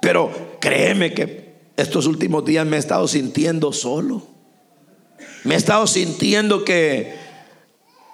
Pero 0.00 0.30
créeme 0.60 1.12
que 1.12 1.56
estos 1.76 2.06
últimos 2.06 2.44
días 2.44 2.66
me 2.66 2.76
he 2.76 2.78
estado 2.78 3.06
sintiendo 3.08 3.72
solo. 3.72 4.35
Me 5.46 5.54
he 5.54 5.58
estado 5.58 5.86
sintiendo 5.86 6.64
que 6.64 7.14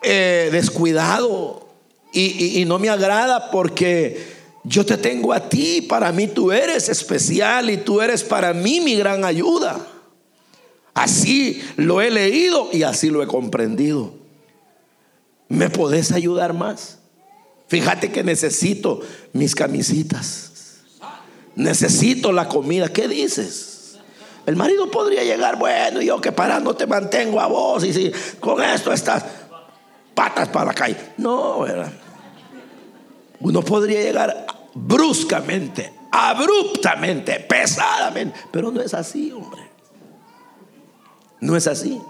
eh, 0.03 0.51
descuidado 0.53 1.69
y 2.13 2.65
no 2.67 2.79
me 2.79 2.91
agrada 2.91 3.51
porque 3.51 4.33
yo 4.65 4.87
te 4.87 4.97
tengo 4.97 5.33
a 5.33 5.49
ti, 5.49 5.83
para 5.83 6.13
mí 6.13 6.29
tú 6.29 6.53
eres 6.53 6.89
especial 6.89 7.71
y 7.71 7.79
tú 7.79 8.01
eres 8.01 8.23
para 8.23 8.53
mí 8.53 8.81
mi 8.81 8.97
gran 8.97 9.25
ayuda. 9.25 9.87
Así 10.95 11.63
lo 11.77 12.01
he 12.01 12.11
leído 12.11 12.69
y 12.73 12.83
así 12.83 13.09
lo 13.09 13.23
he 13.23 13.27
comprendido. 13.27 14.15
¿Me 15.49 15.71
podés 15.71 16.13
ayudar 16.13 16.53
más? 16.53 16.99
Fíjate 17.67 18.13
que 18.13 18.23
necesito 18.23 19.01
mis 19.33 19.55
camisitas. 19.55 20.51
Necesito 21.57 22.33
la 22.33 22.49
comida. 22.49 22.89
¿Qué 22.91 23.09
dices? 23.09 23.72
El 24.47 24.57
marido 24.57 24.91
podría 24.91 25.23
llegar, 25.23 25.57
bueno, 25.57 26.01
yo 26.01 26.21
que 26.21 26.33
para 26.33 26.59
no 26.59 26.75
te 26.75 26.87
mantengo 26.87 27.41
a 27.41 27.47
vos 27.47 27.85
y 27.85 27.93
si 27.93 28.13
con 28.41 28.63
esto 28.63 28.93
estás 28.93 29.25
patas 30.15 30.49
para 30.49 30.67
la 30.67 30.75
calle. 30.75 30.97
No, 31.19 31.61
¿verdad? 31.61 31.93
Uno 33.41 33.63
podría 33.63 34.03
llegar 34.03 34.47
bruscamente, 34.75 35.93
abruptamente, 36.11 37.41
pesadamente, 37.41 38.39
pero 38.51 38.71
no 38.71 38.81
es 38.81 38.95
así, 38.95 39.31
hombre. 39.33 39.63
No 41.41 41.57
es 41.57 41.67
así. 41.67 42.01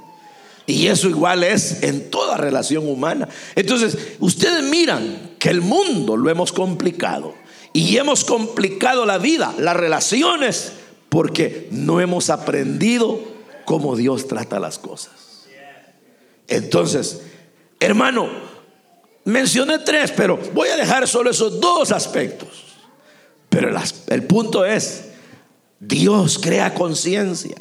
Y 0.66 0.86
eso 0.86 1.08
igual 1.08 1.42
es 1.42 1.82
en 1.82 2.10
toda 2.10 2.36
relación 2.36 2.88
humana. 2.88 3.28
Entonces, 3.54 4.16
ustedes 4.20 4.62
miran 4.62 5.36
que 5.38 5.48
el 5.48 5.60
mundo 5.60 6.16
lo 6.16 6.30
hemos 6.30 6.52
complicado 6.52 7.34
y 7.72 7.96
hemos 7.96 8.24
complicado 8.24 9.04
la 9.06 9.18
vida, 9.18 9.54
las 9.58 9.76
relaciones, 9.76 10.72
porque 11.12 11.68
no 11.70 12.00
hemos 12.00 12.28
aprendido 12.28 13.22
cómo 13.66 13.94
Dios 13.94 14.26
trata 14.26 14.58
las 14.58 14.80
cosas. 14.80 15.12
Entonces, 16.48 17.20
hermano, 17.78 18.28
Mencioné 19.24 19.78
tres, 19.78 20.12
pero 20.16 20.38
voy 20.52 20.68
a 20.68 20.76
dejar 20.76 21.06
solo 21.06 21.30
esos 21.30 21.60
dos 21.60 21.92
aspectos. 21.92 22.48
Pero 23.48 23.70
el 24.08 24.22
punto 24.24 24.64
es, 24.64 25.04
Dios 25.78 26.38
crea 26.40 26.74
conciencia. 26.74 27.56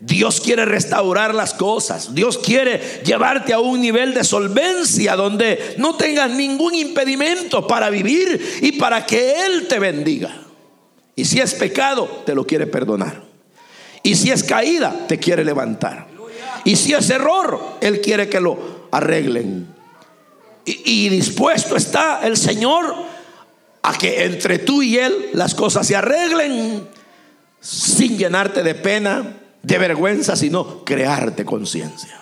Dios 0.00 0.40
quiere 0.40 0.64
restaurar 0.64 1.34
las 1.34 1.54
cosas. 1.54 2.14
Dios 2.14 2.38
quiere 2.38 3.02
llevarte 3.04 3.52
a 3.52 3.60
un 3.60 3.80
nivel 3.80 4.12
de 4.12 4.24
solvencia 4.24 5.14
donde 5.14 5.76
no 5.78 5.96
tengas 5.96 6.30
ningún 6.30 6.74
impedimento 6.74 7.66
para 7.66 7.90
vivir 7.90 8.58
y 8.60 8.72
para 8.72 9.06
que 9.06 9.46
Él 9.46 9.68
te 9.68 9.78
bendiga. 9.78 10.43
Y 11.16 11.24
si 11.24 11.40
es 11.40 11.54
pecado, 11.54 12.22
te 12.26 12.34
lo 12.34 12.46
quiere 12.46 12.66
perdonar. 12.66 13.22
Y 14.02 14.16
si 14.16 14.30
es 14.30 14.44
caída, 14.44 15.06
te 15.08 15.18
quiere 15.18 15.44
levantar. 15.44 16.06
Y 16.64 16.76
si 16.76 16.92
es 16.92 17.08
error, 17.10 17.60
Él 17.80 18.00
quiere 18.00 18.28
que 18.28 18.40
lo 18.40 18.86
arreglen. 18.90 19.68
Y, 20.64 21.08
dispuesto 21.10 21.76
está 21.76 22.26
el 22.26 22.38
Señor 22.38 22.94
a 23.82 23.98
que 23.98 24.24
entre 24.24 24.58
tú 24.58 24.82
y 24.82 24.96
Él 24.96 25.30
las 25.34 25.54
cosas 25.54 25.86
se 25.86 25.94
arreglen 25.94 26.88
sin 27.60 28.16
llenarte 28.16 28.62
de 28.62 28.74
pena, 28.74 29.36
de 29.62 29.78
vergüenza, 29.78 30.36
sino 30.36 30.84
crearte 30.84 31.44
conciencia. 31.44 32.18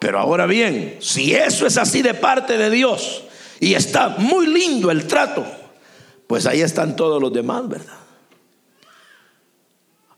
Pero 0.00 0.18
ahora 0.18 0.46
bien, 0.46 0.98
si 1.00 1.34
eso 1.34 1.66
es 1.66 1.76
así 1.78 2.02
de 2.02 2.14
parte 2.14 2.58
de 2.58 2.70
Dios 2.70 3.22
y 3.60 3.74
está 3.74 4.10
muy 4.18 4.48
lindo 4.48 4.90
el 4.90 5.06
trato, 5.06 5.46
pues 6.26 6.46
ahí 6.46 6.60
están 6.60 6.96
todos 6.96 7.20
los 7.20 7.32
demás, 7.32 7.68
¿verdad? 7.68 7.98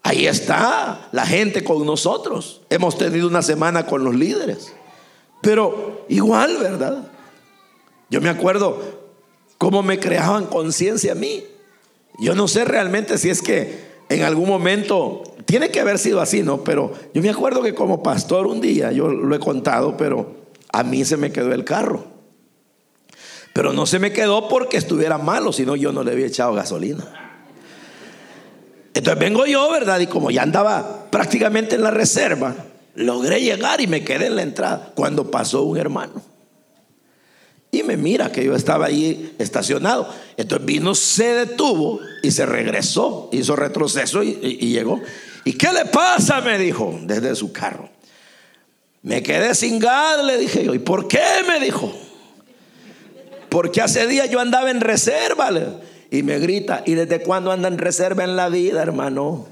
Ahí 0.03 0.27
está 0.27 1.09
la 1.11 1.27
gente 1.27 1.65
con 1.65 1.85
nosotros. 1.85 2.63
Hemos 2.71 2.97
tenido 2.97 3.27
una 3.27 3.43
semana 3.43 3.87
con 3.87 4.05
los 4.05 4.15
líderes. 4.15 4.73
Pero 5.43 6.05
igual, 6.09 6.59
¿verdad? 6.59 7.09
Yo 8.09 8.21
me 8.21 8.29
acuerdo 8.29 8.81
cómo 9.59 9.83
me 9.83 9.99
creaban 9.99 10.47
conciencia 10.47 11.13
a 11.13 11.17
mí. 11.17 11.45
Yo 12.19 12.35
no 12.35 12.47
sé 12.47 12.65
realmente 12.65 13.19
si 13.19 13.31
es 13.31 13.43
que 13.43 13.87
en 14.09 14.23
algún 14.23 14.49
momento, 14.49 15.23
tiene 15.47 15.71
que 15.71 15.81
haber 15.81 15.99
sido 15.99 16.21
así, 16.21 16.43
¿no? 16.43 16.63
Pero 16.63 16.93
yo 17.13 17.23
me 17.23 17.31
acuerdo 17.31 17.63
que 17.63 17.75
como 17.75 18.03
pastor 18.03 18.47
un 18.47 18.61
día, 18.61 18.93
yo 18.93 19.09
lo 19.09 19.35
he 19.35 19.41
contado, 19.41 19.97
pero 19.97 20.35
a 20.73 20.85
mí 20.85 21.05
se 21.05 21.17
me 21.17 21.33
quedó 21.33 21.53
el 21.53 21.65
carro. 21.65 22.16
Pero 23.57 23.73
no 23.73 23.87
se 23.87 23.99
me 23.99 24.13
quedó 24.13 24.51
porque 24.51 24.77
estuviera 24.77 25.17
malo, 25.17 25.51
sino 25.51 25.77
yo 25.77 25.91
no 25.91 26.05
le 26.05 26.13
había 26.13 26.27
echado 26.27 26.53
gasolina. 26.53 27.07
Entonces 28.93 29.19
vengo 29.19 29.47
yo, 29.47 29.71
¿verdad? 29.71 29.99
Y 30.01 30.09
como 30.09 30.31
ya 30.31 30.43
andaba 30.43 31.07
prácticamente 31.11 31.75
en 31.77 31.83
la 31.83 31.91
reserva, 31.91 32.55
logré 32.97 33.41
llegar 33.41 33.81
y 33.81 33.87
me 33.87 34.05
quedé 34.05 34.27
en 34.27 34.37
la 34.37 34.43
entrada 34.43 34.93
cuando 34.95 35.31
pasó 35.31 35.63
un 35.63 35.79
hermano. 35.79 36.21
Y 37.71 37.83
me 37.83 37.97
mira 37.97 38.31
que 38.31 38.45
yo 38.45 38.55
estaba 38.55 38.85
ahí 38.85 39.35
estacionado. 39.39 40.07
Entonces 40.37 40.67
vino, 40.67 40.95
se 40.95 41.33
detuvo 41.33 42.01
y 42.23 42.33
se 42.33 42.45
regresó, 42.45 43.31
hizo 43.33 43.57
retroceso 43.57 44.23
y, 44.23 44.35
llegó. 44.71 45.01
¿Y 45.47 45.55
qué 45.55 45.73
le 45.73 45.87
pasa? 45.87 46.43
Me 46.43 46.59
dijo 46.59 46.95
desde 47.05 47.35
su 47.35 47.53
carro. 47.53 47.89
Me 49.01 49.23
quedé 49.23 49.55
sin 49.55 49.79
gas, 49.79 50.23
le 50.23 50.37
dije 50.37 50.63
yo. 50.63 50.75
¿Y 50.75 50.79
por 50.79 51.09
qué? 51.09 51.23
Me 51.49 51.59
dijo. 51.59 51.91
Porque 53.57 53.81
hace 53.81 54.07
días 54.07 54.29
yo 54.29 54.39
andaba 54.39 54.71
en 54.71 54.83
reserva. 54.83 55.49
Y 56.11 56.23
me 56.23 56.39
grita, 56.39 56.83
¿y 56.85 56.93
desde 56.93 57.23
cuándo 57.23 57.51
anda 57.51 57.69
en 57.69 57.79
reserva 57.79 58.23
en 58.23 58.37
la 58.37 58.51
vida, 58.51 58.83
hermano? 58.83 59.47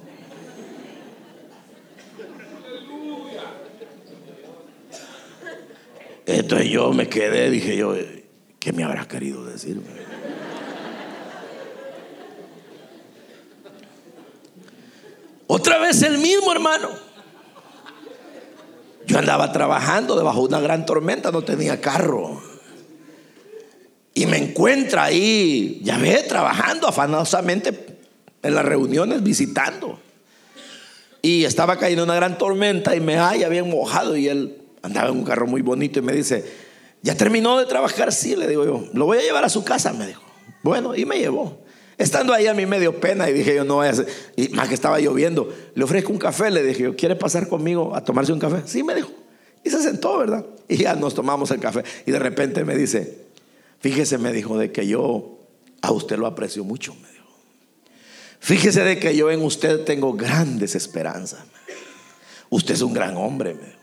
Entonces 6.27 6.69
yo 6.69 6.93
me 6.93 7.09
quedé, 7.09 7.49
dije 7.49 7.79
yo, 7.79 7.95
¿qué 8.61 8.75
me 8.75 8.85
habrá 8.85 9.09
querido 9.09 9.47
decir? 9.47 9.81
Otra 15.47 15.79
vez 15.79 16.03
el 16.03 16.19
mismo 16.19 16.53
hermano. 16.53 16.91
Yo 19.07 19.19
andaba 19.19 19.51
trabajando 19.51 20.15
debajo 20.15 20.41
de 20.41 20.49
una 20.49 20.61
gran 20.61 20.85
tormenta, 20.85 21.31
no 21.31 21.41
tenía 21.41 21.81
carro. 21.81 22.54
Y 24.15 24.27
me 24.27 24.39
encuentra 24.39 25.05
ahí, 25.05 25.81
ya 25.83 25.99
ve, 25.99 26.25
trabajando 26.29 26.87
afanosamente 26.87 27.99
en 28.43 28.55
las 28.55 28.65
reuniones, 28.65 29.23
visitando. 29.25 29.99
Y 31.21 31.45
estaba 31.45 31.79
cayendo 31.79 32.05
una 32.05 32.15
gran 32.15 32.39
tormenta 32.39 32.95
y 32.95 33.01
me 33.01 33.19
haya 33.19 33.49
bien 33.49 33.69
mojado 33.69 34.17
y 34.17 34.29
él 34.29 34.59
andaba 34.83 35.09
en 35.09 35.17
un 35.17 35.25
carro 35.25 35.47
muy 35.47 35.63
bonito 35.63 35.99
y 35.99 36.03
me 36.03 36.13
dice, 36.13 36.45
¿ya 37.03 37.17
terminó 37.17 37.59
de 37.59 37.67
trabajar? 37.67 38.13
Sí, 38.13 38.37
le 38.37 38.47
digo 38.47 38.65
yo, 38.65 38.85
lo 38.93 39.07
voy 39.07 39.19
a 39.19 39.23
llevar 39.23 39.45
a 39.45 39.49
su 39.49 39.65
casa, 39.65 39.93
me 39.93 40.07
dijo. 40.07 40.23
Bueno, 40.63 40.95
y 40.95 41.05
me 41.07 41.19
llevó. 41.19 41.65
Estando 41.97 42.35
ahí 42.35 42.47
a 42.47 42.55
mí 42.55 42.67
me 42.67 42.79
dio 42.79 43.01
pena 43.01 43.31
y 43.31 43.33
dije 43.33 43.55
yo, 43.55 43.65
no 43.65 43.81
hacer. 43.81 44.07
Y 44.37 44.49
más 44.51 44.69
que 44.69 44.75
estaba 44.75 45.01
lloviendo, 45.01 45.53
le 45.75 45.83
ofrezco 45.83 46.13
un 46.13 46.19
café, 46.19 46.51
le 46.51 46.63
dije 46.63 46.85
yo, 46.85 46.95
¿quiere 46.95 47.17
pasar 47.17 47.49
conmigo 47.49 47.97
a 47.97 48.05
tomarse 48.05 48.33
un 48.33 48.39
café? 48.39 48.63
Sí, 48.67 48.83
me 48.83 48.95
dijo. 48.95 49.11
Y 49.65 49.71
se 49.71 49.81
sentó, 49.81 50.19
¿verdad? 50.19 50.45
Y 50.69 50.77
ya 50.77 50.95
nos 50.95 51.15
tomamos 51.15 51.51
el 51.51 51.61
café. 51.61 51.83
Y 52.05 52.11
de 52.11 52.19
repente 52.19 52.65
me 52.65 52.77
dice, 52.77 53.24
fíjese, 53.85 54.17
me 54.17 54.33
dijo, 54.33 54.57
de 54.57 54.73
que 54.73 54.87
yo 54.87 55.41
a 55.83 55.93
usted 55.93 56.17
lo 56.17 56.27
aprecio 56.27 56.65
mucho, 56.65 56.95
me 56.95 57.07
dijo. 57.11 57.29
Fíjese 58.41 58.83
de 58.83 58.99
que 58.99 59.15
yo 59.15 59.31
en 59.31 59.43
usted 59.43 59.85
tengo 59.85 60.15
grandes 60.15 60.75
esperanzas. 60.75 61.45
Usted 62.49 62.73
es 62.73 62.81
un 62.81 62.95
gran 62.95 63.19
hombre, 63.19 63.53
me 63.53 63.67
dijo 63.67 63.79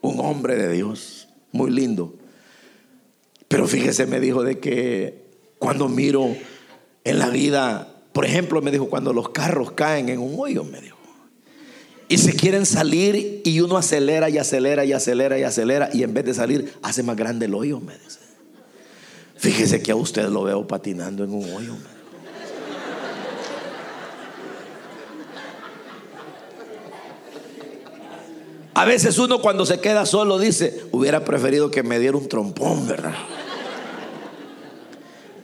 un 0.00 0.20
hombre 0.20 0.56
de 0.56 0.72
Dios, 0.72 1.28
muy 1.52 1.70
lindo. 1.70 2.14
Pero 3.46 3.68
fíjese, 3.68 4.06
me 4.06 4.20
dijo 4.20 4.42
de 4.42 4.58
que 4.58 5.26
cuando 5.58 5.86
miro 5.86 6.34
en 7.04 7.18
la 7.18 7.28
vida, 7.28 7.94
por 8.14 8.24
ejemplo, 8.24 8.62
me 8.62 8.70
dijo, 8.70 8.88
cuando 8.88 9.12
los 9.12 9.28
carros 9.28 9.72
caen 9.72 10.08
en 10.08 10.18
un 10.18 10.34
hoyo, 10.38 10.64
me 10.64 10.80
dijo, 10.80 10.96
y 12.08 12.16
se 12.16 12.32
quieren 12.32 12.64
salir 12.64 13.42
y 13.44 13.60
uno 13.60 13.76
acelera 13.76 14.30
y 14.30 14.38
acelera 14.38 14.86
y 14.86 14.94
acelera 14.94 15.38
y 15.38 15.42
acelera 15.42 15.90
y 15.92 16.04
en 16.04 16.14
vez 16.14 16.24
de 16.24 16.32
salir 16.32 16.72
hace 16.80 17.02
más 17.02 17.16
grande 17.16 17.44
el 17.44 17.54
hoyo, 17.54 17.78
me 17.78 17.98
dice. 17.98 18.21
Fíjese 19.42 19.82
que 19.82 19.90
a 19.90 19.96
usted 19.96 20.28
lo 20.28 20.44
veo 20.44 20.68
patinando 20.68 21.24
en 21.24 21.34
un 21.34 21.42
hoyo. 21.52 21.74
A 28.72 28.84
veces 28.84 29.18
uno 29.18 29.42
cuando 29.42 29.66
se 29.66 29.80
queda 29.80 30.06
solo 30.06 30.38
dice, 30.38 30.84
hubiera 30.92 31.24
preferido 31.24 31.72
que 31.72 31.82
me 31.82 31.98
diera 31.98 32.16
un 32.16 32.28
trompón, 32.28 32.86
¿verdad? 32.86 33.16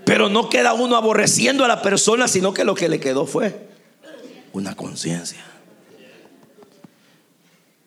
Pero 0.04 0.28
no 0.28 0.48
queda 0.48 0.74
uno 0.74 0.94
aborreciendo 0.94 1.64
a 1.64 1.68
la 1.68 1.82
persona, 1.82 2.28
sino 2.28 2.54
que 2.54 2.62
lo 2.62 2.76
que 2.76 2.88
le 2.88 3.00
quedó 3.00 3.26
fue 3.26 3.66
una 4.52 4.76
conciencia. 4.76 5.44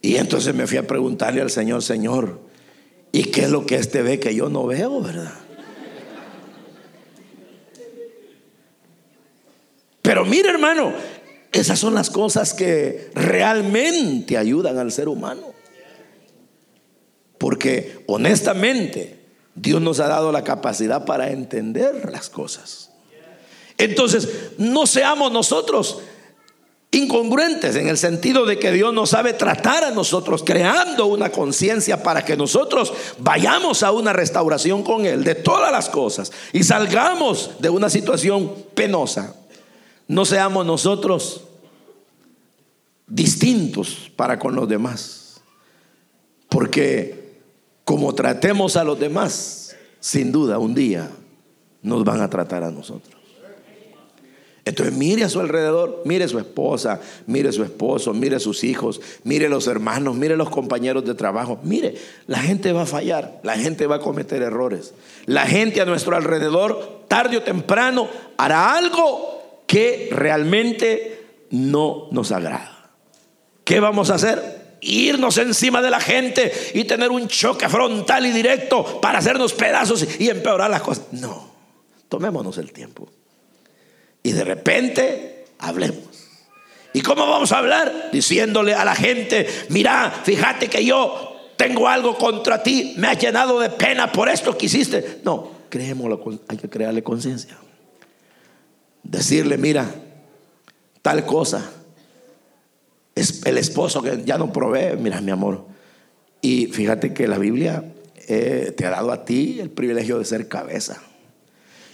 Y 0.02 0.18
entonces 0.18 0.54
me 0.54 0.68
fui 0.68 0.78
a 0.78 0.86
preguntarle 0.86 1.40
al 1.40 1.52
Señor, 1.52 1.82
Señor, 1.84 2.42
¿y 3.14 3.24
qué 3.24 3.44
es 3.44 3.50
lo 3.50 3.66
que 3.66 3.76
este 3.76 4.02
ve 4.02 4.20
que 4.20 4.36
yo 4.36 4.50
no 4.50 4.66
veo, 4.68 5.00
verdad? 5.02 5.32
Pero 10.12 10.26
mire, 10.26 10.50
hermano, 10.50 10.92
esas 11.54 11.80
son 11.80 11.94
las 11.94 12.10
cosas 12.10 12.54
que 12.54 13.12
realmente 13.16 14.38
ayudan 14.38 14.78
al 14.78 14.92
ser 14.92 15.08
humano. 15.08 15.54
Porque 17.38 18.04
honestamente 18.08 19.22
Dios 19.56 19.82
nos 19.82 20.02
ha 20.02 20.10
dado 20.10 20.34
la 20.34 20.44
capacidad 20.44 21.06
para 21.06 21.32
entender 21.32 22.12
las 22.12 22.30
cosas. 22.30 22.92
Entonces, 23.78 24.28
no 24.58 24.86
seamos 24.86 25.32
nosotros 25.32 26.00
incongruentes 26.92 27.78
en 27.78 27.88
el 27.88 27.98
sentido 27.98 28.46
de 28.46 28.60
que 28.60 28.74
Dios 28.74 28.94
nos 28.94 29.12
sabe 29.12 29.32
tratar 29.32 29.86
a 29.86 29.92
nosotros, 29.92 30.44
creando 30.46 31.06
una 31.06 31.30
conciencia 31.30 32.04
para 32.04 32.26
que 32.26 32.36
nosotros 32.36 32.92
vayamos 33.18 33.82
a 33.82 33.94
una 33.94 34.12
restauración 34.12 34.84
con 34.84 35.06
Él 35.06 35.24
de 35.24 35.36
todas 35.36 35.72
las 35.72 35.88
cosas 35.88 36.34
y 36.52 36.66
salgamos 36.66 37.52
de 37.62 37.70
una 37.70 37.90
situación 37.90 38.54
penosa 38.76 39.38
no 40.08 40.26
seamos 40.26 40.66
nosotros 40.66 41.44
distintos 43.08 44.12
para 44.16 44.40
con 44.40 44.56
los 44.56 44.68
demás. 44.68 45.42
Porque 46.50 47.40
como 47.86 48.14
tratemos 48.14 48.76
a 48.78 48.84
los 48.84 49.00
demás, 49.00 49.76
sin 50.00 50.32
duda 50.32 50.58
un 50.60 50.74
día 50.74 51.10
nos 51.82 52.04
van 52.04 52.22
a 52.22 52.30
tratar 52.30 52.64
a 52.64 52.72
nosotros. 52.72 53.22
Entonces 54.64 54.96
mire 54.96 55.24
a 55.24 55.30
su 55.30 55.40
alrededor, 55.40 56.04
mire 56.06 56.28
su 56.28 56.38
esposa, 56.38 57.00
mire 57.26 57.52
su 57.52 57.64
esposo, 57.64 58.14
mire 58.14 58.40
sus 58.40 58.64
hijos, 58.64 59.02
mire 59.24 59.50
los 59.50 59.66
hermanos, 59.66 60.16
mire 60.16 60.38
los 60.38 60.52
compañeros 60.52 61.04
de 61.04 61.16
trabajo. 61.16 61.60
Mire, 61.64 61.96
la 62.28 62.38
gente 62.38 62.72
va 62.72 62.84
a 62.84 62.86
fallar, 62.86 63.40
la 63.44 63.58
gente 63.58 63.88
va 63.88 63.96
a 63.96 64.02
cometer 64.02 64.44
errores. 64.44 64.94
La 65.26 65.48
gente 65.48 65.82
a 65.82 65.86
nuestro 65.86 66.16
alrededor, 66.16 67.06
tarde 67.08 67.38
o 67.38 67.44
temprano, 67.44 68.08
hará 68.38 68.78
algo 68.78 69.41
que 69.72 70.10
realmente 70.12 71.46
no 71.52 72.10
nos 72.12 72.34
agrada. 72.34 72.90
¿Qué 73.64 73.80
vamos 73.80 74.10
a 74.10 74.16
hacer? 74.16 74.78
Irnos 74.82 75.38
encima 75.38 75.82
de 75.82 75.90
la 75.90 76.02
gente 76.02 76.52
y 76.74 76.84
tener 76.84 77.10
un 77.10 77.30
choque 77.30 77.70
frontal 77.70 78.26
y 78.26 78.32
directo 78.32 79.00
para 79.00 79.20
hacernos 79.20 79.54
pedazos 79.54 80.06
y 80.20 80.30
empeorar 80.30 80.70
las 80.70 80.82
cosas. 80.82 81.06
No, 81.14 81.54
tomémonos 82.10 82.58
el 82.58 82.74
tiempo. 82.74 83.08
Y 84.22 84.34
de 84.34 84.44
repente 84.44 85.46
hablemos. 85.60 86.04
¿Y 86.92 87.00
cómo 87.00 87.26
vamos 87.26 87.54
a 87.54 87.60
hablar? 87.60 88.10
Diciéndole 88.12 88.74
a 88.74 88.84
la 88.84 88.94
gente, 88.94 89.48
mira, 89.70 90.12
fíjate 90.26 90.68
que 90.68 90.84
yo 90.84 91.54
tengo 91.56 91.88
algo 91.88 92.18
contra 92.18 92.62
ti, 92.62 92.96
me 92.98 93.08
ha 93.08 93.14
llenado 93.14 93.58
de 93.62 93.70
pena 93.70 94.12
por 94.12 94.28
esto 94.28 94.58
que 94.58 94.66
hiciste. 94.66 95.22
No, 95.24 95.50
creémoslo, 95.70 96.22
hay 96.50 96.58
que 96.58 96.68
crearle 96.68 97.04
conciencia 97.04 97.58
decirle, 99.12 99.58
mira, 99.58 99.94
tal 101.02 101.26
cosa. 101.26 101.70
Es 103.14 103.46
el 103.46 103.58
esposo 103.58 104.02
que 104.02 104.24
ya 104.26 104.38
no 104.38 104.54
provee, 104.54 104.96
mira 104.98 105.20
mi 105.20 105.32
amor. 105.32 105.66
Y 106.42 106.68
fíjate 106.68 107.14
que 107.14 107.28
la 107.28 107.38
Biblia 107.38 107.94
eh, 108.28 108.74
te 108.76 108.86
ha 108.86 108.92
dado 108.92 109.12
a 109.12 109.26
ti 109.26 109.60
el 109.60 109.70
privilegio 109.70 110.18
de 110.18 110.26
ser 110.26 110.48
cabeza. 110.48 111.02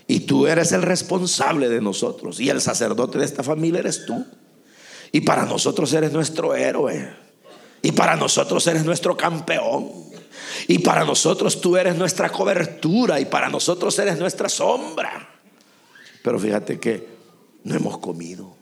Y 0.06 0.22
tú 0.22 0.48
eres 0.48 0.72
el 0.72 0.84
responsable 0.84 1.68
de 1.68 1.82
nosotros. 1.82 2.40
Y 2.40 2.50
el 2.50 2.62
sacerdote 2.62 3.18
de 3.18 3.26
esta 3.26 3.44
familia 3.44 3.80
eres 3.80 4.06
tú. 4.06 4.26
Y 5.12 5.22
para 5.22 5.46
nosotros 5.46 5.92
eres 5.94 6.14
nuestro 6.14 6.56
héroe. 6.56 7.10
Y 7.82 7.92
para 7.92 8.16
nosotros 8.16 8.66
eres 8.68 8.86
nuestro 8.86 9.18
campeón. 9.18 9.90
Y 10.68 10.80
para 10.80 11.04
nosotros 11.04 11.60
tú 11.60 11.76
eres 11.76 11.98
nuestra 11.98 12.30
cobertura. 12.30 13.20
Y 13.20 13.26
para 13.26 13.50
nosotros 13.50 13.98
eres 14.00 14.18
nuestra 14.18 14.48
sombra. 14.48 15.37
Pero 16.24 16.40
fíjate 16.40 16.80
que 16.80 17.08
no 17.64 17.76
hemos 17.76 17.98
comido. 18.00 18.56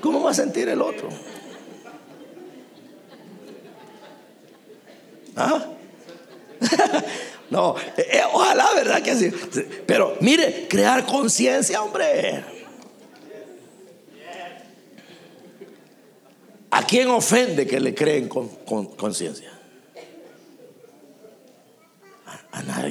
¿Cómo 0.00 0.22
va 0.22 0.30
a 0.32 0.34
sentir 0.34 0.68
el 0.68 0.82
otro? 0.82 1.08
¿Ah? 5.36 5.66
No, 7.52 7.76
eh, 7.98 8.06
eh, 8.12 8.22
ojalá, 8.32 8.72
¿verdad? 8.74 9.02
Que 9.02 9.14
sí. 9.14 9.30
Pero 9.86 10.16
mire, 10.22 10.66
crear 10.70 11.04
conciencia, 11.04 11.82
hombre. 11.82 12.42
¿A 16.70 16.86
quién 16.86 17.08
ofende 17.08 17.66
que 17.66 17.78
le 17.78 17.94
creen 17.94 18.26
con 18.30 18.86
conciencia? 18.96 19.50
a 19.50 19.61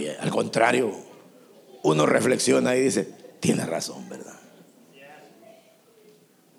Al 0.08 0.30
contrario, 0.30 0.92
uno 1.84 2.06
reflexiona 2.06 2.76
y 2.76 2.82
dice, 2.82 3.04
tiene 3.40 3.66
razón, 3.66 4.08
¿verdad? 4.10 4.40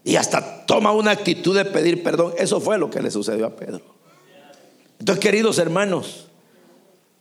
Y 0.04 0.16
hasta 0.16 0.66
toma 0.66 0.92
una 0.92 1.12
actitud 1.12 1.56
de 1.56 1.64
pedir 1.64 2.02
perdón. 2.02 2.34
Eso 2.36 2.60
fue 2.60 2.76
lo 2.78 2.90
que 2.90 3.00
le 3.00 3.10
sucedió 3.10 3.46
a 3.46 3.56
Pedro. 3.56 3.82
Entonces, 4.98 5.22
queridos 5.22 5.58
hermanos, 5.58 6.28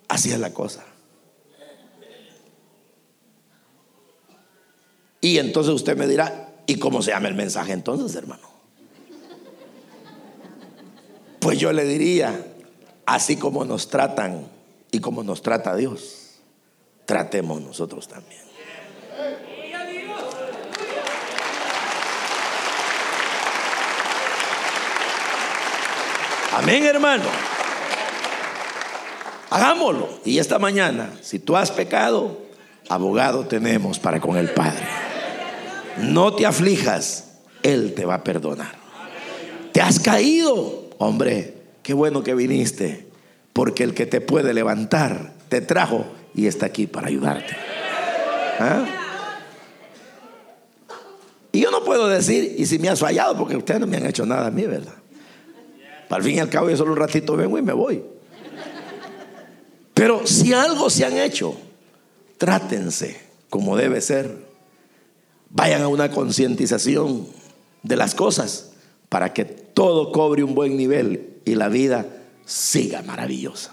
así 0.07 0.31
es 0.31 0.39
la 0.39 0.53
cosa. 0.53 0.83
Y 5.21 5.37
entonces 5.37 5.73
usted 5.73 5.95
me 5.95 6.07
dirá, 6.07 6.55
¿y 6.65 6.77
cómo 6.77 7.03
se 7.03 7.11
llama 7.11 7.27
el 7.27 7.35
mensaje 7.35 7.73
entonces, 7.73 8.15
hermano? 8.15 8.49
Pues 11.39 11.59
yo 11.59 11.71
le 11.71 11.85
diría, 11.85 12.47
así 13.05 13.35
como 13.35 13.65
nos 13.65 13.89
tratan 13.89 14.47
y 14.91 14.99
como 14.99 15.23
nos 15.23 15.41
trata 15.41 15.75
Dios, 15.75 16.41
tratemos 17.05 17.61
nosotros 17.61 18.07
también. 18.07 18.41
Amén, 26.53 26.83
hermano. 26.83 27.23
Hagámoslo. 29.49 30.09
Y 30.25 30.39
esta 30.39 30.59
mañana, 30.59 31.13
si 31.21 31.39
tú 31.39 31.55
has 31.55 31.71
pecado, 31.71 32.37
abogado 32.89 33.47
tenemos 33.47 33.99
para 33.99 34.19
con 34.19 34.35
el 34.37 34.49
Padre. 34.49 34.85
No 35.99 36.33
te 36.33 36.45
aflijas, 36.45 37.39
Él 37.63 37.93
te 37.93 38.05
va 38.05 38.15
a 38.15 38.23
perdonar. 38.23 38.75
Te 39.71 39.81
has 39.81 39.99
caído, 39.99 40.89
hombre, 40.97 41.55
qué 41.83 41.93
bueno 41.93 42.23
que 42.23 42.35
viniste 42.35 43.10
porque 43.53 43.83
el 43.83 43.93
que 43.93 44.05
te 44.05 44.21
puede 44.21 44.53
levantar 44.53 45.33
te 45.49 45.61
trajo 45.61 46.05
y 46.33 46.47
está 46.47 46.67
aquí 46.67 46.87
para 46.87 47.07
ayudarte. 47.07 47.55
¿Ah? 48.59 48.85
Y 51.51 51.61
yo 51.61 51.71
no 51.71 51.83
puedo 51.83 52.07
decir, 52.07 52.55
y 52.57 52.65
si 52.65 52.79
me 52.79 52.89
has 52.89 52.99
fallado, 52.99 53.37
porque 53.37 53.57
ustedes 53.57 53.79
no 53.81 53.87
me 53.87 53.97
han 53.97 54.05
hecho 54.05 54.25
nada 54.25 54.47
a 54.47 54.51
mí, 54.51 54.65
¿verdad? 54.65 54.93
Al 56.09 56.23
fin 56.23 56.35
y 56.35 56.39
al 56.39 56.49
cabo, 56.49 56.69
yo 56.69 56.77
solo 56.77 56.91
un 56.91 56.97
ratito 56.97 57.35
vengo 57.35 57.57
y 57.57 57.61
me 57.61 57.73
voy. 57.73 58.03
Pero 59.93 60.25
si 60.25 60.53
algo 60.53 60.89
se 60.89 61.05
han 61.05 61.17
hecho, 61.17 61.55
trátense 62.37 63.21
como 63.49 63.75
debe 63.75 64.01
ser. 64.01 64.35
Vayan 65.49 65.81
a 65.81 65.87
una 65.89 66.11
concientización 66.11 67.27
de 67.83 67.95
las 67.97 68.15
cosas 68.15 68.71
para 69.09 69.33
que 69.33 69.43
todo 69.43 70.11
cobre 70.11 70.43
un 70.43 70.55
buen 70.55 70.77
nivel 70.77 71.41
y 71.45 71.55
la 71.55 71.67
vida 71.67 72.05
siga 72.51 73.01
maravillosa. 73.01 73.71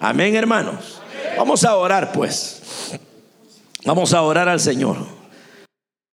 Amén, 0.00 0.34
hermanos. 0.34 1.02
Vamos 1.36 1.64
a 1.64 1.76
orar 1.76 2.12
pues. 2.12 2.98
Vamos 3.84 4.14
a 4.14 4.22
orar 4.22 4.48
al 4.48 4.60
Señor. 4.60 5.19